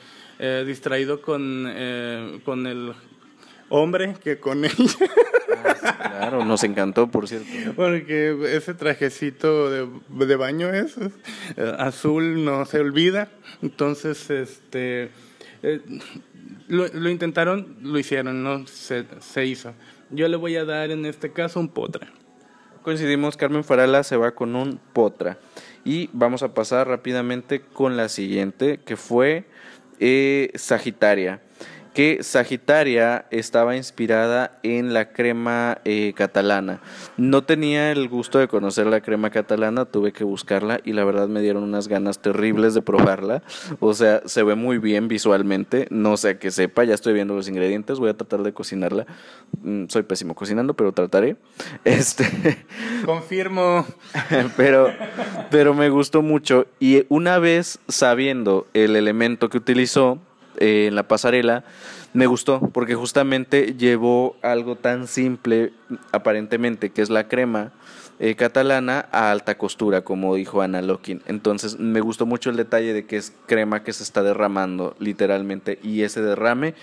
eh, 0.45 0.65
distraído 0.67 1.21
con, 1.21 1.65
eh, 1.69 2.41
con 2.43 2.67
el 2.67 2.91
hombre 3.69 4.17
que 4.21 4.39
con 4.41 4.65
ella. 4.65 4.75
Ah, 5.63 6.17
claro, 6.19 6.43
nos 6.43 6.65
encantó, 6.65 7.09
por 7.09 7.29
cierto. 7.29 7.47
Porque 7.77 8.37
ese 8.53 8.73
trajecito 8.73 9.69
de, 9.69 9.87
de 10.25 10.35
baño 10.35 10.69
es 10.73 10.97
eh, 10.97 11.75
azul, 11.79 12.43
no 12.43 12.65
se 12.65 12.81
olvida. 12.81 13.29
Entonces, 13.61 14.29
este, 14.29 15.11
eh, 15.61 15.79
lo, 16.67 16.87
lo, 16.89 17.09
intentaron, 17.09 17.77
lo 17.81 17.97
hicieron, 17.97 18.43
no 18.43 18.67
se, 18.67 19.05
se 19.21 19.45
hizo. 19.45 19.73
Yo 20.09 20.27
le 20.27 20.35
voy 20.35 20.57
a 20.57 20.65
dar 20.65 20.91
en 20.91 21.05
este 21.05 21.31
caso 21.31 21.61
un 21.61 21.69
potra. 21.69 22.11
Coincidimos, 22.81 23.37
Carmen 23.37 23.63
Farala 23.63 24.03
se 24.03 24.17
va 24.17 24.31
con 24.31 24.57
un 24.57 24.77
potra. 24.91 25.37
Y 25.85 26.09
vamos 26.11 26.43
a 26.43 26.53
pasar 26.53 26.89
rápidamente 26.89 27.61
con 27.61 27.95
la 27.95 28.09
siguiente, 28.09 28.81
que 28.85 28.97
fue 28.97 29.45
eh, 30.05 30.51
Sagitaria 30.55 31.39
que 31.93 32.23
Sagitaria 32.23 33.25
estaba 33.31 33.75
inspirada 33.75 34.59
en 34.63 34.93
la 34.93 35.11
crema 35.13 35.77
eh, 35.85 36.13
catalana. 36.15 36.81
No 37.17 37.43
tenía 37.43 37.91
el 37.91 38.09
gusto 38.09 38.39
de 38.39 38.47
conocer 38.47 38.87
la 38.87 39.01
crema 39.01 39.29
catalana, 39.29 39.85
tuve 39.85 40.11
que 40.11 40.23
buscarla 40.23 40.79
y 40.83 40.93
la 40.93 41.05
verdad 41.05 41.27
me 41.27 41.41
dieron 41.41 41.63
unas 41.63 41.87
ganas 41.87 42.19
terribles 42.19 42.73
de 42.73 42.81
probarla. 42.81 43.43
O 43.79 43.93
sea, 43.93 44.21
se 44.25 44.43
ve 44.43 44.55
muy 44.55 44.79
bien 44.79 45.07
visualmente, 45.07 45.87
no 45.89 46.17
sé 46.17 46.37
que 46.37 46.51
sepa, 46.51 46.83
ya 46.83 46.95
estoy 46.95 47.13
viendo 47.13 47.35
los 47.35 47.47
ingredientes, 47.47 47.99
voy 47.99 48.09
a 48.09 48.17
tratar 48.17 48.43
de 48.43 48.53
cocinarla. 48.53 49.05
Mm, 49.61 49.85
soy 49.87 50.03
pésimo 50.03 50.35
cocinando, 50.35 50.73
pero 50.73 50.91
trataré. 50.91 51.37
Este 51.83 52.25
confirmo. 53.05 53.85
pero 54.57 54.91
pero 55.51 55.73
me 55.73 55.89
gustó 55.89 56.21
mucho 56.21 56.65
y 56.79 57.05
una 57.09 57.39
vez 57.39 57.79
sabiendo 57.87 58.67
el 58.73 58.95
elemento 58.95 59.49
que 59.49 59.57
utilizó 59.57 60.19
eh, 60.57 60.87
en 60.87 60.95
la 60.95 61.07
pasarela, 61.07 61.63
me 62.13 62.27
gustó 62.27 62.59
porque 62.73 62.95
justamente 62.95 63.75
llevó 63.77 64.35
algo 64.41 64.75
tan 64.75 65.07
simple, 65.07 65.73
aparentemente, 66.11 66.91
que 66.91 67.01
es 67.01 67.09
la 67.09 67.27
crema 67.27 67.71
eh, 68.19 68.35
catalana 68.35 69.07
a 69.11 69.31
alta 69.31 69.57
costura, 69.57 70.01
como 70.01 70.35
dijo 70.35 70.61
Ana 70.61 70.81
Lokin. 70.81 71.21
Entonces 71.25 71.79
me 71.79 71.99
gustó 71.99 72.25
mucho 72.25 72.49
el 72.49 72.55
detalle 72.55 72.93
de 72.93 73.05
que 73.05 73.17
es 73.17 73.33
crema 73.47 73.83
que 73.83 73.93
se 73.93 74.03
está 74.03 74.21
derramando 74.21 74.95
literalmente 74.99 75.79
y 75.81 76.03
ese 76.03 76.21
derrame 76.21 76.75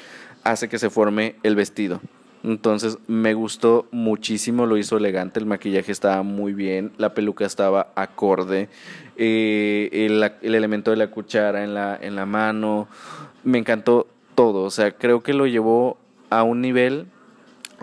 hace 0.42 0.68
que 0.68 0.78
se 0.78 0.90
forme 0.90 1.36
el 1.42 1.54
vestido. 1.54 2.00
Entonces 2.42 2.98
me 3.06 3.34
gustó 3.34 3.86
muchísimo, 3.90 4.64
lo 4.64 4.78
hizo 4.78 4.96
elegante, 4.96 5.40
el 5.40 5.46
maquillaje 5.46 5.92
estaba 5.92 6.22
muy 6.22 6.54
bien, 6.54 6.92
la 6.96 7.12
peluca 7.12 7.44
estaba 7.44 7.92
acorde, 7.94 8.70
eh, 9.16 9.90
el, 9.92 10.22
el, 10.40 10.54
elemento 10.54 10.90
de 10.90 10.96
la 10.96 11.10
cuchara 11.10 11.64
en 11.64 11.74
la, 11.74 11.98
en 12.00 12.16
la 12.16 12.24
mano, 12.24 12.88
me 13.44 13.58
encantó 13.58 14.06
todo. 14.34 14.62
O 14.62 14.70
sea, 14.70 14.92
creo 14.92 15.22
que 15.22 15.34
lo 15.34 15.46
llevó 15.46 15.98
a 16.30 16.42
un 16.42 16.62
nivel, 16.62 17.06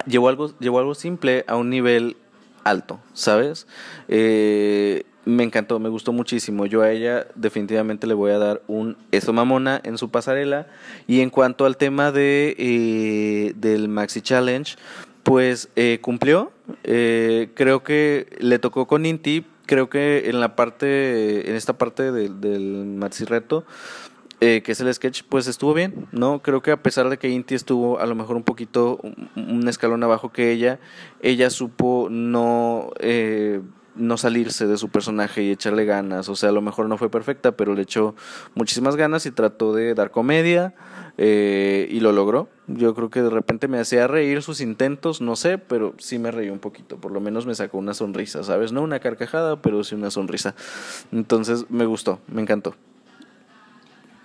llevó 0.08 0.30
algo, 0.30 0.52
llevó 0.60 0.80
algo 0.80 0.96
simple 0.96 1.46
a 1.48 1.56
un 1.56 1.70
nivel 1.70 2.18
alto, 2.64 3.00
¿sabes? 3.14 3.68
Eh, 4.08 5.04
me 5.28 5.44
encantó, 5.44 5.80
me 5.80 5.90
gustó 5.90 6.14
muchísimo. 6.14 6.66
Yo 6.66 6.82
a 6.82 6.92
ella 6.92 7.28
definitivamente 7.36 8.08
le 8.08 8.14
voy 8.14 8.32
a 8.32 8.38
dar 8.38 8.62
un 8.68 8.98
eso 9.12 9.34
mamona 9.34 9.80
en 9.84 9.98
su 9.98 10.10
pasarela. 10.10 10.68
Y 11.08 11.22
en 11.22 11.30
cuanto 11.30 11.66
al 11.66 11.78
tema 11.78 12.12
de 12.12 12.56
eh, 12.58 13.54
del 13.56 13.90
Maxi 13.90 14.22
Challenge, 14.22 14.76
pues 15.24 15.70
eh, 15.76 16.00
cumplió. 16.02 16.52
creo 16.84 17.84
que 17.84 18.28
le 18.40 18.60
tocó 18.60 18.88
con 18.88 19.06
Inti. 19.06 19.46
Creo 19.66 19.90
que 19.90 20.30
en 20.30 20.40
la 20.40 20.56
parte, 20.56 21.50
en 21.50 21.56
esta 21.56 21.78
parte 21.78 22.14
del 22.14 22.86
Maxi 22.86 23.26
Reto, 23.26 23.66
eh, 24.40 24.62
que 24.62 24.74
es 24.74 24.80
el 24.80 24.94
sketch, 24.94 25.24
pues 25.28 25.48
estuvo 25.48 25.74
bien, 25.74 26.08
¿no? 26.12 26.44
Creo 26.44 26.62
que 26.62 26.70
a 26.70 26.84
pesar 26.84 27.10
de 27.10 27.18
que 27.18 27.28
Inti 27.28 27.56
estuvo 27.56 28.00
a 28.00 28.06
lo 28.06 28.14
mejor 28.14 28.36
un 28.36 28.44
poquito, 28.44 29.00
un, 29.36 29.68
escalón 29.68 30.04
abajo 30.04 30.32
que 30.32 30.52
ella, 30.52 30.80
ella 31.22 31.50
supo 31.50 32.08
no, 32.12 32.92
eh, 33.00 33.62
no 33.98 34.18
salirse 34.18 34.68
de 34.68 34.78
su 34.78 34.90
personaje 34.90 35.44
y 35.44 35.52
echarle 35.52 35.86
ganas. 35.86 36.30
O 36.30 36.36
sea, 36.36 36.50
a 36.50 36.52
lo 36.52 36.62
mejor 36.62 36.88
no 36.88 36.98
fue 36.98 37.10
perfecta, 37.10 37.54
pero 37.54 37.74
le 37.74 37.82
echó 37.84 38.16
muchísimas 38.56 38.96
ganas 38.96 39.26
y 39.26 39.32
trató 39.32 39.74
de 39.74 39.94
dar 39.94 40.12
comedia 40.12 40.74
eh, 41.18 41.88
y 41.90 42.00
lo 42.00 42.12
logró. 42.12 42.50
Yo 42.68 42.94
creo 42.94 43.10
que 43.10 43.22
de 43.22 43.30
repente 43.30 43.68
me 43.68 43.80
hacía 43.80 44.08
reír 44.08 44.42
sus 44.42 44.62
intentos, 44.62 45.22
no 45.22 45.36
sé, 45.36 45.58
pero 45.58 45.94
sí 45.98 46.20
me 46.20 46.32
reí 46.32 46.50
un 46.50 46.60
poquito. 46.60 46.98
Por 46.98 47.12
lo 47.12 47.20
menos 47.20 47.46
me 47.46 47.56
sacó 47.56 47.78
una 47.78 47.94
sonrisa, 47.94 48.44
¿sabes? 48.44 48.72
No 48.72 48.82
una 48.82 49.00
carcajada, 49.00 49.62
pero 49.62 49.84
sí 49.84 49.96
una 49.96 50.12
sonrisa. 50.12 50.56
Entonces 51.12 51.66
me 51.70 51.86
gustó, 51.86 52.20
me 52.28 52.42
encantó. 52.42 52.76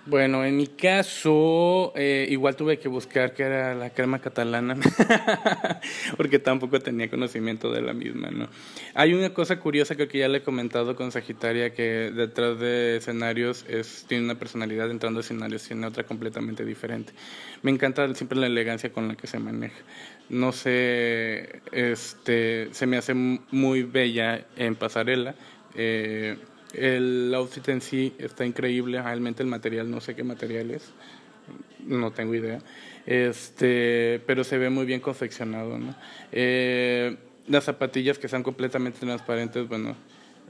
Bueno, 0.05 0.43
en 0.43 0.57
mi 0.57 0.67
caso, 0.67 1.93
eh, 1.95 2.27
igual 2.29 2.57
tuve 2.57 2.77
que 2.77 2.89
buscar 2.89 3.33
qué 3.33 3.43
era 3.43 3.73
la 3.73 3.89
crema 3.91 4.19
catalana, 4.19 4.75
porque 6.17 6.39
tampoco 6.39 6.77
tenía 6.81 7.09
conocimiento 7.09 7.71
de 7.71 7.81
la 7.81 7.93
misma, 7.93 8.29
¿no? 8.29 8.49
Hay 8.95 9.13
una 9.13 9.33
cosa 9.33 9.61
curiosa 9.61 9.95
que 9.95 10.05
ya 10.05 10.27
le 10.27 10.39
he 10.39 10.43
comentado 10.43 10.97
con 10.97 11.13
Sagitaria, 11.13 11.73
que 11.73 12.11
detrás 12.13 12.59
de 12.59 12.97
escenarios 12.97 13.65
es, 13.69 14.03
tiene 14.05 14.25
una 14.25 14.35
personalidad, 14.35 14.91
entrando 14.91 15.19
a 15.19 15.21
escenarios 15.21 15.65
tiene 15.65 15.87
otra 15.87 16.03
completamente 16.03 16.65
diferente. 16.65 17.13
Me 17.61 17.71
encanta 17.71 18.13
siempre 18.13 18.37
la 18.37 18.47
elegancia 18.47 18.91
con 18.91 19.07
la 19.07 19.15
que 19.15 19.27
se 19.27 19.39
maneja. 19.39 19.79
No 20.27 20.51
sé, 20.51 21.61
este, 21.71 22.67
se 22.73 22.87
me 22.87 22.97
hace 22.97 23.13
muy 23.13 23.83
bella 23.83 24.47
en 24.57 24.75
pasarela. 24.75 25.33
Eh, 25.75 26.37
el 26.73 27.33
outfit 27.35 27.67
en 27.69 27.81
sí 27.81 28.13
está 28.17 28.45
increíble, 28.45 29.01
realmente 29.01 29.43
el 29.43 29.49
material 29.49 29.89
no 29.89 30.01
sé 30.01 30.15
qué 30.15 30.23
material 30.23 30.71
es, 30.71 30.91
no 31.85 32.11
tengo 32.11 32.33
idea, 32.35 32.59
este, 33.05 34.21
pero 34.25 34.43
se 34.43 34.57
ve 34.57 34.69
muy 34.69 34.85
bien 34.85 34.99
confeccionado. 34.99 35.77
¿no? 35.77 35.95
Eh, 36.31 37.17
las 37.47 37.65
zapatillas 37.65 38.17
que 38.17 38.27
están 38.27 38.43
completamente 38.43 38.99
transparentes, 38.99 39.67
bueno, 39.67 39.95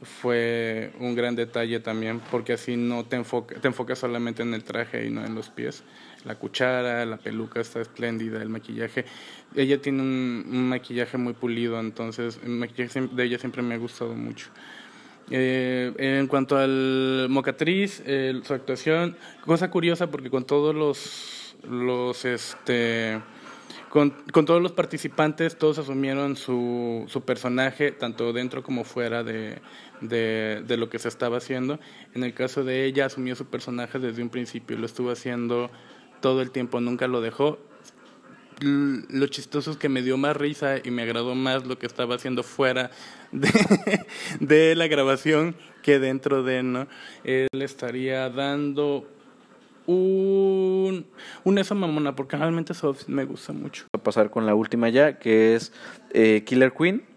fue 0.01 0.91
un 0.99 1.15
gran 1.15 1.35
detalle 1.35 1.79
también, 1.79 2.21
porque 2.31 2.53
así 2.53 2.75
no 2.75 3.05
te 3.05 3.15
enfoca, 3.15 3.55
te 3.55 3.67
enfocas 3.67 3.99
solamente 3.99 4.43
en 4.43 4.53
el 4.53 4.63
traje 4.63 5.05
y 5.05 5.09
no 5.09 5.25
en 5.25 5.33
los 5.35 5.49
pies. 5.49 5.83
La 6.25 6.35
cuchara, 6.35 7.05
la 7.05 7.17
peluca 7.17 7.59
está 7.59 7.81
espléndida, 7.81 8.41
el 8.41 8.49
maquillaje. 8.49 9.05
Ella 9.55 9.81
tiene 9.81 10.01
un, 10.01 10.45
un 10.49 10.69
maquillaje 10.69 11.17
muy 11.17 11.33
pulido, 11.33 11.79
entonces 11.79 12.39
el 12.43 12.51
maquillaje 12.51 13.01
de 13.01 13.23
ella 13.23 13.39
siempre 13.39 13.61
me 13.61 13.75
ha 13.75 13.77
gustado 13.77 14.13
mucho. 14.13 14.47
Eh, 15.29 15.93
en 15.97 16.27
cuanto 16.27 16.57
al 16.57 17.27
Mocatriz, 17.29 18.03
su 18.43 18.53
actuación, 18.53 19.15
cosa 19.45 19.71
curiosa 19.71 20.11
porque 20.11 20.29
con 20.29 20.45
todos 20.45 20.75
los, 20.75 21.55
los 21.63 22.25
este, 22.25 23.19
con, 23.93 24.45
todos 24.45 24.59
los 24.59 24.71
participantes, 24.71 25.55
todos 25.55 25.77
asumieron 25.77 26.35
su, 26.35 27.05
su 27.07 27.21
personaje, 27.21 27.91
tanto 27.91 28.33
dentro 28.33 28.63
como 28.63 28.85
fuera 28.85 29.23
de, 29.23 29.61
de, 30.01 30.77
lo 30.77 30.89
que 30.89 30.97
se 30.97 31.09
estaba 31.09 31.37
haciendo. 31.37 31.79
En 32.15 32.23
el 32.23 32.33
caso 32.33 32.63
de 32.63 32.85
ella, 32.85 33.05
asumió 33.05 33.35
su 33.35 33.45
personaje 33.45 33.99
desde 33.99 34.23
un 34.23 34.29
principio, 34.29 34.79
lo 34.79 34.87
estuvo 34.87 35.11
haciendo 35.11 35.69
todo 36.21 36.41
el 36.41 36.49
tiempo, 36.49 36.81
nunca 36.81 37.05
lo 37.07 37.21
dejó 37.21 37.59
lo 38.61 39.27
chistoso 39.27 39.71
es 39.71 39.77
que 39.77 39.89
me 39.89 40.01
dio 40.01 40.17
más 40.17 40.35
risa 40.35 40.77
y 40.83 40.91
me 40.91 41.03
agradó 41.03 41.35
más 41.35 41.65
lo 41.65 41.77
que 41.77 41.85
estaba 41.85 42.15
haciendo 42.15 42.43
fuera 42.43 42.91
de, 43.31 44.75
la 44.75 44.87
grabación 44.87 45.55
que 45.81 45.99
dentro 45.99 46.43
de, 46.43 46.63
¿no? 46.63 46.87
Él 47.23 47.47
estaría 47.53 48.29
dando 48.29 49.07
un, 49.85 51.05
un 51.43 51.57
eso 51.57 51.75
mamona, 51.75 52.15
porque 52.15 52.37
realmente 52.37 52.73
eso 52.73 52.95
me 53.07 53.25
gusta 53.25 53.53
mucho. 53.53 53.85
a 53.93 53.97
pasar 53.97 54.29
con 54.29 54.45
la 54.45 54.55
última 54.55 54.89
ya, 54.89 55.19
que 55.19 55.55
es 55.55 55.73
eh, 56.11 56.43
Killer 56.45 56.73
Queen 56.73 57.12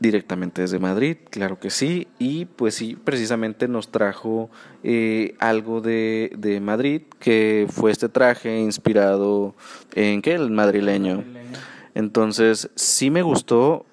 directamente 0.00 0.62
desde 0.62 0.78
Madrid, 0.78 1.18
claro 1.28 1.60
que 1.60 1.70
sí, 1.70 2.08
y 2.18 2.46
pues 2.46 2.74
sí, 2.74 2.96
precisamente 2.96 3.68
nos 3.68 3.90
trajo 3.90 4.50
eh, 4.82 5.34
algo 5.38 5.82
de, 5.82 6.32
de, 6.38 6.58
Madrid, 6.58 7.02
que 7.18 7.66
fue 7.68 7.92
este 7.92 8.08
traje 8.08 8.58
inspirado 8.58 9.54
en 9.94 10.22
qué, 10.22 10.34
el 10.34 10.50
madrileño. 10.50 11.22
Entonces, 11.94 12.70
sí 12.74 13.10
me 13.10 13.22
gustó, 13.22 13.84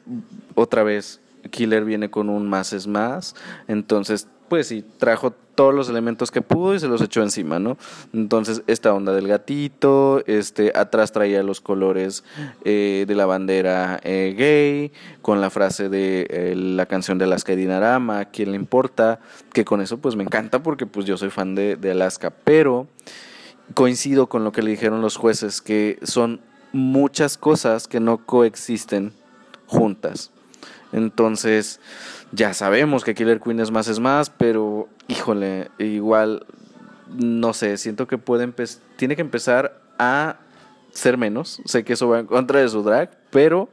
otra 0.55 0.83
vez, 0.83 1.19
Killer 1.51 1.83
viene 1.83 2.09
con 2.09 2.29
un 2.29 2.49
más 2.49 2.71
es 2.71 2.87
más, 2.87 3.35
entonces 3.67 4.27
pues 4.47 4.67
sí, 4.67 4.83
trajo 4.97 5.33
todos 5.57 5.73
los 5.73 5.89
elementos 5.89 6.29
que 6.29 6.43
pudo 6.43 6.75
y 6.75 6.79
se 6.79 6.87
los 6.87 7.01
echó 7.01 7.23
encima, 7.23 7.57
¿no? 7.57 7.77
Entonces, 8.13 8.61
esta 8.67 8.93
onda 8.93 9.11
del 9.13 9.27
gatito, 9.27 10.23
este, 10.27 10.71
atrás 10.75 11.11
traía 11.11 11.41
los 11.41 11.61
colores 11.61 12.23
eh, 12.63 13.05
de 13.07 13.15
la 13.15 13.25
bandera 13.25 13.99
eh, 14.03 14.35
gay, 14.37 14.91
con 15.23 15.41
la 15.41 15.49
frase 15.49 15.89
de 15.89 16.27
eh, 16.29 16.53
la 16.55 16.85
canción 16.85 17.17
de 17.17 17.25
Alaska 17.25 17.53
y 17.53 17.55
Dinarama, 17.55 18.25
¿quién 18.25 18.51
le 18.51 18.55
importa? 18.55 19.19
Que 19.51 19.65
con 19.65 19.81
eso 19.81 19.97
pues 19.97 20.15
me 20.15 20.23
encanta 20.23 20.61
porque 20.61 20.85
pues 20.85 21.07
yo 21.07 21.17
soy 21.17 21.31
fan 21.31 21.55
de, 21.55 21.75
de 21.75 21.91
Alaska, 21.91 22.29
pero 22.29 22.87
coincido 23.73 24.27
con 24.27 24.43
lo 24.43 24.51
que 24.51 24.61
le 24.61 24.69
dijeron 24.69 25.01
los 25.01 25.17
jueces, 25.17 25.61
que 25.61 25.97
son 26.03 26.41
muchas 26.71 27.37
cosas 27.37 27.87
que 27.87 27.99
no 27.99 28.25
coexisten 28.25 29.13
juntas. 29.65 30.31
Entonces, 30.93 31.79
ya 32.31 32.53
sabemos 32.53 33.03
que 33.03 33.15
Killer 33.15 33.39
Queen 33.39 33.59
es 33.59 33.71
más 33.71 33.87
es 33.87 33.99
más, 33.99 34.29
pero 34.29 34.89
híjole, 35.07 35.69
igual 35.79 36.45
no 37.15 37.53
sé, 37.53 37.77
siento 37.77 38.07
que 38.07 38.17
puede 38.17 38.51
tiene 38.97 39.15
que 39.15 39.21
empezar 39.21 39.81
a 39.97 40.37
ser 40.91 41.17
menos. 41.17 41.61
Sé 41.65 41.83
que 41.83 41.93
eso 41.93 42.09
va 42.09 42.19
en 42.19 42.25
contra 42.25 42.59
de 42.59 42.69
su 42.69 42.83
drag, 42.83 43.11
pero 43.29 43.69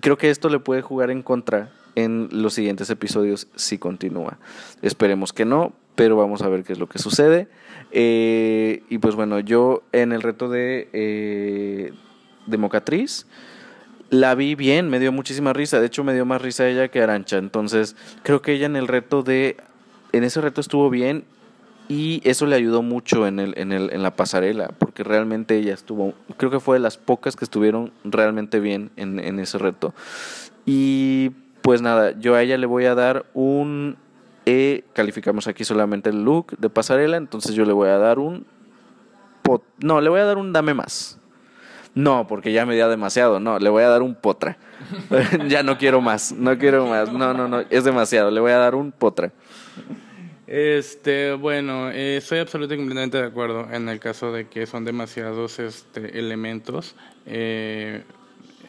creo 0.00 0.16
que 0.16 0.30
esto 0.30 0.48
le 0.48 0.60
puede 0.60 0.82
jugar 0.82 1.10
en 1.10 1.22
contra 1.22 1.72
en 1.94 2.28
los 2.30 2.54
siguientes 2.54 2.88
episodios 2.90 3.48
si 3.56 3.78
continúa. 3.78 4.38
Esperemos 4.80 5.32
que 5.32 5.44
no, 5.44 5.72
pero 5.94 6.16
vamos 6.16 6.42
a 6.42 6.48
ver 6.48 6.64
qué 6.64 6.72
es 6.72 6.78
lo 6.78 6.88
que 6.88 6.98
sucede. 6.98 7.48
Eh, 7.90 8.82
y 8.88 8.98
pues 8.98 9.14
bueno, 9.14 9.40
yo 9.40 9.82
en 9.92 10.12
el 10.12 10.22
reto 10.22 10.48
de, 10.48 10.88
eh, 10.92 11.92
de 12.46 12.56
Mocatriz 12.58 13.26
la 14.12 14.34
vi 14.34 14.54
bien, 14.56 14.90
me 14.90 14.98
dio 14.98 15.10
muchísima 15.10 15.54
risa. 15.54 15.80
De 15.80 15.86
hecho, 15.86 16.04
me 16.04 16.12
dio 16.12 16.26
más 16.26 16.42
risa 16.42 16.68
ella 16.68 16.88
que 16.88 17.00
Arancha. 17.00 17.38
Entonces, 17.38 17.96
creo 18.22 18.42
que 18.42 18.52
ella 18.52 18.66
en 18.66 18.76
el 18.76 18.86
reto 18.86 19.22
de. 19.22 19.56
En 20.12 20.22
ese 20.22 20.42
reto 20.42 20.60
estuvo 20.60 20.90
bien 20.90 21.24
y 21.88 22.20
eso 22.24 22.44
le 22.44 22.54
ayudó 22.54 22.82
mucho 22.82 23.26
en, 23.26 23.38
el, 23.38 23.54
en, 23.56 23.72
el, 23.72 23.90
en 23.90 24.02
la 24.02 24.14
pasarela, 24.14 24.68
porque 24.78 25.02
realmente 25.02 25.56
ella 25.56 25.72
estuvo. 25.72 26.12
Creo 26.36 26.50
que 26.50 26.60
fue 26.60 26.76
de 26.76 26.80
las 26.80 26.98
pocas 26.98 27.36
que 27.36 27.46
estuvieron 27.46 27.90
realmente 28.04 28.60
bien 28.60 28.90
en, 28.96 29.18
en 29.18 29.38
ese 29.38 29.56
reto. 29.56 29.94
Y 30.66 31.30
pues 31.62 31.80
nada, 31.80 32.12
yo 32.20 32.34
a 32.34 32.42
ella 32.42 32.58
le 32.58 32.66
voy 32.66 32.84
a 32.84 32.94
dar 32.94 33.24
un 33.32 33.96
E. 34.44 34.84
Calificamos 34.92 35.46
aquí 35.46 35.64
solamente 35.64 36.10
el 36.10 36.22
look 36.22 36.58
de 36.58 36.68
pasarela, 36.68 37.16
entonces 37.16 37.54
yo 37.54 37.64
le 37.64 37.72
voy 37.72 37.88
a 37.88 37.96
dar 37.96 38.18
un. 38.18 38.44
No, 39.78 40.02
le 40.02 40.10
voy 40.10 40.20
a 40.20 40.26
dar 40.26 40.36
un 40.36 40.52
dame 40.52 40.74
más. 40.74 41.18
No, 41.94 42.26
porque 42.26 42.52
ya 42.52 42.64
me 42.64 42.74
dio 42.74 42.88
demasiado. 42.88 43.38
No, 43.38 43.58
le 43.58 43.68
voy 43.68 43.82
a 43.82 43.88
dar 43.88 44.02
un 44.02 44.14
potra. 44.14 44.56
ya 45.48 45.62
no 45.62 45.76
quiero 45.76 46.00
más. 46.00 46.32
No 46.32 46.56
quiero 46.58 46.86
más. 46.86 47.12
No, 47.12 47.34
no, 47.34 47.48
no. 47.48 47.64
Es 47.68 47.84
demasiado. 47.84 48.30
Le 48.30 48.40
voy 48.40 48.52
a 48.52 48.58
dar 48.58 48.74
un 48.74 48.92
potra. 48.92 49.32
Este, 50.46 51.32
bueno, 51.32 51.90
eh, 51.90 52.18
estoy 52.18 52.38
absolutamente 52.38 53.16
de 53.16 53.24
acuerdo 53.24 53.68
en 53.72 53.88
el 53.88 53.98
caso 54.00 54.32
de 54.32 54.48
que 54.48 54.66
son 54.66 54.84
demasiados 54.84 55.58
este, 55.58 56.18
elementos 56.18 56.94
eh, 57.24 58.02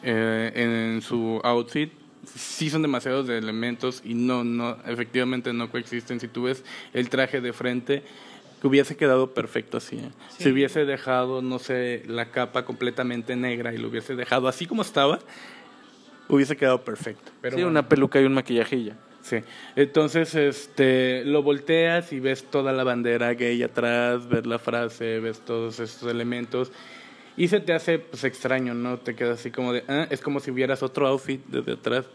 eh, 0.02 0.52
en 0.54 1.02
su 1.02 1.40
outfit. 1.44 1.92
Sí 2.24 2.70
son 2.70 2.80
demasiados 2.80 3.26
de 3.26 3.36
elementos 3.36 4.00
y 4.02 4.14
no, 4.14 4.44
no, 4.44 4.78
efectivamente 4.86 5.52
no 5.52 5.70
coexisten. 5.70 6.20
Si 6.20 6.28
tú 6.28 6.44
ves 6.44 6.64
el 6.94 7.10
traje 7.10 7.42
de 7.42 7.52
frente, 7.52 8.02
hubiese 8.64 8.96
quedado 8.96 9.32
perfecto 9.34 9.76
así. 9.76 9.96
¿eh? 9.96 10.10
Si 10.38 10.50
hubiese 10.50 10.84
dejado, 10.84 11.42
no 11.42 11.58
sé, 11.58 12.02
la 12.06 12.30
capa 12.30 12.64
completamente 12.64 13.36
negra 13.36 13.72
y 13.72 13.78
lo 13.78 13.88
hubiese 13.88 14.16
dejado 14.16 14.48
así 14.48 14.66
como 14.66 14.82
estaba, 14.82 15.18
hubiese 16.28 16.56
quedado 16.56 16.82
perfecto. 16.82 17.30
Pero 17.40 17.56
sí, 17.56 17.62
una 17.62 17.88
peluca 17.88 18.20
y 18.20 18.24
un 18.24 18.34
maquillajilla. 18.34 18.96
Sí. 19.22 19.38
Entonces, 19.76 20.34
este, 20.34 21.24
lo 21.24 21.42
volteas 21.42 22.12
y 22.12 22.20
ves 22.20 22.44
toda 22.44 22.72
la 22.72 22.84
bandera 22.84 23.32
gay 23.34 23.62
atrás, 23.62 24.28
ves 24.28 24.44
la 24.46 24.58
frase, 24.58 25.20
ves 25.20 25.40
todos 25.40 25.80
estos 25.80 26.10
elementos 26.10 26.70
y 27.36 27.48
se 27.48 27.60
te 27.60 27.72
hace 27.72 27.98
pues 27.98 28.24
extraño, 28.24 28.74
¿no? 28.74 28.98
Te 28.98 29.14
quedas 29.14 29.40
así 29.40 29.50
como 29.50 29.72
de, 29.72 29.82
ah, 29.88 30.06
es 30.10 30.20
como 30.20 30.40
si 30.40 30.50
vieras 30.50 30.82
otro 30.82 31.06
outfit 31.06 31.40
desde 31.46 31.72
atrás. 31.72 32.06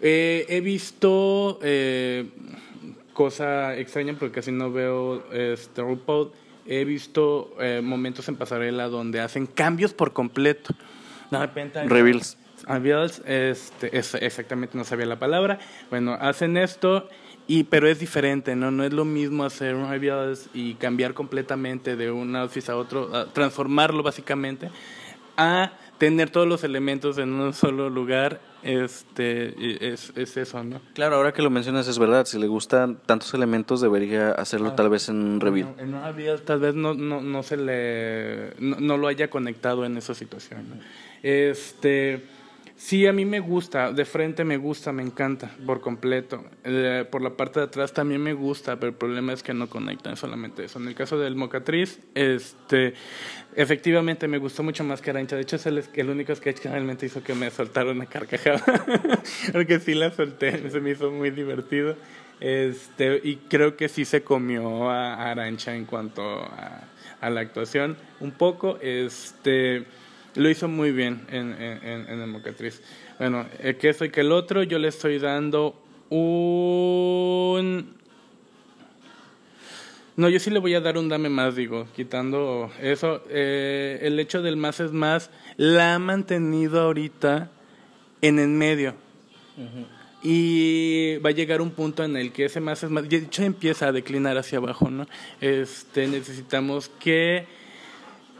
Eh, 0.00 0.44
he 0.48 0.60
visto 0.60 1.58
eh, 1.62 2.26
cosa 3.16 3.74
extraña 3.76 4.12
porque 4.12 4.34
casi 4.34 4.52
no 4.52 4.70
veo 4.70 5.24
este 5.32 5.80
RuPaul. 5.80 6.32
He 6.66 6.84
visto 6.84 7.56
eh, 7.58 7.80
momentos 7.82 8.28
en 8.28 8.36
pasarela 8.36 8.88
donde 8.88 9.20
hacen 9.20 9.46
cambios 9.46 9.94
por 9.94 10.12
completo. 10.12 10.74
De 11.30 11.38
repente. 11.38 11.82
Reveals. 11.84 12.36
Reveals, 12.66 13.22
este, 13.24 13.96
es, 13.96 14.14
exactamente 14.14 14.76
no 14.76 14.84
sabía 14.84 15.06
la 15.06 15.18
palabra. 15.18 15.58
Bueno, 15.88 16.12
hacen 16.20 16.58
esto 16.58 17.08
y 17.46 17.64
pero 17.64 17.88
es 17.88 17.98
diferente, 18.00 18.54
¿no? 18.54 18.70
No 18.70 18.84
es 18.84 18.92
lo 18.92 19.06
mismo 19.06 19.44
hacer 19.44 19.76
un 19.76 19.88
reveals 19.88 20.50
y 20.52 20.74
cambiar 20.74 21.14
completamente 21.14 21.96
de 21.96 22.10
un 22.10 22.36
outfit 22.36 22.68
a 22.68 22.76
otro, 22.76 23.28
transformarlo 23.28 24.02
básicamente, 24.02 24.70
a 25.36 25.72
tener 25.98 26.30
todos 26.30 26.46
los 26.46 26.64
elementos 26.64 27.18
en 27.18 27.32
un 27.32 27.52
solo 27.52 27.90
lugar 27.90 28.40
este 28.62 29.92
es, 29.92 30.12
es, 30.16 30.36
eso, 30.36 30.64
¿no? 30.64 30.80
Claro, 30.94 31.16
ahora 31.16 31.32
que 31.32 31.40
lo 31.40 31.50
mencionas 31.50 31.86
es 31.86 31.98
verdad, 31.98 32.26
si 32.26 32.38
le 32.38 32.48
gustan 32.48 32.98
tantos 33.06 33.32
elementos 33.32 33.80
debería 33.80 34.32
hacerlo 34.32 34.72
tal 34.72 34.88
vez 34.88 35.08
en 35.08 35.40
un. 35.40 35.74
En 35.78 35.94
una 35.94 36.12
tal 36.44 36.58
vez 36.58 36.74
no, 36.74 36.94
no, 36.94 37.20
no 37.20 37.42
se 37.44 37.56
le 37.56 38.54
no, 38.58 38.96
lo 38.96 39.06
haya 39.06 39.30
conectado 39.30 39.84
en 39.84 39.96
esa 39.96 40.14
situación. 40.14 40.80
Este 41.22 42.24
Sí, 42.78 43.06
a 43.06 43.12
mí 43.12 43.24
me 43.24 43.40
gusta, 43.40 43.90
de 43.90 44.04
frente 44.04 44.44
me 44.44 44.58
gusta, 44.58 44.92
me 44.92 45.02
encanta 45.02 45.50
por 45.64 45.80
completo. 45.80 46.44
Eh, 46.62 47.06
por 47.10 47.22
la 47.22 47.30
parte 47.30 47.58
de 47.58 47.66
atrás 47.66 47.94
también 47.94 48.22
me 48.22 48.34
gusta, 48.34 48.76
pero 48.76 48.90
el 48.90 48.94
problema 48.94 49.32
es 49.32 49.42
que 49.42 49.54
no 49.54 49.70
conectan 49.70 50.16
solamente 50.16 50.64
eso. 50.64 50.78
En 50.78 50.88
el 50.88 50.94
caso 50.94 51.18
del 51.18 51.36
Mocatriz, 51.36 52.00
este, 52.14 52.92
efectivamente 53.54 54.28
me 54.28 54.36
gustó 54.36 54.62
mucho 54.62 54.84
más 54.84 55.00
que 55.00 55.08
Arancha. 55.08 55.36
De 55.36 55.42
hecho, 55.42 55.56
es 55.56 55.64
el, 55.64 56.10
único 56.10 56.34
sketch 56.34 56.58
que 56.58 56.68
realmente 56.68 57.06
hizo 57.06 57.22
que 57.22 57.34
me 57.34 57.50
soltara 57.50 57.92
una 57.92 58.04
carcajada. 58.04 58.62
Porque 59.52 59.80
sí 59.80 59.94
la 59.94 60.10
solté, 60.10 60.70
se 60.70 60.80
me 60.80 60.90
hizo 60.90 61.10
muy 61.10 61.30
divertido. 61.30 61.96
Este, 62.40 63.22
y 63.24 63.36
creo 63.48 63.78
que 63.78 63.88
sí 63.88 64.04
se 64.04 64.22
comió 64.22 64.90
a 64.90 65.30
Arancha 65.30 65.74
en 65.74 65.86
cuanto 65.86 66.22
a, 66.22 66.84
a 67.22 67.30
la 67.30 67.40
actuación 67.40 67.96
un 68.20 68.32
poco. 68.32 68.78
Este 68.82 69.86
lo 70.36 70.48
hizo 70.48 70.68
muy 70.68 70.92
bien 70.92 71.26
en, 71.30 71.52
en, 71.52 72.08
en 72.08 72.20
el 72.20 72.26
Mocatriz. 72.28 72.82
Bueno, 73.18 73.46
el 73.60 73.76
que 73.76 73.92
soy 73.92 74.10
que 74.10 74.20
el 74.20 74.32
otro, 74.32 74.62
yo 74.62 74.78
le 74.78 74.88
estoy 74.88 75.18
dando 75.18 75.82
un... 76.10 77.96
No, 80.16 80.30
yo 80.30 80.38
sí 80.38 80.50
le 80.50 80.58
voy 80.60 80.74
a 80.74 80.80
dar 80.80 80.96
un 80.96 81.10
dame 81.10 81.28
más, 81.28 81.56
digo, 81.56 81.88
quitando 81.94 82.70
eso. 82.80 83.22
Eh, 83.28 83.98
el 84.00 84.18
hecho 84.18 84.40
del 84.40 84.56
más 84.56 84.80
es 84.80 84.92
más, 84.92 85.30
la 85.58 85.94
ha 85.94 85.98
mantenido 85.98 86.80
ahorita 86.80 87.50
en 88.22 88.38
el 88.38 88.48
medio. 88.48 88.94
Y 90.22 91.18
va 91.18 91.30
a 91.30 91.32
llegar 91.32 91.60
un 91.60 91.70
punto 91.70 92.02
en 92.02 92.16
el 92.16 92.32
que 92.32 92.46
ese 92.46 92.60
más 92.60 92.82
es 92.82 92.90
más, 92.90 93.08
de 93.08 93.16
hecho 93.16 93.42
empieza 93.42 93.88
a 93.88 93.92
declinar 93.92 94.38
hacia 94.38 94.58
abajo, 94.58 94.90
¿no? 94.90 95.06
Este, 95.40 96.08
necesitamos 96.08 96.88
que 96.98 97.44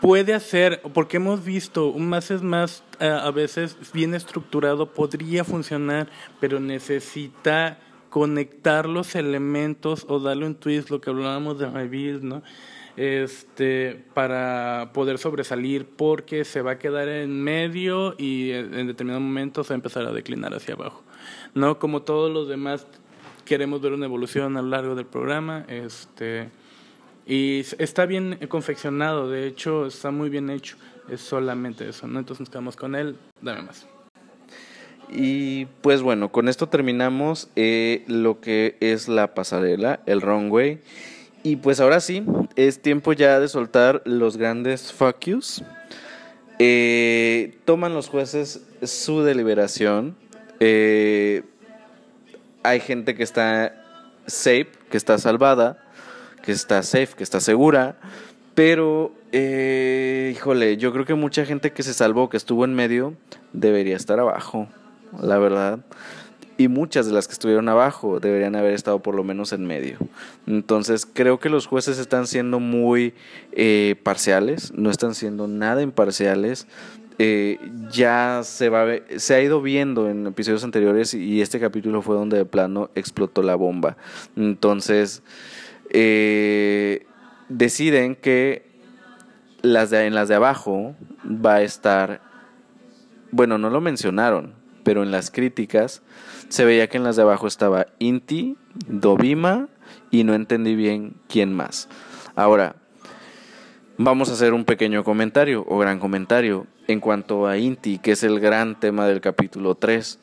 puede 0.01 0.35
hacer, 0.35 0.81
porque 0.95 1.17
hemos 1.17 1.45
visto, 1.45 1.89
un 1.89 2.09
más 2.09 2.31
es 2.31 2.43
más 2.43 2.83
eh, 3.01 3.09
a 3.09 3.31
veces 3.31 3.77
bien 3.93 4.15
estructurado 4.15 4.93
podría 4.93 5.45
funcionar, 5.45 6.09
pero 6.41 6.61
necesita 6.61 7.79
conectar 8.11 8.89
los 8.89 9.15
elementos 9.15 10.07
o 10.09 10.19
darle 10.21 10.47
un 10.47 10.55
twist, 10.55 10.91
lo 10.91 11.01
que 11.01 11.11
hablábamos 11.11 11.59
de 11.59 11.69
reveal, 11.69 12.27
¿no? 12.27 12.43
Este, 12.97 14.05
para 14.15 14.91
poder 14.95 15.19
sobresalir, 15.19 15.87
porque 15.87 16.47
se 16.47 16.63
va 16.63 16.73
a 16.73 16.79
quedar 16.79 17.09
en 17.09 17.43
medio 17.43 18.15
y 18.17 18.53
en 18.53 18.87
determinado 18.87 19.21
momento 19.21 19.65
se 19.65 19.69
va 19.71 19.75
a 19.75 19.77
empezar 19.77 20.07
a 20.07 20.13
declinar 20.13 20.55
hacia 20.55 20.75
abajo. 20.75 21.03
¿No? 21.53 21.79
Como 21.79 22.03
todos 22.03 22.33
los 22.33 22.49
demás, 22.49 22.87
queremos 23.45 23.83
ver 23.83 23.93
una 23.93 24.07
evolución 24.07 24.57
a 24.57 24.63
lo 24.63 24.69
largo 24.69 24.95
del 24.95 25.05
programa. 25.05 25.67
Este, 25.69 26.49
y 27.27 27.65
está 27.79 28.07
bien 28.07 28.39
confeccionado, 28.49 29.29
de 29.29 29.49
hecho 29.49 29.87
está 29.87 30.13
muy 30.13 30.31
bien 30.31 30.49
hecho. 30.49 30.77
Es 31.11 31.21
solamente 31.21 31.89
eso, 31.89 32.07
¿no? 32.07 32.21
Entonces 32.21 32.41
nos 32.41 32.51
quedamos 32.51 32.77
con 32.77 32.95
él, 32.95 33.17
dame 33.41 33.63
más. 33.63 33.87
Y 35.09 35.67
pues 35.83 36.03
bueno, 36.03 36.31
con 36.31 36.49
esto 36.49 36.69
terminamos 36.69 37.49
eh, 37.57 38.05
lo 38.07 38.41
que 38.41 38.77
es 38.81 39.09
la 39.09 39.35
pasarela, 39.35 40.01
el 40.07 40.21
runway. 40.21 40.81
Y 41.43 41.57
pues 41.57 41.81
ahora 41.81 42.01
sí, 42.01 42.25
es 42.57 42.81
tiempo 42.81 43.13
ya 43.13 43.39
de 43.41 43.49
soltar 43.49 44.03
los 44.05 44.37
grandes 44.37 44.93
fuck 44.93 45.19
yous. 45.21 45.63
Eh, 46.59 47.59
toman 47.65 47.93
los 47.93 48.09
jueces 48.09 48.65
su 48.83 49.23
deliberación. 49.23 50.17
Eh, 50.61 51.43
hay 52.63 52.81
gente 52.81 53.15
que 53.15 53.23
está 53.23 53.85
safe, 54.27 54.69
que 54.91 54.97
está 54.97 55.19
salvada 55.19 55.86
que 56.47 56.53
está 56.53 56.85
safe, 56.85 57.09
que 57.17 57.25
está 57.25 57.41
segura. 57.41 57.97
Pero, 58.55 59.13
eh, 59.33 60.33
híjole, 60.35 60.77
yo 60.77 60.93
creo 60.93 61.05
que 61.05 61.15
mucha 61.15 61.45
gente 61.45 61.73
que 61.73 61.83
se 61.83 61.93
salvó, 61.93 62.31
que 62.31 62.37
estuvo 62.37 62.65
en 62.65 62.73
medio, 62.73 63.15
debería 63.53 63.97
estar 63.97 64.21
abajo, 64.21 64.69
la 65.21 65.39
verdad. 65.39 65.81
Y 66.57 66.69
muchas 66.69 67.05
de 67.07 67.13
las 67.13 67.27
que 67.27 67.33
estuvieron 67.33 67.69
abajo 67.69 68.21
deberían 68.21 68.55
haber 68.55 68.75
estado 68.75 69.03
por 69.03 69.17
lo 69.17 69.25
menos 69.25 69.53
en 69.53 69.67
medio. 69.67 69.99
Entonces 70.47 71.05
creo 71.05 71.41
que 71.41 71.51
los 71.51 71.67
jueces 71.67 71.99
están 71.99 72.29
siendo 72.29 72.61
muy 72.61 73.13
eh, 73.53 73.97
parciales, 74.05 74.73
no 74.73 74.91
están 74.91 75.17
siendo 75.17 75.49
nada 75.49 75.83
imparciales. 75.83 76.69
Eh, 77.19 77.59
ya 77.91 78.43
se, 78.45 78.69
va, 78.69 78.87
se 79.17 79.35
ha 79.35 79.43
ido 79.43 79.61
viendo 79.61 80.09
en 80.09 80.29
episodios 80.29 80.65
anteriores 80.65 81.13
y 81.13 81.41
este 81.41 81.59
capítulo 81.59 82.03
fue 82.03 82.15
donde 82.15 82.37
de 82.37 82.45
plano 82.45 82.89
explotó 82.95 83.43
la 83.43 83.57
bomba. 83.57 83.97
Entonces 84.37 85.23
eh, 85.91 87.07
deciden 87.49 88.17
que 88.17 88.67
las 89.63 89.91
de, 89.91 90.07
en 90.07 90.15
las 90.15 90.29
de 90.29 90.35
abajo 90.35 90.95
va 91.25 91.57
a 91.57 91.63
estar, 91.63 92.21
bueno, 93.31 93.59
no 93.59 93.71
lo 93.71 93.81
mencionaron, 93.81 94.55
pero 94.83 95.03
en 95.03 95.11
las 95.11 95.31
críticas 95.31 96.03
se 96.49 96.65
veía 96.65 96.89
que 96.89 96.97
en 96.97 97.05
las 97.05 97.17
de 97.17 97.23
abajo 97.23 97.47
estaba 97.47 97.87
Inti, 97.99 98.57
Dovima 98.87 99.69
y 100.11 100.25
no 100.25 100.35
entendí 100.35 100.75
bien 100.75 101.15
quién 101.29 101.53
más. 101.53 101.89
Ahora, 102.35 102.77
vamos 103.99 104.31
a 104.31 104.35
hacer 104.35 104.53
un 104.53 104.65
pequeño 104.65 105.05
comentario 105.05 105.65
o 105.69 105.79
gran 105.79 105.99
comentario 105.99 106.67
en 106.87 107.01
cuanto 107.01 107.47
a 107.47 107.59
Inti, 107.59 107.99
que 107.99 108.13
es 108.13 108.23
el 108.23 108.39
gran 108.41 108.79
tema 108.79 109.07
del 109.07 109.21
capítulo 109.21 109.75
3, 109.75 110.21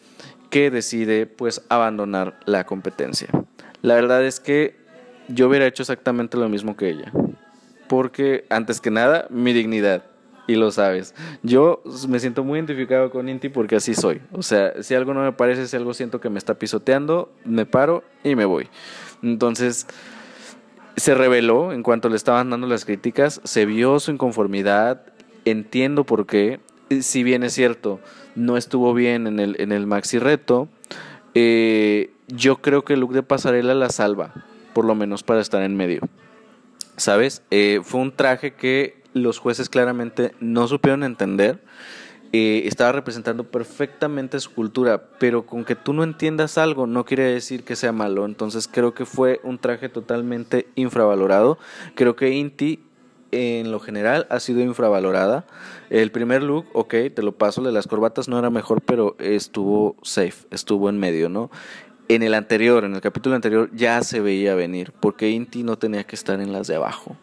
que 0.49 0.72
decide 0.72 1.26
pues 1.26 1.64
abandonar 1.70 2.39
la 2.45 2.66
competencia. 2.66 3.28
La 3.82 3.95
verdad 3.95 4.24
es 4.24 4.39
que 4.39 4.82
yo 5.28 5.47
hubiera 5.47 5.65
hecho 5.65 5.84
exactamente 5.84 6.38
lo 6.38 6.49
mismo 6.49 6.76
que 6.76 6.89
ella, 6.89 7.11
porque 7.88 8.45
antes 8.49 8.82
que 8.82 8.91
nada, 8.91 9.28
mi 9.30 9.53
dignidad 9.53 10.03
y 10.47 10.55
lo 10.55 10.71
sabes. 10.71 11.15
Yo 11.41 11.82
me 12.07 12.19
siento 12.19 12.43
muy 12.43 12.59
identificado 12.59 13.09
con 13.11 13.30
Inti 13.30 13.49
porque 13.49 13.78
así 13.78 13.93
soy. 13.93 14.21
O 14.32 14.43
sea, 14.43 14.84
si 14.84 14.95
algo 14.95 15.13
no 15.13 15.21
me 15.21 15.32
parece, 15.32 15.67
si 15.67 15.76
algo 15.76 15.93
siento 15.93 16.19
que 16.19 16.30
me 16.30 16.38
está 16.38 16.55
pisoteando, 16.55 17.32
me 17.45 17.65
paro 17.65 18.03
y 18.24 18.36
me 18.36 18.45
voy. 18.45 18.67
Entonces, 19.21 19.88
se 20.95 21.15
reveló 21.15 21.71
en 21.71 21.84
cuanto 21.84 22.09
le 22.09 22.15
estaban 22.15 22.49
dando 22.49 22.67
las 22.67 22.86
críticas, 22.86 23.41
se 23.43 23.65
vio 23.65 23.99
su 23.99 24.11
inconformidad, 24.11 25.01
entiendo 25.45 26.03
por 26.03 26.26
qué. 26.26 26.59
Si 27.01 27.24
bien 27.24 27.43
es 27.43 27.53
cierto, 27.53 27.99
no 28.36 28.57
estuvo 28.57 28.93
bien 28.93 29.28
en 29.28 29.39
el, 29.39 29.55
en 29.59 29.71
el 29.71 29.88
maxi 29.88 30.19
reto, 30.19 30.67
eh, 31.34 32.11
yo 32.28 32.57
creo 32.57 32.84
que 32.84 32.93
el 32.93 32.99
look 32.99 33.13
de 33.13 33.24
pasarela 33.24 33.74
la 33.74 33.89
salva, 33.89 34.34
por 34.74 34.86
lo 34.86 34.95
menos 34.95 35.24
para 35.24 35.41
estar 35.41 35.61
en 35.63 35.76
medio. 35.76 36.01
¿Sabes? 36.97 37.41
Eh, 37.51 37.82
fue 37.84 38.01
un 38.01 38.11
traje 38.11 38.53
que 38.53 39.01
los 39.13 39.39
jueces 39.39 39.69
claramente 39.69 40.34
no 40.39 40.67
supieron 40.67 41.03
entender. 41.03 41.61
Eh, 42.36 42.63
estaba 42.65 42.91
representando 42.91 43.43
perfectamente 43.43 44.39
su 44.39 44.51
cultura, 44.53 45.03
pero 45.19 45.45
con 45.45 45.65
que 45.65 45.76
tú 45.76 45.93
no 45.93 46.03
entiendas 46.03 46.57
algo 46.57 46.88
no 46.88 47.05
quiere 47.05 47.26
decir 47.26 47.63
que 47.63 47.76
sea 47.76 47.91
malo. 47.91 48.26
Entonces 48.26 48.67
creo 48.67 48.93
que 48.95 49.05
fue 49.05 49.39
un 49.43 49.59
traje 49.59 49.88
totalmente 49.88 50.67
infravalorado. 50.76 51.59
Creo 51.93 52.15
que 52.15 52.32
Inti 52.32 52.80
en 53.34 53.71
lo 53.71 53.80
general 53.80 54.28
ha 54.30 54.39
sido 54.39 54.61
infravalorada. 54.61 55.45
El 55.89 56.11
primer 56.11 56.43
look, 56.43 56.65
ok, 56.74 56.95
te 57.13 57.21
lo 57.21 57.34
paso, 57.34 57.61
de 57.61 57.71
las 57.71 57.88
corbatas 57.88 58.28
no 58.28 58.39
era 58.39 58.49
mejor, 58.49 58.82
pero 58.82 59.15
estuvo 59.19 59.95
safe, 60.01 60.47
estuvo 60.51 60.89
en 60.89 60.99
medio, 60.99 61.30
¿no? 61.30 61.51
En 62.10 62.22
el 62.22 62.34
anterior, 62.34 62.84
en 62.84 62.95
el 62.95 63.01
capítulo 63.01 63.36
anterior, 63.36 63.70
ya 63.74 64.01
se 64.04 64.20
veía 64.20 64.56
venir, 64.56 64.91
porque 64.99 65.30
Inti 65.30 65.64
no 65.64 65.78
tenía 65.78 66.04
que 66.04 66.16
estar 66.16 66.39
en 66.41 66.51
las 66.51 66.68
de 66.68 66.76
abajo 66.76 67.16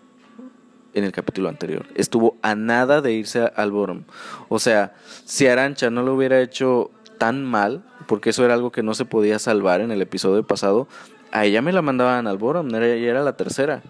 en 0.94 1.04
el 1.04 1.12
capítulo 1.12 1.48
anterior. 1.48 1.86
Estuvo 1.94 2.36
a 2.42 2.54
nada 2.54 3.00
de 3.00 3.12
irse 3.12 3.50
al 3.54 3.70
bottom. 3.70 4.02
O 4.48 4.58
sea, 4.58 4.94
si 5.24 5.46
Arancha 5.46 5.90
no 5.90 6.02
lo 6.02 6.14
hubiera 6.14 6.40
hecho 6.40 6.90
tan 7.18 7.44
mal, 7.44 7.84
porque 8.06 8.30
eso 8.30 8.44
era 8.44 8.54
algo 8.54 8.72
que 8.72 8.82
no 8.82 8.94
se 8.94 9.04
podía 9.04 9.38
salvar 9.38 9.80
en 9.80 9.90
el 9.90 10.02
episodio 10.02 10.46
pasado, 10.46 10.88
a 11.32 11.44
ella 11.44 11.62
me 11.62 11.72
la 11.72 11.82
mandaban 11.82 12.26
al 12.26 12.38
bottom, 12.38 12.74
ella 12.74 13.10
era 13.10 13.22
la 13.22 13.36
tercera. 13.36 13.82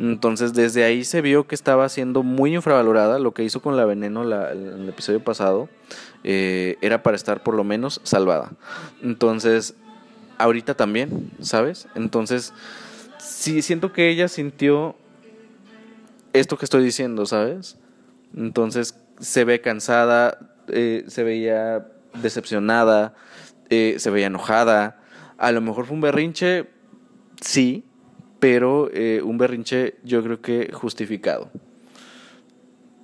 Entonces 0.00 0.54
desde 0.54 0.82
ahí 0.82 1.04
se 1.04 1.20
vio 1.20 1.46
que 1.46 1.54
estaba 1.54 1.88
siendo 1.88 2.24
muy 2.24 2.54
infravalorada. 2.54 3.20
Lo 3.20 3.32
que 3.32 3.44
hizo 3.44 3.62
con 3.62 3.76
la 3.76 3.84
veneno 3.84 4.24
la, 4.24 4.50
en 4.50 4.66
el 4.66 4.88
episodio 4.88 5.22
pasado 5.22 5.68
eh, 6.24 6.78
era 6.80 7.04
para 7.04 7.16
estar 7.16 7.44
por 7.44 7.54
lo 7.54 7.62
menos 7.62 8.00
salvada. 8.02 8.50
Entonces, 9.02 9.76
ahorita 10.38 10.74
también, 10.74 11.30
¿sabes? 11.40 11.88
Entonces, 11.94 12.52
sí 13.18 13.62
siento 13.62 13.92
que 13.92 14.08
ella 14.10 14.28
sintió 14.28 14.96
esto 16.32 16.58
que 16.58 16.64
estoy 16.64 16.84
diciendo, 16.84 17.26
¿sabes? 17.26 17.78
Entonces 18.36 18.98
se 19.20 19.44
ve 19.44 19.60
cansada, 19.60 20.38
eh, 20.68 21.04
se 21.06 21.22
veía 21.22 21.86
decepcionada, 22.20 23.14
eh, 23.70 23.96
se 23.98 24.10
veía 24.10 24.26
enojada. 24.26 25.00
A 25.38 25.52
lo 25.52 25.60
mejor 25.60 25.86
fue 25.86 25.94
un 25.94 26.00
berrinche, 26.00 26.68
sí, 27.40 27.84
pero 28.40 28.90
eh, 28.92 29.22
un 29.22 29.38
berrinche 29.38 29.96
yo 30.04 30.22
creo 30.22 30.40
que 30.42 30.70
justificado. 30.72 31.50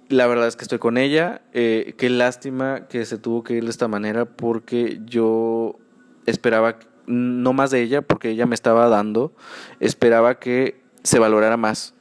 La 0.08 0.26
verdad 0.26 0.48
es 0.48 0.56
que 0.56 0.64
estoy 0.64 0.80
con 0.80 0.98
ella. 0.98 1.42
qué 1.52 2.08
lástima 2.10 2.88
que 2.88 3.04
se 3.04 3.16
tuvo 3.16 3.44
que 3.44 3.54
ir 3.54 3.64
de 3.64 3.70
esta 3.70 3.86
manera 3.86 4.24
porque 4.24 5.00
yo 5.04 5.78
esperaba 6.26 6.80
no 7.10 7.52
más 7.52 7.70
de 7.70 7.82
ella 7.82 8.02
porque 8.02 8.30
ella 8.30 8.46
me 8.46 8.54
estaba 8.54 8.88
dando, 8.88 9.32
esperaba 9.80 10.38
que 10.38 10.80
se 11.02 11.18
valorara 11.18 11.56
más 11.56 11.94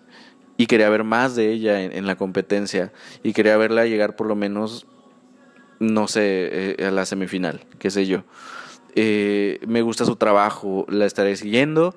y 0.57 0.67
quería 0.67 0.89
ver 0.89 1.03
más 1.03 1.35
de 1.35 1.51
ella 1.51 1.81
en, 1.81 2.05
la 2.05 2.15
competencia 2.15 2.91
y 3.23 3.33
quería 3.33 3.57
verla 3.57 3.85
llegar 3.85 4.15
por 4.15 4.27
lo 4.27 4.35
menos, 4.35 4.87
no 5.79 6.07
sé, 6.07 6.75
eh, 6.79 6.85
a 6.85 6.91
la 6.91 7.05
semifinal, 7.05 7.65
qué 7.79 7.89
sé 7.89 8.05
yo. 8.05 8.23
Eh, 8.95 9.59
me 9.67 9.81
gusta 9.81 10.05
su 10.05 10.15
trabajo, 10.15 10.85
la 10.89 11.05
estaré 11.05 11.35
siguiendo, 11.35 11.95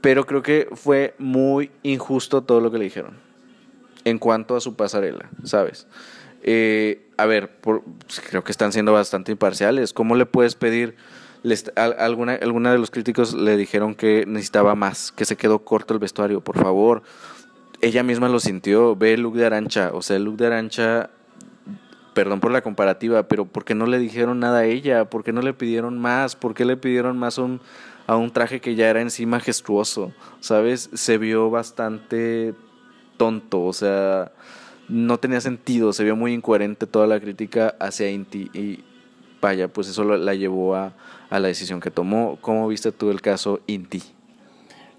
pero 0.00 0.26
creo 0.26 0.42
que 0.42 0.68
fue 0.72 1.14
muy 1.18 1.70
injusto 1.82 2.42
todo 2.42 2.60
lo 2.60 2.70
que 2.70 2.78
le 2.78 2.84
dijeron 2.84 3.24
en 4.04 4.18
cuanto 4.18 4.56
a 4.56 4.60
su 4.60 4.76
pasarela, 4.76 5.30
¿sabes? 5.44 5.86
Eh, 6.42 7.10
a 7.16 7.26
ver, 7.26 7.58
creo 8.28 8.44
que 8.44 8.52
están 8.52 8.72
siendo 8.72 8.92
bastante 8.92 9.32
imparciales. 9.32 9.92
¿Cómo 9.92 10.14
le 10.14 10.26
puedes 10.26 10.54
pedir? 10.54 10.94
Alguna, 11.76 12.34
alguna 12.34 12.72
de 12.72 12.78
los 12.78 12.90
críticos 12.90 13.34
le 13.34 13.56
dijeron 13.56 13.94
que 13.94 14.24
necesitaba 14.26 14.74
más, 14.74 15.12
que 15.12 15.24
se 15.24 15.36
quedó 15.36 15.60
corto 15.60 15.94
el 15.94 16.00
vestuario, 16.00 16.40
por 16.40 16.58
favor 16.58 17.02
ella 17.84 18.02
misma 18.02 18.28
lo 18.28 18.40
sintió, 18.40 18.96
ve 18.96 19.12
el 19.12 19.20
look 19.20 19.34
de 19.34 19.44
Arancha, 19.44 19.90
o 19.92 20.00
sea, 20.00 20.16
el 20.16 20.24
look 20.24 20.36
de 20.36 20.46
Arancha, 20.46 21.10
perdón 22.14 22.40
por 22.40 22.50
la 22.50 22.62
comparativa, 22.62 23.24
pero 23.24 23.44
¿por 23.44 23.64
qué 23.64 23.74
no 23.74 23.86
le 23.86 23.98
dijeron 23.98 24.40
nada 24.40 24.60
a 24.60 24.64
ella? 24.64 25.04
¿Por 25.10 25.22
qué 25.22 25.32
no 25.32 25.42
le 25.42 25.52
pidieron 25.52 25.98
más? 25.98 26.34
¿Por 26.34 26.54
qué 26.54 26.64
le 26.64 26.78
pidieron 26.78 27.18
más 27.18 27.38
a 27.38 27.42
un, 27.42 27.60
a 28.06 28.16
un 28.16 28.30
traje 28.30 28.60
que 28.60 28.74
ya 28.74 28.88
era 28.88 29.02
en 29.02 29.10
sí 29.10 29.26
majestuoso? 29.26 30.12
¿Sabes? 30.40 30.88
Se 30.94 31.18
vio 31.18 31.50
bastante 31.50 32.54
tonto, 33.18 33.62
o 33.62 33.72
sea, 33.74 34.32
no 34.88 35.18
tenía 35.18 35.42
sentido, 35.42 35.92
se 35.92 36.04
vio 36.04 36.16
muy 36.16 36.32
incoherente 36.32 36.86
toda 36.86 37.06
la 37.06 37.20
crítica 37.20 37.74
hacia 37.80 38.10
Inti 38.10 38.50
y 38.54 38.82
vaya, 39.44 39.68
pues 39.68 39.88
eso 39.88 40.04
la 40.04 40.34
llevó 40.34 40.74
a, 40.74 40.94
a 41.28 41.38
la 41.38 41.48
decisión 41.48 41.78
que 41.78 41.90
tomó. 41.90 42.38
¿Cómo 42.40 42.66
viste 42.66 42.92
tú 42.92 43.10
el 43.10 43.20
caso 43.20 43.60
Inti? 43.66 44.02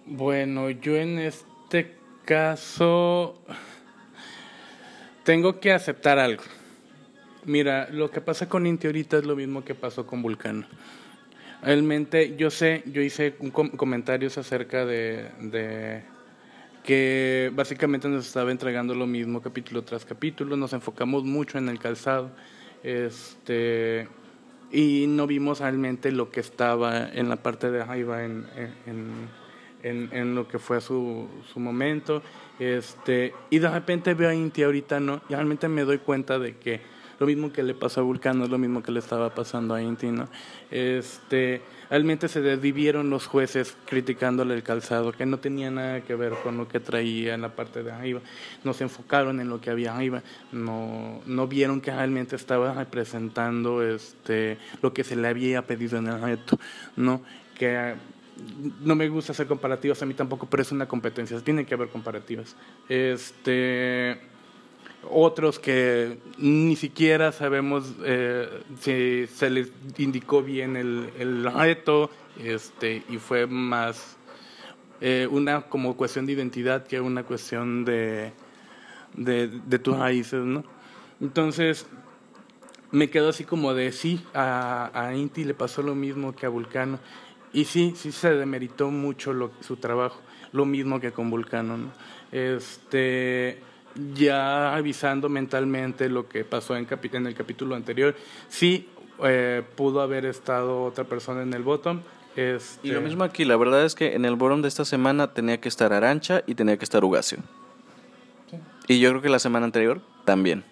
Bueno, 0.05 0.69
yo 0.69 0.95
en 0.95 1.17
este 1.17 1.95
caso, 2.25 3.39
tengo 5.23 5.59
que 5.59 5.71
aceptar 5.71 6.19
algo. 6.19 6.43
Mira, 7.45 7.89
lo 7.91 8.11
que 8.11 8.21
pasa 8.21 8.47
con 8.47 8.67
Inti 8.67 8.85
ahorita 8.85 9.17
es 9.17 9.25
lo 9.25 9.35
mismo 9.35 9.65
que 9.65 9.73
pasó 9.73 10.05
con 10.05 10.21
Vulcano. 10.21 10.67
Realmente, 11.63 12.35
yo 12.37 12.51
sé, 12.51 12.83
yo 12.85 13.01
hice 13.01 13.33
un 13.39 13.49
comentarios 13.49 14.37
acerca 14.37 14.85
de, 14.85 15.31
de 15.41 16.03
que 16.83 17.51
básicamente 17.55 18.07
nos 18.07 18.27
estaba 18.27 18.51
entregando 18.51 18.93
lo 18.93 19.07
mismo 19.07 19.41
capítulo 19.41 19.81
tras 19.83 20.05
capítulo, 20.05 20.55
nos 20.55 20.73
enfocamos 20.73 21.23
mucho 21.23 21.57
en 21.57 21.67
el 21.69 21.79
calzado, 21.79 22.29
este 22.83 24.07
y 24.71 25.05
no 25.07 25.27
vimos 25.27 25.59
realmente 25.59 26.11
lo 26.11 26.29
que 26.29 26.39
estaba 26.39 27.09
en 27.09 27.29
la 27.29 27.37
parte 27.37 27.71
de 27.71 27.85
Jaiba 27.85 28.23
en, 28.23 28.45
en 28.85 29.45
en, 29.85 30.35
lo 30.35 30.47
que 30.47 30.59
fue 30.59 30.81
su, 30.81 31.27
su 31.53 31.59
momento. 31.59 32.21
Este, 32.59 33.33
y 33.49 33.59
de 33.59 33.69
repente 33.69 34.13
veo 34.13 34.29
a 34.29 34.33
Inti 34.33 34.63
ahorita, 34.63 34.99
¿no? 34.99 35.21
Y 35.29 35.33
realmente 35.33 35.67
me 35.67 35.83
doy 35.83 35.99
cuenta 35.99 36.39
de 36.39 36.57
que 36.57 36.81
lo 37.19 37.27
mismo 37.27 37.51
que 37.51 37.63
le 37.63 37.75
pasó 37.75 38.01
a 38.01 38.03
Vulcano 38.03 38.45
es 38.45 38.49
lo 38.49 38.57
mismo 38.57 38.81
que 38.81 38.91
le 38.91 38.99
estaba 38.99 39.33
pasando 39.33 39.73
a 39.73 39.81
Inti, 39.81 40.07
¿no? 40.07 40.27
Este, 40.71 41.61
realmente 41.89 42.27
se 42.27 42.41
desvivieron 42.41 43.09
los 43.09 43.27
jueces 43.27 43.75
criticándole 43.85 44.53
el 44.53 44.63
calzado, 44.63 45.11
que 45.11 45.25
no 45.25 45.39
tenía 45.39 45.71
nada 45.71 46.01
que 46.01 46.15
ver 46.15 46.33
con 46.43 46.57
lo 46.57 46.67
que 46.67 46.79
traía 46.79 47.33
en 47.33 47.41
la 47.41 47.55
parte 47.55 47.83
de 47.83 47.91
arriba. 47.91 48.21
No 48.63 48.73
se 48.73 48.83
enfocaron 48.83 49.39
en 49.39 49.49
lo 49.49 49.61
que 49.61 49.69
había 49.69 49.95
arriba, 49.95 50.23
no, 50.51 51.21
no 51.25 51.47
vieron 51.47 51.81
que 51.81 51.91
realmente 51.91 52.35
estaba 52.35 52.73
representando 52.73 53.83
este, 53.83 54.57
lo 54.81 54.93
que 54.93 55.03
se 55.03 55.15
le 55.15 55.27
había 55.27 55.61
pedido 55.63 55.97
en 55.97 56.07
el 56.07 56.21
reto, 56.21 56.59
¿no? 56.95 57.21
Que 57.57 57.95
no 58.81 58.95
me 58.95 59.07
gusta 59.07 59.31
hacer 59.31 59.47
comparativas 59.47 60.01
a 60.01 60.05
mí 60.05 60.13
tampoco, 60.13 60.47
pero 60.47 60.61
es 60.61 60.71
una 60.71 60.87
competencia, 60.87 61.39
tiene 61.39 61.65
que 61.65 61.73
haber 61.73 61.89
comparativas. 61.89 62.55
Este, 62.89 64.19
otros 65.09 65.59
que 65.59 66.17
ni 66.37 66.75
siquiera 66.75 67.31
sabemos 67.31 67.93
eh, 68.03 68.63
si 68.79 69.27
se 69.27 69.49
les 69.49 69.71
indicó 69.97 70.41
bien 70.41 70.75
el, 70.75 71.09
el 71.19 71.51
reto, 71.51 72.09
este, 72.43 73.03
y 73.09 73.17
fue 73.17 73.47
más 73.47 74.17
eh, 75.01 75.27
una 75.29 75.63
como 75.63 75.95
cuestión 75.95 76.25
de 76.25 76.33
identidad 76.33 76.85
que 76.85 76.99
una 77.01 77.23
cuestión 77.23 77.85
de, 77.85 78.33
de, 79.13 79.79
tus 79.79 79.97
raíces, 79.97 80.43
¿no? 80.43 80.63
Entonces, 81.19 81.87
me 82.91 83.09
quedo 83.09 83.29
así 83.29 83.43
como 83.43 83.73
de 83.73 83.91
sí, 83.91 84.25
a, 84.33 84.91
a 84.93 85.15
Inti 85.15 85.43
le 85.43 85.53
pasó 85.53 85.81
lo 85.81 85.95
mismo 85.95 86.35
que 86.35 86.45
a 86.45 86.49
Vulcano. 86.49 86.99
Y 87.53 87.65
sí, 87.65 87.93
sí 87.95 88.11
se 88.11 88.33
demeritó 88.33 88.91
mucho 88.91 89.51
su 89.61 89.77
trabajo, 89.77 90.21
lo 90.51 90.65
mismo 90.65 90.99
que 90.99 91.11
con 91.11 91.29
Vulcano. 91.29 91.77
¿no? 91.77 91.91
Este, 92.31 93.61
ya 94.13 94.75
avisando 94.75 95.29
mentalmente 95.29 96.09
lo 96.09 96.27
que 96.27 96.43
pasó 96.43 96.75
en, 96.75 96.87
en 96.89 97.27
el 97.27 97.35
capítulo 97.35 97.75
anterior, 97.75 98.15
sí 98.49 98.89
eh, 99.23 99.63
pudo 99.75 100.01
haber 100.01 100.25
estado 100.25 100.83
otra 100.83 101.05
persona 101.05 101.41
en 101.41 101.53
el 101.53 101.63
bottom. 101.63 102.01
Este... 102.35 102.87
Y 102.87 102.91
lo 102.91 103.01
mismo 103.01 103.23
aquí, 103.23 103.45
la 103.45 103.55
verdad 103.55 103.85
es 103.85 103.95
que 103.95 104.15
en 104.15 104.25
el 104.25 104.35
bottom 104.35 104.61
de 104.61 104.67
esta 104.67 104.85
semana 104.85 105.33
tenía 105.33 105.59
que 105.61 105.69
estar 105.69 105.93
Arancha 105.93 106.43
y 106.45 106.55
tenía 106.55 106.77
que 106.77 106.83
estar 106.83 107.03
Ugacio. 107.03 107.39
Y 108.87 108.99
yo 108.99 109.09
creo 109.09 109.21
que 109.21 109.29
la 109.29 109.39
semana 109.39 109.65
anterior 109.65 110.01
también. 110.25 110.63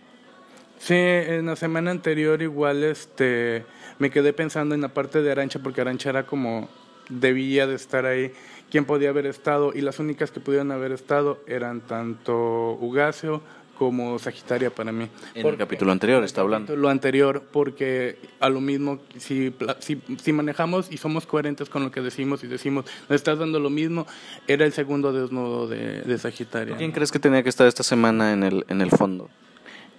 Sí, 0.77 0.95
en 0.95 1.45
la 1.45 1.55
semana 1.55 1.91
anterior 1.91 2.41
igual 2.41 2.83
este 2.83 3.65
me 3.99 4.09
quedé 4.09 4.33
pensando 4.33 4.75
en 4.75 4.81
la 4.81 4.89
parte 4.89 5.21
de 5.21 5.31
Arancha 5.31 5.59
porque 5.59 5.81
Arancha 5.81 6.09
era 6.09 6.25
como 6.25 6.67
debía 7.09 7.67
de 7.67 7.75
estar 7.75 8.05
ahí, 8.05 8.31
quién 8.71 8.85
podía 8.85 9.09
haber 9.09 9.25
estado 9.25 9.71
y 9.73 9.81
las 9.81 9.99
únicas 9.99 10.31
que 10.31 10.39
pudieron 10.39 10.71
haber 10.71 10.91
estado 10.91 11.39
eran 11.47 11.81
tanto 11.81 12.77
Ugacio 12.81 13.41
como 13.77 14.17
Sagitaria 14.19 14.69
para 14.69 14.91
mí. 14.91 15.09
En 15.33 15.45
el 15.45 15.57
capítulo 15.57 15.91
anterior 15.91 16.23
está 16.23 16.41
hablando. 16.41 16.75
Lo 16.75 16.89
anterior, 16.89 17.43
porque 17.51 18.17
a 18.39 18.49
lo 18.49 18.61
mismo, 18.61 18.99
si, 19.17 19.53
si, 19.79 20.01
si, 20.21 20.31
manejamos 20.33 20.91
y 20.91 20.97
somos 20.97 21.25
coherentes 21.25 21.69
con 21.69 21.83
lo 21.83 21.91
que 21.91 22.01
decimos 22.01 22.43
y 22.43 22.47
decimos, 22.47 22.85
nos 23.09 23.15
estás 23.15 23.39
dando 23.39 23.59
lo 23.59 23.69
mismo, 23.69 24.05
era 24.47 24.65
el 24.65 24.73
segundo 24.73 25.11
desnudo 25.11 25.67
de, 25.67 26.01
de 26.01 26.17
Sagitaria. 26.17 26.77
¿Quién 26.77 26.91
crees 26.91 27.11
que 27.11 27.19
tenía 27.19 27.43
que 27.43 27.49
estar 27.49 27.67
esta 27.67 27.83
semana 27.83 28.31
en 28.31 28.43
el, 28.43 28.65
en 28.69 28.81
el 28.81 28.91
fondo? 28.91 29.29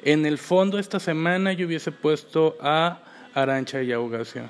En 0.02 0.24
el 0.24 0.38
fondo 0.38 0.78
esta 0.78 1.00
semana 1.00 1.52
yo 1.52 1.66
hubiese 1.66 1.90
puesto 1.90 2.56
a 2.60 3.00
Arancha 3.34 3.82
y 3.82 3.92
a 3.92 4.00
Ugacio. 4.00 4.42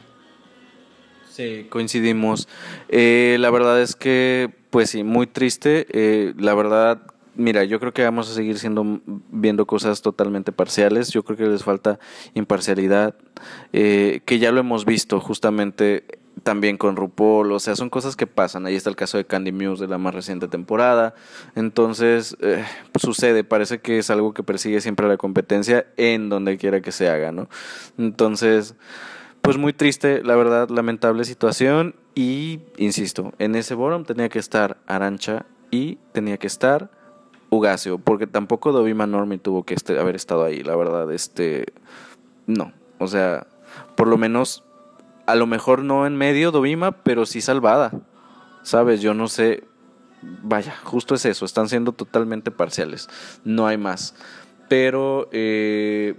Sí, 1.35 1.67
coincidimos. 1.69 2.47
Eh, 2.89 3.39
la 3.41 3.51
verdad 3.51 3.83
es 3.83 3.97
que, 3.97 4.55
pues 4.71 4.91
sí, 4.91 5.03
muy 5.03 5.27
triste. 5.27 5.85
Eh, 5.91 6.33
la 6.39 6.55
verdad, 6.55 7.03
mira, 7.35 7.65
yo 7.65 7.81
creo 7.81 7.93
que 7.93 8.05
vamos 8.05 8.31
a 8.31 8.35
seguir 8.35 8.57
siendo 8.61 9.01
viendo 9.33 9.67
cosas 9.67 10.01
totalmente 10.01 10.53
parciales. 10.53 11.11
Yo 11.11 11.25
creo 11.25 11.37
que 11.37 11.47
les 11.49 11.65
falta 11.65 11.99
imparcialidad, 12.35 13.17
eh, 13.73 14.21
que 14.25 14.39
ya 14.39 14.53
lo 14.53 14.61
hemos 14.61 14.85
visto 14.85 15.19
justamente 15.19 16.05
también 16.45 16.77
con 16.77 16.95
RuPaul, 16.95 17.51
o 17.51 17.59
sea, 17.59 17.75
son 17.75 17.91
cosas 17.91 18.15
que 18.15 18.29
pasan. 18.29 18.67
Ahí 18.67 18.77
está 18.77 18.89
el 18.89 18.97
caso 18.97 19.19
de 19.19 19.25
Candy 19.25 19.51
Muse 19.51 19.83
de 19.83 19.89
la 19.89 19.99
más 19.99 20.15
reciente 20.15 20.47
temporada. 20.47 21.17
Entonces, 21.57 22.37
eh, 22.43 22.65
sucede, 22.95 23.43
parece 23.43 23.81
que 23.81 23.99
es 23.99 24.09
algo 24.09 24.35
que 24.35 24.45
persigue 24.45 24.81
siempre 24.81 25.09
la 25.09 25.17
competencia 25.17 25.85
en 25.97 26.29
donde 26.29 26.59
quiera 26.59 26.81
que 26.81 26.93
se 26.93 27.09
haga, 27.09 27.33
¿no? 27.33 27.49
Entonces, 27.99 28.77
pues 29.45 29.59
muy 29.59 29.75
triste, 29.75 30.23
la 30.25 30.37
verdad, 30.37 30.71
lamentable 30.71 31.23
situación. 31.25 31.95
Y, 32.15 32.61
insisto, 32.79 33.35
en 33.39 33.55
ese 33.57 33.75
bottom 33.75 34.05
tenía 34.05 34.31
que 34.31 34.39
estar 34.39 34.79
Arancha 34.87 35.45
y 35.71 35.97
tenía 36.13 36.39
que 36.39 36.47
estar 36.47 36.91
Ugacio, 37.51 37.99
porque 37.99 38.27
tampoco 38.27 38.73
Dovima 38.73 39.07
Normi 39.07 39.37
tuvo 39.37 39.65
que 39.65 39.75
este, 39.75 39.99
haber 39.99 40.17
estado 40.17 40.45
ahí, 40.45 40.63
la 40.63 40.75
verdad, 40.77 41.13
este, 41.13 41.67
no, 42.47 42.73
o 42.99 43.07
sea, 43.07 43.47
por 43.97 44.09
lo 44.09 44.17
menos, 44.17 44.65
a 45.27 45.35
lo 45.35 45.47
mejor 45.47 45.85
no 45.85 46.07
en 46.07 46.17
medio 46.17 46.51
Dovima, 46.51 46.93
pero 47.03 47.27
sí 47.27 47.43
salvada, 47.43 47.93
¿sabes? 48.63 49.03
Yo 49.03 49.13
no 49.13 49.29
sé, 49.29 49.65
vaya, 50.43 50.75
justo 50.85 51.15
es 51.15 51.27
eso, 51.27 51.45
están 51.45 51.69
siendo 51.69 51.93
totalmente 51.93 52.51
parciales, 52.51 53.09
no 53.45 53.67
hay 53.67 53.77
más, 53.77 54.17
pero, 54.69 55.29
eh, 55.31 56.15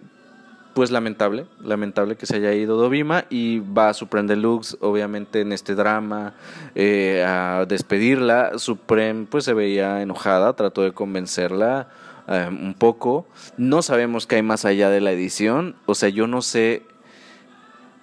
pues 0.75 0.91
lamentable, 0.91 1.45
lamentable 1.63 2.17
que 2.17 2.25
se 2.25 2.35
haya 2.35 2.53
ido 2.53 2.75
Dovima 2.75 3.23
y 3.29 3.59
va 3.59 3.87
a 3.87 3.93
Supreme 3.93 4.27
Deluxe, 4.27 4.77
obviamente 4.81 5.39
en 5.39 5.53
este 5.53 5.73
drama, 5.73 6.35
eh, 6.75 7.23
a 7.25 7.65
despedirla. 7.65 8.59
Supreme 8.59 9.25
pues 9.25 9.45
se 9.45 9.53
veía 9.53 10.01
enojada, 10.01 10.53
trató 10.53 10.81
de 10.81 10.91
convencerla 10.91 11.87
eh, 12.27 12.49
un 12.49 12.73
poco. 12.73 13.25
No 13.55 13.81
sabemos 13.81 14.27
qué 14.27 14.35
hay 14.35 14.41
más 14.41 14.65
allá 14.65 14.89
de 14.89 14.99
la 14.99 15.13
edición, 15.13 15.77
o 15.85 15.95
sea, 15.95 16.09
yo 16.09 16.27
no 16.27 16.41
sé 16.41 16.83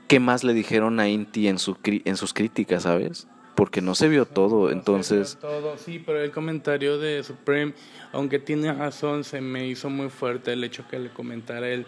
qué 0.08 0.18
más 0.18 0.42
le 0.42 0.54
dijeron 0.54 0.98
a 0.98 1.10
Inti 1.10 1.48
en, 1.48 1.58
su, 1.58 1.76
en 1.84 2.16
sus 2.16 2.32
críticas, 2.32 2.84
¿sabes? 2.84 3.28
Porque 3.54 3.82
no 3.82 3.94
se 3.94 4.08
vio 4.08 4.24
todo, 4.24 4.70
entonces... 4.70 5.36
Se 5.38 5.46
vio 5.46 5.60
todo, 5.60 5.76
sí, 5.76 6.02
pero 6.04 6.22
el 6.22 6.30
comentario 6.30 6.96
de 6.96 7.22
Supreme, 7.22 7.74
aunque 8.12 8.38
tiene 8.38 8.72
razón, 8.72 9.24
se 9.24 9.42
me 9.42 9.66
hizo 9.66 9.90
muy 9.90 10.08
fuerte 10.08 10.54
el 10.54 10.64
hecho 10.64 10.88
que 10.88 10.98
le 10.98 11.10
comentara 11.10 11.68
él 11.68 11.80
el 11.80 11.86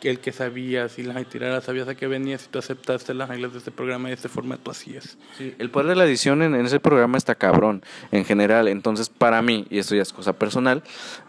que 0.00 0.32
sabías 0.32 0.98
y 0.98 1.02
las 1.02 1.26
tiraras, 1.28 1.64
sabías 1.64 1.88
a 1.88 1.94
qué 1.94 2.06
venías 2.06 2.44
y 2.44 2.48
tú 2.48 2.58
aceptaste 2.58 3.14
las 3.14 3.28
reglas 3.28 3.52
de 3.52 3.58
este 3.58 3.70
programa 3.70 4.08
y 4.08 4.10
de 4.10 4.16
este 4.16 4.28
formato, 4.28 4.70
así 4.70 4.96
es. 4.96 5.16
Sí, 5.36 5.54
el 5.58 5.70
poder 5.70 5.88
de 5.88 5.96
la 5.96 6.04
edición 6.04 6.42
en, 6.42 6.54
ese 6.54 6.80
programa 6.80 7.16
está 7.16 7.34
cabrón, 7.34 7.82
en 8.12 8.24
general. 8.24 8.68
Entonces, 8.68 9.08
para 9.08 9.40
mí, 9.40 9.66
y 9.70 9.78
esto 9.78 9.94
ya 9.94 10.02
es 10.02 10.12
cosa 10.12 10.34
personal, 10.34 10.82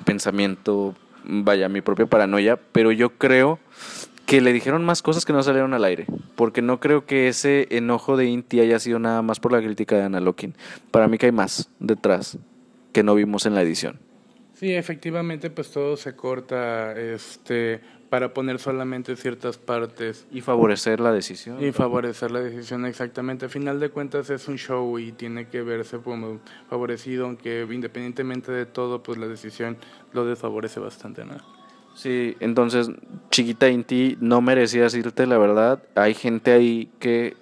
pensamiento, 0.04 0.96
vaya, 1.24 1.70
mi 1.70 1.82
propia 1.82 2.06
paranoia, 2.06 2.58
pero 2.58 2.92
yo 2.92 3.12
creo 3.18 3.60
que 4.26 4.42
le 4.42 4.54
dijeron 4.54 4.84
más 4.84 5.02
cosas 5.02 5.24
que 5.24 5.34
no 5.34 5.44
salieron 5.44 5.74
al 5.74 5.86
aire, 5.86 6.06
porque 6.36 6.62
no 6.62 6.80
creo 6.80 7.06
que 7.06 7.28
ese 7.28 7.68
enojo 7.70 8.18
de 8.18 8.26
Inti 8.26 8.60
haya 8.60 8.80
sido 8.80 9.00
nada 9.00 9.22
más 9.22 9.40
por 9.40 9.52
la 9.52 9.62
crítica 9.62 9.96
de 9.96 10.04
Ana 10.04 10.20
Lokin. 10.20 10.56
Para 10.92 11.08
mí 11.08 11.18
que 11.18 11.28
hay 11.28 11.32
más 11.32 11.70
detrás 11.80 12.38
que 12.92 13.04
no 13.04 13.16
vimos 13.16 13.46
en 13.46 13.56
la 13.56 13.62
edición. 13.62 14.00
Sí, 14.56 14.74
efectivamente, 14.74 15.50
pues 15.50 15.70
todo 15.70 15.98
se 15.98 16.16
corta, 16.16 16.94
este, 16.94 17.82
para 18.16 18.34
poner 18.34 18.60
solamente 18.60 19.18
ciertas 19.18 19.58
partes. 19.58 20.26
Y 20.32 20.40
favorecer 20.40 21.02
la 21.02 21.12
decisión. 21.12 21.62
Y 21.62 21.74
favorecer 21.74 22.32
la 22.32 22.40
decisión, 22.40 22.86
exactamente. 22.86 23.48
A 23.48 23.50
final 23.50 23.78
de 23.82 23.90
cuentas 23.90 24.30
es 24.30 24.48
un 24.48 24.58
show 24.58 24.98
y 24.98 25.12
tiene 25.12 25.50
que 25.50 25.64
verse 25.64 25.98
como 25.98 26.40
favorecido, 26.70 27.26
aunque 27.26 27.68
independientemente 27.70 28.54
de 28.54 28.66
todo, 28.66 29.04
pues 29.04 29.18
la 29.18 29.28
decisión 29.28 29.76
lo 30.14 30.26
desfavorece 30.26 30.80
bastante, 30.80 31.26
¿no? 31.26 31.36
Sí, 31.94 32.38
entonces, 32.40 32.90
chiquita 33.32 33.68
Inti, 33.68 34.16
no 34.22 34.40
merecías 34.40 34.96
irte, 34.96 35.28
la 35.28 35.38
verdad. 35.38 35.84
Hay 35.96 36.14
gente 36.14 36.54
ahí 36.54 36.90
que 37.00 37.36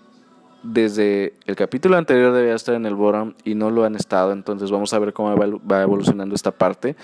desde 0.63 1.33
el 1.45 1.55
capítulo 1.55 1.97
anterior 1.97 2.33
debía 2.33 2.55
estar 2.55 2.73
en 2.75 2.85
el 2.85 2.95
bottom 2.95 3.33
y 3.43 3.53
no 3.53 3.69
lo 3.69 3.83
han 3.83 3.95
estado, 3.95 4.31
entonces 4.31 4.71
vamos 4.71 4.93
a 4.93 4.99
ver 4.99 5.13
cómo 5.13 5.35
va 5.35 5.81
evolucionando 5.81 6.33
esta 6.33 6.51
parte. 6.51 6.95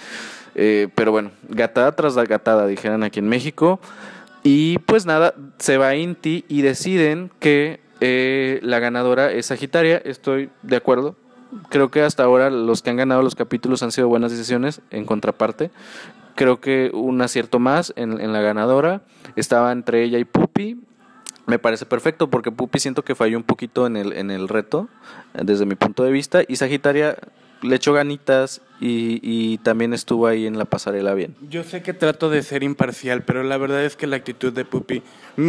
Eh, 0.55 0.87
pero 0.95 1.11
bueno, 1.11 1.31
gatada 1.47 1.91
tras 1.95 2.15
gatada, 2.15 2.67
dijeran 2.67 3.03
aquí 3.03 3.19
en 3.19 3.27
México. 3.27 3.79
Y 4.43 4.79
pues 4.79 5.05
nada, 5.05 5.33
se 5.57 5.77
va 5.77 5.95
Inti 5.95 6.45
y 6.47 6.61
deciden 6.61 7.29
que 7.39 7.81
eh, 7.99 8.59
la 8.63 8.79
ganadora 8.79 9.31
es 9.31 9.47
Sagitaria. 9.47 9.97
Estoy 9.97 10.49
de 10.63 10.77
acuerdo. 10.77 11.15
Creo 11.69 11.91
que 11.91 12.01
hasta 12.01 12.23
ahora 12.23 12.49
los 12.49 12.81
que 12.81 12.89
han 12.89 12.97
ganado 12.97 13.21
los 13.21 13.35
capítulos 13.35 13.83
han 13.83 13.91
sido 13.91 14.07
buenas 14.07 14.31
decisiones 14.31 14.81
en 14.91 15.05
contraparte. 15.05 15.71
Creo 16.35 16.61
que 16.61 16.91
un 16.93 17.21
acierto 17.21 17.59
más 17.59 17.91
en, 17.95 18.21
en 18.21 18.31
la 18.31 18.41
ganadora. 18.41 19.01
Estaba 19.35 19.71
entre 19.71 20.03
ella 20.03 20.19
y 20.19 20.25
Pupi 20.25 20.77
me 21.49 21.59
parece 21.59 21.85
perfecto 21.85 22.29
porque 22.29 22.51
Pupi 22.51 22.79
siento 22.79 23.03
que 23.03 23.15
falló 23.15 23.37
un 23.37 23.43
poquito 23.43 23.87
en 23.87 23.97
el, 23.97 24.13
en 24.13 24.31
el 24.31 24.47
reto, 24.47 24.87
desde 25.33 25.65
mi 25.65 25.75
punto 25.75 26.03
de 26.03 26.11
vista, 26.11 26.41
y 26.47 26.55
Sagitaria 26.55 27.17
le 27.61 27.75
echó 27.75 27.93
ganitas 27.93 28.61
y, 28.81 29.19
y, 29.21 29.57
también 29.57 29.93
estuvo 29.93 30.25
ahí 30.25 30.45
en 30.45 30.57
la 30.57 30.63
pasarela 30.63 31.13
bien. 31.13 31.35
Yo 31.49 31.65
sé 31.65 31.81
que 31.81 31.93
trato 31.93 32.29
de 32.29 32.41
ser 32.43 32.63
imparcial, 32.63 33.23
pero 33.23 33.43
la 33.43 33.57
verdad 33.57 33.83
es 33.83 33.97
que 33.97 34.07
la 34.07 34.15
actitud 34.15 34.53
de 34.53 34.63
Pupi 34.63 35.03
mmm, 35.35 35.41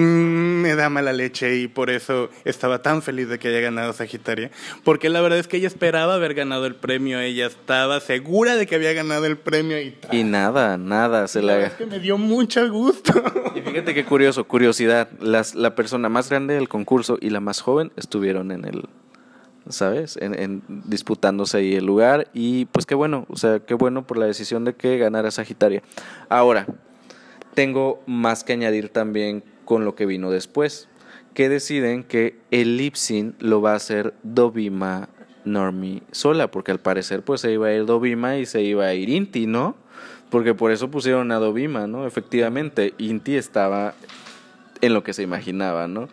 me 0.62 0.74
da 0.74 0.90
mala 0.90 1.12
leche 1.12 1.56
y 1.56 1.68
por 1.68 1.90
eso 1.90 2.28
estaba 2.44 2.82
tan 2.82 3.02
feliz 3.02 3.28
de 3.28 3.38
que 3.38 3.46
haya 3.46 3.60
ganado 3.60 3.92
Sagitaria. 3.92 4.50
Porque 4.82 5.08
la 5.08 5.20
verdad 5.20 5.38
es 5.38 5.46
que 5.46 5.58
ella 5.58 5.68
esperaba 5.68 6.14
haber 6.14 6.34
ganado 6.34 6.66
el 6.66 6.74
premio, 6.74 7.20
ella 7.20 7.46
estaba 7.46 8.00
segura 8.00 8.56
de 8.56 8.66
que 8.66 8.74
había 8.74 8.92
ganado 8.94 9.26
el 9.26 9.36
premio 9.38 9.80
y 9.80 9.96
Y 10.10 10.24
nada, 10.24 10.76
nada, 10.76 11.28
se 11.28 11.40
la... 11.40 11.66
Es 11.66 11.74
que 11.74 11.86
me 11.86 12.00
dio 12.00 12.18
mucho 12.18 12.68
gusto. 12.70 13.12
Y 13.54 13.62
fíjate 13.62 13.94
qué 13.94 14.04
curioso, 14.04 14.44
curiosidad, 14.44 15.08
las, 15.20 15.54
la 15.54 15.74
persona 15.74 16.08
más 16.08 16.30
grande 16.30 16.54
del 16.54 16.68
concurso 16.68 17.18
y 17.20 17.30
la 17.30 17.40
más 17.40 17.60
joven 17.60 17.90
estuvieron 17.96 18.52
en 18.52 18.64
el 18.64 18.84
¿sabes? 19.72 20.16
En, 20.20 20.62
disputándose 20.68 21.58
ahí 21.58 21.74
el 21.74 21.86
lugar 21.86 22.28
y 22.32 22.66
pues 22.66 22.86
qué 22.86 22.94
bueno, 22.94 23.26
o 23.28 23.36
sea, 23.36 23.60
qué 23.60 23.74
bueno 23.74 24.06
por 24.06 24.18
la 24.18 24.26
decisión 24.26 24.64
de 24.64 24.74
que 24.74 24.98
ganara 24.98 25.30
Sagitaria. 25.30 25.82
Ahora, 26.28 26.66
tengo 27.54 28.02
más 28.06 28.44
que 28.44 28.52
añadir 28.52 28.88
también 28.88 29.42
con 29.64 29.84
lo 29.84 29.94
que 29.94 30.06
vino 30.06 30.30
después, 30.30 30.88
que 31.34 31.48
deciden 31.48 32.04
que 32.04 32.38
el 32.50 32.76
lipsin 32.76 33.34
lo 33.38 33.60
va 33.62 33.72
a 33.72 33.76
hacer 33.76 34.14
Dovima 34.22 35.08
Normi 35.44 36.02
sola, 36.10 36.50
porque 36.50 36.72
al 36.72 36.80
parecer 36.80 37.22
pues 37.22 37.40
se 37.40 37.52
iba 37.52 37.68
a 37.68 37.72
ir 37.72 37.86
Dovima 37.86 38.36
y 38.36 38.46
se 38.46 38.62
iba 38.62 38.86
a 38.86 38.94
ir 38.94 39.08
Inti, 39.08 39.46
¿no? 39.46 39.76
Porque 40.30 40.54
por 40.54 40.70
eso 40.70 40.90
pusieron 40.90 41.32
a 41.32 41.36
Dovima, 41.36 41.86
¿no? 41.86 42.06
Efectivamente, 42.06 42.94
Inti 42.98 43.36
estaba 43.36 43.94
en 44.80 44.94
lo 44.94 45.02
que 45.02 45.12
se 45.12 45.22
imaginaba, 45.22 45.88
¿no? 45.88 46.08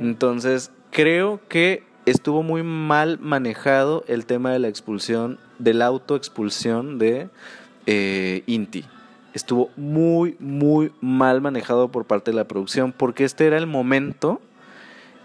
Entonces, 0.00 0.70
creo 0.90 1.40
que 1.48 1.84
estuvo 2.06 2.42
muy 2.42 2.62
mal 2.62 3.18
manejado 3.18 4.04
el 4.08 4.24
tema 4.26 4.52
de 4.52 4.60
la 4.60 4.68
expulsión, 4.68 5.38
de 5.58 5.74
la 5.74 5.86
autoexpulsión 5.86 6.98
de 6.98 7.28
eh, 7.86 8.42
Inti. 8.46 8.84
Estuvo 9.34 9.70
muy, 9.76 10.36
muy 10.38 10.92
mal 11.02 11.42
manejado 11.42 11.88
por 11.88 12.06
parte 12.06 12.30
de 12.30 12.36
la 12.36 12.48
producción, 12.48 12.92
porque 12.92 13.24
este 13.24 13.46
era 13.46 13.58
el 13.58 13.66
momento 13.66 14.40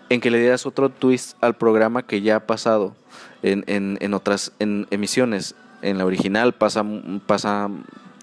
en 0.09 0.19
que 0.19 0.31
le 0.31 0.39
dieras 0.39 0.65
otro 0.65 0.89
twist 0.89 1.41
al 1.41 1.55
programa 1.55 2.03
que 2.03 2.21
ya 2.21 2.37
ha 2.37 2.39
pasado 2.41 2.93
en, 3.41 3.63
en, 3.67 3.97
en 4.01 4.13
otras 4.13 4.51
en 4.59 4.87
emisiones. 4.91 5.55
En 5.81 5.97
la 5.97 6.05
original 6.05 6.53
pasa, 6.53 6.83
pasa 7.25 7.69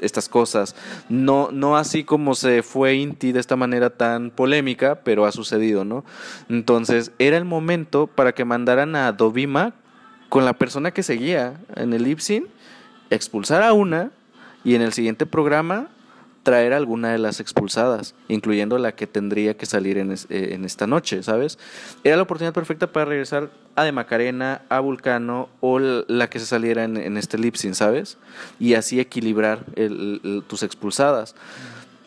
estas 0.01 0.29
cosas. 0.29 0.75
No, 1.09 1.51
no 1.53 1.77
así 1.77 2.05
como 2.05 2.35
se 2.35 2.63
fue 2.63 2.95
Inti 2.95 3.33
de 3.33 3.41
esta 3.41 3.57
manera 3.57 3.91
tan 3.91 4.31
polémica, 4.31 5.01
pero 5.05 5.27
ha 5.27 5.33
sucedido, 5.33 5.85
¿no? 5.85 6.05
Entonces, 6.49 7.13
era 7.19 7.37
el 7.37 7.45
momento 7.45 8.07
para 8.07 8.33
que 8.33 8.45
mandaran 8.45 8.97
a 8.97 9.13
Dovima 9.13 9.75
con 10.29 10.45
la 10.45 10.55
persona 10.55 10.91
que 10.91 11.03
seguía 11.03 11.61
en 11.77 11.93
el 11.93 12.07
Ipsin, 12.07 12.47
expulsar 13.11 13.63
a 13.63 13.73
una 13.73 14.11
y 14.65 14.75
en 14.75 14.83
el 14.83 14.93
siguiente 14.93 15.27
programa 15.27 15.89
traer 16.49 16.73
alguna 16.73 17.13
de 17.13 17.19
las 17.19 17.41
expulsadas, 17.41 18.15
incluyendo 18.27 18.79
la 18.79 18.93
que 18.93 19.07
tendría 19.07 19.59
que 19.59 19.67
salir 19.67 19.99
en, 19.99 20.13
eh, 20.13 20.17
en, 20.31 20.65
esta 20.65 20.87
noche, 20.87 21.23
¿sabes? 21.23 21.59
Era 22.05 22.17
la 22.17 22.23
oportunidad 22.23 22.55
perfecta 22.55 22.91
para 22.91 23.05
regresar 23.05 23.51
a 23.77 23.85
De 23.85 23.93
Macarena, 23.93 24.63
a 24.71 24.81
Vulcano 24.81 25.51
o 25.61 25.79
la 25.79 26.31
que 26.31 26.39
se 26.39 26.47
saliera 26.47 26.85
en, 26.85 26.97
en 26.97 27.19
este 27.19 27.37
Lipsin, 27.37 27.75
¿sabes? 27.75 28.17
Y 28.59 28.73
así 28.73 28.99
equilibrar 28.99 29.67
tus 30.47 30.63
expulsadas. 30.63 31.35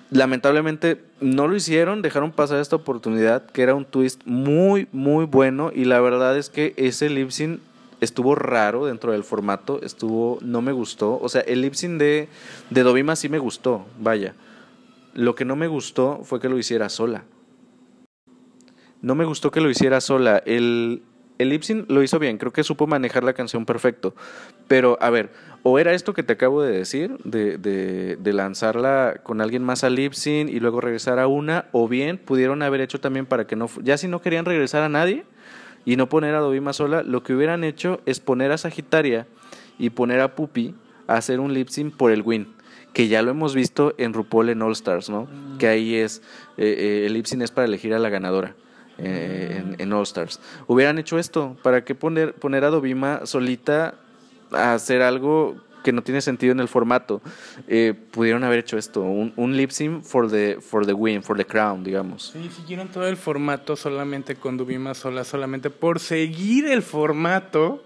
Lamentablemente 0.10 1.04
no 1.20 1.48
lo 1.48 1.56
hicieron, 1.56 2.02
dejaron 2.02 2.32
pasar 2.32 2.62
esta 2.62 2.78
oportunidad, 2.78 3.46
que 3.46 3.62
era 3.62 3.76
un 3.76 3.86
twist 3.86 4.22
muy, 4.26 4.88
muy 4.92 5.26
bueno. 5.26 5.72
Y 5.72 5.86
la 5.86 6.02
verdad 6.02 6.36
es 6.36 6.50
que 6.50 6.74
ese 6.78 7.12
Lipsin 7.12 7.62
estuvo 8.02 8.36
raro 8.36 8.88
dentro 8.88 9.14
del 9.14 9.24
formato, 9.24 9.80
estuvo, 9.82 10.40
no 10.42 10.62
me 10.62 10.74
gustó. 10.74 11.20
O 11.22 11.30
sea, 11.30 11.42
el 11.42 11.62
lip 11.62 11.74
de, 11.76 12.28
de 12.70 12.84
Dovima 12.84 13.16
sí 13.16 13.30
me 13.30 13.40
gustó, 13.40 13.86
vaya. 14.00 14.34
Lo 15.14 15.36
que 15.36 15.46
no 15.46 15.56
me 15.56 15.68
gustó 15.68 16.22
fue 16.24 16.40
que 16.40 16.50
lo 16.50 16.58
hiciera 16.58 16.90
sola. 16.90 17.24
No 19.02 19.16
me 19.16 19.26
gustó 19.26 19.52
que 19.52 19.62
lo 19.62 19.70
hiciera 19.70 20.02
sola. 20.02 20.42
El, 20.46 21.04
el 21.38 21.50
lip 21.50 21.64
sync 21.64 21.90
lo 21.90 22.04
hizo 22.04 22.20
bien, 22.20 22.38
creo 22.38 22.54
que 22.54 22.64
supo 22.64 22.88
manejar 22.88 23.24
la 23.24 23.34
canción 23.34 23.66
perfecto. 23.66 24.16
Pero, 24.68 24.98
a 25.02 25.10
ver, 25.10 25.32
o 25.64 25.80
era 25.80 25.94
esto 25.94 26.14
que 26.14 26.24
te 26.24 26.34
acabo 26.34 26.62
de 26.62 26.72
decir, 26.72 27.18
de, 27.24 27.58
de, 27.58 28.16
de 28.16 28.34
lanzarla 28.34 29.20
con 29.24 29.42
alguien 29.42 29.64
más 29.64 29.84
al 29.84 29.96
lip 29.96 30.14
sync 30.14 30.50
y 30.50 30.60
luego 30.60 30.82
regresar 30.82 31.20
a 31.20 31.28
una, 31.28 31.66
o 31.72 31.88
bien 31.88 32.18
pudieron 32.18 32.64
haber 32.64 32.82
hecho 32.82 33.00
también 33.00 33.26
para 33.26 33.46
que 33.46 33.56
no, 33.56 33.70
ya 33.84 33.98
si 33.98 34.08
no 34.08 34.22
querían 34.22 34.46
regresar 34.46 34.84
a 34.84 34.90
nadie, 34.90 35.26
y 35.86 35.96
no 35.96 36.10
poner 36.10 36.36
a 36.36 36.40
Dovima 36.40 36.74
sola, 36.74 37.04
lo 37.04 37.24
que 37.24 37.34
hubieran 37.34 37.64
hecho 37.64 38.02
es 38.06 38.20
poner 38.20 38.52
a 38.52 38.58
Sagitaria 38.58 39.28
y 39.78 39.92
poner 39.92 40.20
a 40.20 40.36
Pupi 40.36 40.76
a 41.08 41.16
hacer 41.16 41.40
un 41.40 41.54
lip 41.54 41.70
sync 41.70 41.96
por 41.96 42.12
el 42.12 42.22
win, 42.22 42.54
que 42.94 43.08
ya 43.08 43.22
lo 43.22 43.32
hemos 43.32 43.56
visto 43.56 43.94
en 43.98 44.14
RuPaul 44.14 44.50
en 44.50 44.62
All 44.62 44.74
Stars, 44.74 45.10
¿no? 45.10 45.28
Que 45.58 45.68
ahí 45.68 45.96
es, 45.96 46.22
eh, 46.58 47.04
eh, 47.04 47.06
el 47.06 47.16
es 47.42 47.52
para 47.52 47.66
elegir 47.66 47.94
a 47.94 48.00
la 48.00 48.10
ganadora. 48.10 48.56
Eh, 48.98 49.58
en, 49.58 49.76
en, 49.80 49.94
All 49.94 50.04
Stars. 50.04 50.40
Hubieran 50.68 51.00
hecho 51.00 51.18
esto, 51.18 51.58
¿para 51.64 51.84
qué 51.84 51.96
poner, 51.96 52.34
poner 52.36 52.66
a 52.66 52.70
Dovima 52.70 53.26
solita 53.26 53.96
a 54.52 54.74
hacer 54.74 55.02
algo 55.02 55.56
que 55.84 55.92
no 55.92 56.02
tiene 56.04 56.22
sentido 56.22 56.52
en 56.52 56.60
el 56.60 56.68
formato. 56.68 57.22
Eh, 57.68 57.94
pudieron 58.12 58.44
haber 58.44 58.60
hecho 58.60 58.78
esto, 58.78 59.02
un, 59.02 59.58
lip 59.58 59.72
sync 59.72 60.04
for 60.04 60.30
the, 60.30 60.60
for 60.62 60.86
the 60.86 60.94
win, 60.94 61.24
for 61.24 61.38
the 61.38 61.46
crown, 61.46 61.84
digamos. 61.84 62.32
Sí, 62.34 62.50
siguieron 62.56 62.90
todo 62.90 63.08
el 63.08 63.18
formato 63.18 63.76
solamente 63.76 64.36
con 64.36 64.58
Dubima 64.58 64.94
sola, 64.94 65.24
solamente 65.24 65.70
por 65.70 66.00
seguir 66.00 66.66
el 66.68 66.82
formato. 66.82 67.84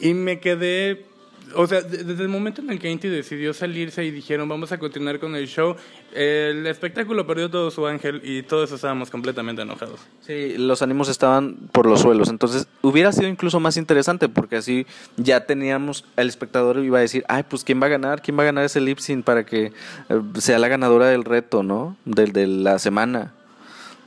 Y 0.00 0.14
me 0.14 0.40
quedé 0.40 1.07
o 1.54 1.66
sea, 1.66 1.80
desde 1.82 2.22
el 2.22 2.28
momento 2.28 2.60
en 2.60 2.70
el 2.70 2.78
que 2.78 2.90
Inti 2.90 3.08
decidió 3.08 3.54
salirse 3.54 4.04
y 4.04 4.10
dijeron 4.10 4.48
vamos 4.48 4.72
a 4.72 4.78
continuar 4.78 5.18
con 5.18 5.34
el 5.34 5.46
show, 5.46 5.76
el 6.14 6.66
espectáculo 6.66 7.26
perdió 7.26 7.50
todo 7.50 7.70
su 7.70 7.86
ángel 7.86 8.20
y 8.24 8.42
todos 8.42 8.72
estábamos 8.72 9.10
completamente 9.10 9.62
enojados. 9.62 10.00
Sí, 10.20 10.56
los 10.56 10.82
ánimos 10.82 11.08
estaban 11.08 11.56
por 11.72 11.86
los 11.86 12.00
suelos. 12.00 12.28
Entonces, 12.28 12.66
hubiera 12.82 13.12
sido 13.12 13.28
incluso 13.28 13.60
más 13.60 13.76
interesante 13.76 14.28
porque 14.28 14.56
así 14.56 14.86
ya 15.16 15.46
teníamos, 15.46 16.04
el 16.16 16.28
espectador 16.28 16.78
iba 16.78 16.98
a 16.98 17.02
decir, 17.02 17.24
ay, 17.28 17.44
pues 17.48 17.64
¿quién 17.64 17.80
va 17.80 17.86
a 17.86 17.90
ganar? 17.90 18.22
¿Quién 18.22 18.38
va 18.38 18.42
a 18.42 18.46
ganar 18.46 18.64
ese 18.64 18.80
lip 18.80 18.98
sync 18.98 19.24
para 19.24 19.44
que 19.44 19.66
eh, 20.08 20.22
sea 20.38 20.58
la 20.58 20.68
ganadora 20.68 21.06
del 21.06 21.24
reto, 21.24 21.62
¿no? 21.62 21.96
Del 22.04 22.32
de 22.32 22.46
la 22.46 22.78
semana. 22.78 23.32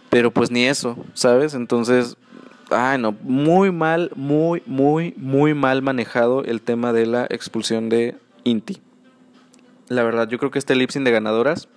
Pero 0.09 0.31
pues 0.31 0.51
ni 0.51 0.65
eso, 0.65 0.97
¿sabes? 1.13 1.53
Entonces, 1.53 2.17
ay 2.71 2.97
no, 2.97 3.11
muy 3.23 3.71
mal, 3.71 4.11
muy, 4.15 4.63
muy, 4.65 5.13
muy 5.17 5.53
mal 5.53 5.81
manejado 5.81 6.43
el 6.43 6.61
tema 6.61 6.93
de 6.93 7.05
la 7.05 7.25
expulsión 7.29 7.89
de 7.89 8.15
Inti. 8.43 8.81
La 9.87 10.03
verdad, 10.03 10.27
yo 10.29 10.37
creo 10.37 10.51
que 10.51 10.59
este 10.59 10.75
lip 10.75 10.89
de 10.91 11.11
ganadoras 11.11 11.67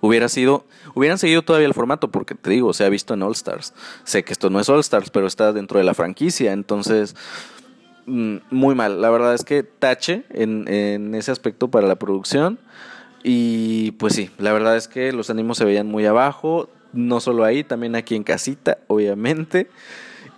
hubiera 0.00 0.28
sido, 0.28 0.64
hubieran 0.94 1.18
seguido 1.18 1.42
todavía 1.42 1.66
el 1.66 1.74
formato, 1.74 2.10
porque 2.10 2.34
te 2.34 2.50
digo, 2.50 2.72
se 2.72 2.84
ha 2.84 2.88
visto 2.88 3.14
en 3.14 3.22
All 3.22 3.32
Stars. 3.32 3.74
Sé 4.04 4.24
que 4.24 4.32
esto 4.32 4.50
no 4.50 4.60
es 4.60 4.68
All 4.68 4.80
Stars, 4.80 5.10
pero 5.10 5.26
está 5.26 5.52
dentro 5.52 5.78
de 5.78 5.84
la 5.84 5.94
franquicia, 5.94 6.52
entonces 6.52 7.14
mm, 8.06 8.36
muy 8.50 8.74
mal. 8.74 9.00
La 9.00 9.10
verdad 9.10 9.34
es 9.34 9.44
que 9.44 9.62
tache 9.62 10.24
en, 10.30 10.66
en 10.68 11.14
ese 11.14 11.30
aspecto 11.30 11.68
para 11.68 11.86
la 11.86 11.96
producción. 11.96 12.58
Y 13.22 13.92
pues 13.92 14.14
sí, 14.14 14.30
la 14.36 14.52
verdad 14.52 14.76
es 14.76 14.86
que 14.86 15.12
los 15.12 15.30
ánimos 15.30 15.56
se 15.56 15.64
veían 15.64 15.86
muy 15.86 16.04
abajo 16.04 16.68
no 16.94 17.20
solo 17.20 17.44
ahí, 17.44 17.64
también 17.64 17.96
aquí 17.96 18.14
en 18.14 18.24
casita, 18.24 18.78
obviamente. 18.86 19.68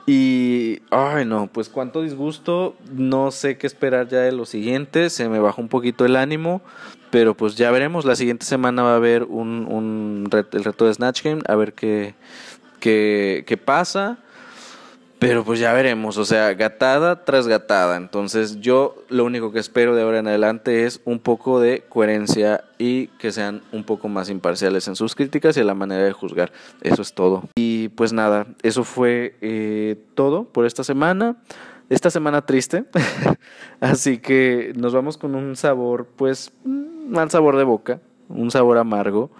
Y, 0.07 0.83
ay 0.91 1.25
no, 1.25 1.49
pues 1.49 1.69
cuánto 1.69 2.03
disgusto, 2.03 2.77
no 2.93 3.33
sé 3.33 3.59
qué 3.59 3.67
esperar 3.67 4.07
ya 4.09 4.21
de 4.21 4.31
lo 4.31 4.47
siguiente, 4.47 5.11
se 5.11 5.29
me 5.29 5.41
bajó 5.41 5.61
un 5.61 5.69
poquito 5.69 6.05
el 6.05 6.15
ánimo, 6.15 6.63
pero 7.11 7.37
pues 7.37 7.57
ya 7.57 7.73
veremos, 7.73 8.05
la 8.05 8.15
siguiente 8.15 8.47
semana 8.47 8.85
va 8.85 8.93
a 8.93 8.97
haber 8.97 9.25
un, 9.25 9.67
un 9.69 10.29
el 10.53 10.65
reto 10.65 10.87
de 10.87 10.95
Snatch 10.95 11.25
Game, 11.25 11.43
a 11.49 11.57
ver 11.57 11.73
qué, 11.73 12.15
qué, 12.79 13.43
qué 13.49 13.57
pasa. 13.57 14.19
Pero 15.19 15.45
pues 15.45 15.59
ya 15.59 15.73
veremos, 15.73 16.19
o 16.19 16.27
sea, 16.27 16.53
gatada 16.53 17.25
tras 17.25 17.49
gatada. 17.49 17.97
Entonces 17.97 18.61
yo 18.61 18.97
lo 19.09 19.25
único 19.25 19.51
que 19.51 19.59
espero 19.59 19.95
de 19.95 20.03
ahora 20.03 20.19
en 20.19 20.29
adelante 20.29 20.85
es 20.85 21.01
un 21.07 21.21
poco 21.21 21.59
de 21.59 21.85
coherencia 21.89 22.65
y 22.79 23.07
que 23.19 23.33
sean 23.33 23.63
un 23.73 23.85
poco 23.85 24.09
más 24.09 24.29
imparciales 24.29 24.89
en 24.89 24.97
sus 24.97 25.15
críticas 25.15 25.57
y 25.57 25.61
en 25.61 25.69
la 25.69 25.75
manera 25.75 26.05
de 26.05 26.13
juzgar. 26.13 26.53
Eso 26.83 27.01
es 27.01 27.15
todo. 27.15 27.45
Y 27.57 27.89
pues 27.91 28.13
nada, 28.13 28.47
eso 28.63 28.85
fue 28.85 29.37
eh, 29.41 29.97
todo 30.15 30.45
por 30.45 30.67
esta 30.67 30.85
semana. 30.85 31.37
Esta 31.89 32.11
semana 32.11 32.45
triste. 32.45 32.85
Así 33.81 34.19
que 34.19 34.73
nos 34.77 34.93
vamos 34.93 35.17
con 35.17 35.35
un 35.35 35.57
sabor, 35.57 36.07
pues, 36.17 36.53
un 36.65 37.11
mal 37.11 37.31
sabor 37.31 37.57
de 37.57 37.65
boca, 37.65 38.01
un 38.29 38.51
sabor 38.51 38.77
amargo. 38.77 39.31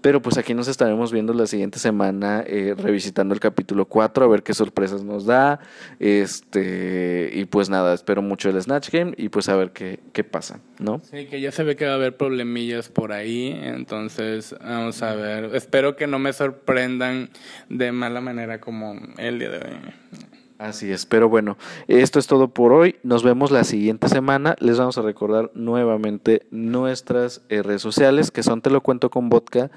Pero 0.00 0.22
pues 0.22 0.38
aquí 0.38 0.54
nos 0.54 0.68
estaremos 0.68 1.12
viendo 1.12 1.34
la 1.34 1.46
siguiente 1.46 1.78
semana 1.78 2.42
eh, 2.46 2.74
revisitando 2.76 3.34
el 3.34 3.40
capítulo 3.40 3.86
4 3.86 4.24
a 4.24 4.28
ver 4.28 4.42
qué 4.42 4.54
sorpresas 4.54 5.04
nos 5.04 5.26
da. 5.26 5.60
Este, 5.98 7.30
y 7.34 7.44
pues 7.44 7.68
nada, 7.68 7.94
espero 7.94 8.22
mucho 8.22 8.48
el 8.48 8.60
Snatch 8.60 8.90
Game 8.90 9.14
y 9.16 9.28
pues 9.28 9.48
a 9.48 9.56
ver 9.56 9.72
qué, 9.72 10.00
qué 10.12 10.24
pasa, 10.24 10.60
¿no? 10.78 11.00
Sí, 11.10 11.26
que 11.26 11.40
ya 11.40 11.52
se 11.52 11.64
ve 11.64 11.76
que 11.76 11.84
va 11.84 11.92
a 11.92 11.94
haber 11.96 12.16
problemillas 12.16 12.88
por 12.88 13.12
ahí, 13.12 13.58
entonces 13.62 14.54
vamos 14.60 15.02
a 15.02 15.14
ver. 15.14 15.54
Espero 15.54 15.96
que 15.96 16.06
no 16.06 16.18
me 16.18 16.32
sorprendan 16.32 17.30
de 17.68 17.92
mala 17.92 18.20
manera 18.20 18.60
como 18.60 18.98
el 19.18 19.38
día 19.38 19.50
de 19.50 19.58
hoy. 19.58 20.29
Así 20.60 20.92
es, 20.92 21.06
pero 21.06 21.30
bueno, 21.30 21.56
esto 21.88 22.18
es 22.18 22.26
todo 22.26 22.48
por 22.48 22.74
hoy. 22.74 22.96
Nos 23.02 23.22
vemos 23.22 23.50
la 23.50 23.64
siguiente 23.64 24.10
semana. 24.10 24.56
Les 24.58 24.76
vamos 24.76 24.98
a 24.98 25.00
recordar 25.00 25.50
nuevamente 25.54 26.46
nuestras 26.50 27.40
eh, 27.48 27.62
redes 27.62 27.80
sociales, 27.80 28.30
que 28.30 28.42
son 28.42 28.60
Te 28.60 28.68
lo 28.68 28.82
cuento 28.82 29.08
con 29.08 29.30
vodka 29.30 29.70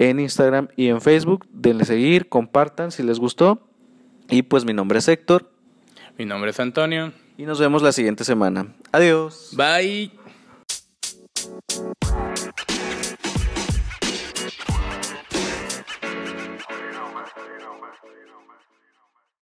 en 0.00 0.18
Instagram 0.18 0.70
y 0.74 0.88
en 0.88 1.00
Facebook. 1.00 1.46
Denle 1.52 1.84
seguir, 1.84 2.28
compartan 2.28 2.90
si 2.90 3.04
les 3.04 3.20
gustó. 3.20 3.60
Y 4.28 4.42
pues 4.42 4.64
mi 4.64 4.72
nombre 4.72 4.98
es 4.98 5.06
Héctor. 5.06 5.52
Mi 6.18 6.24
nombre 6.24 6.50
es 6.50 6.58
Antonio. 6.58 7.12
Y 7.38 7.44
nos 7.44 7.60
vemos 7.60 7.80
la 7.82 7.92
siguiente 7.92 8.24
semana. 8.24 8.74
Adiós. 8.90 9.54
Bye. 9.56 10.10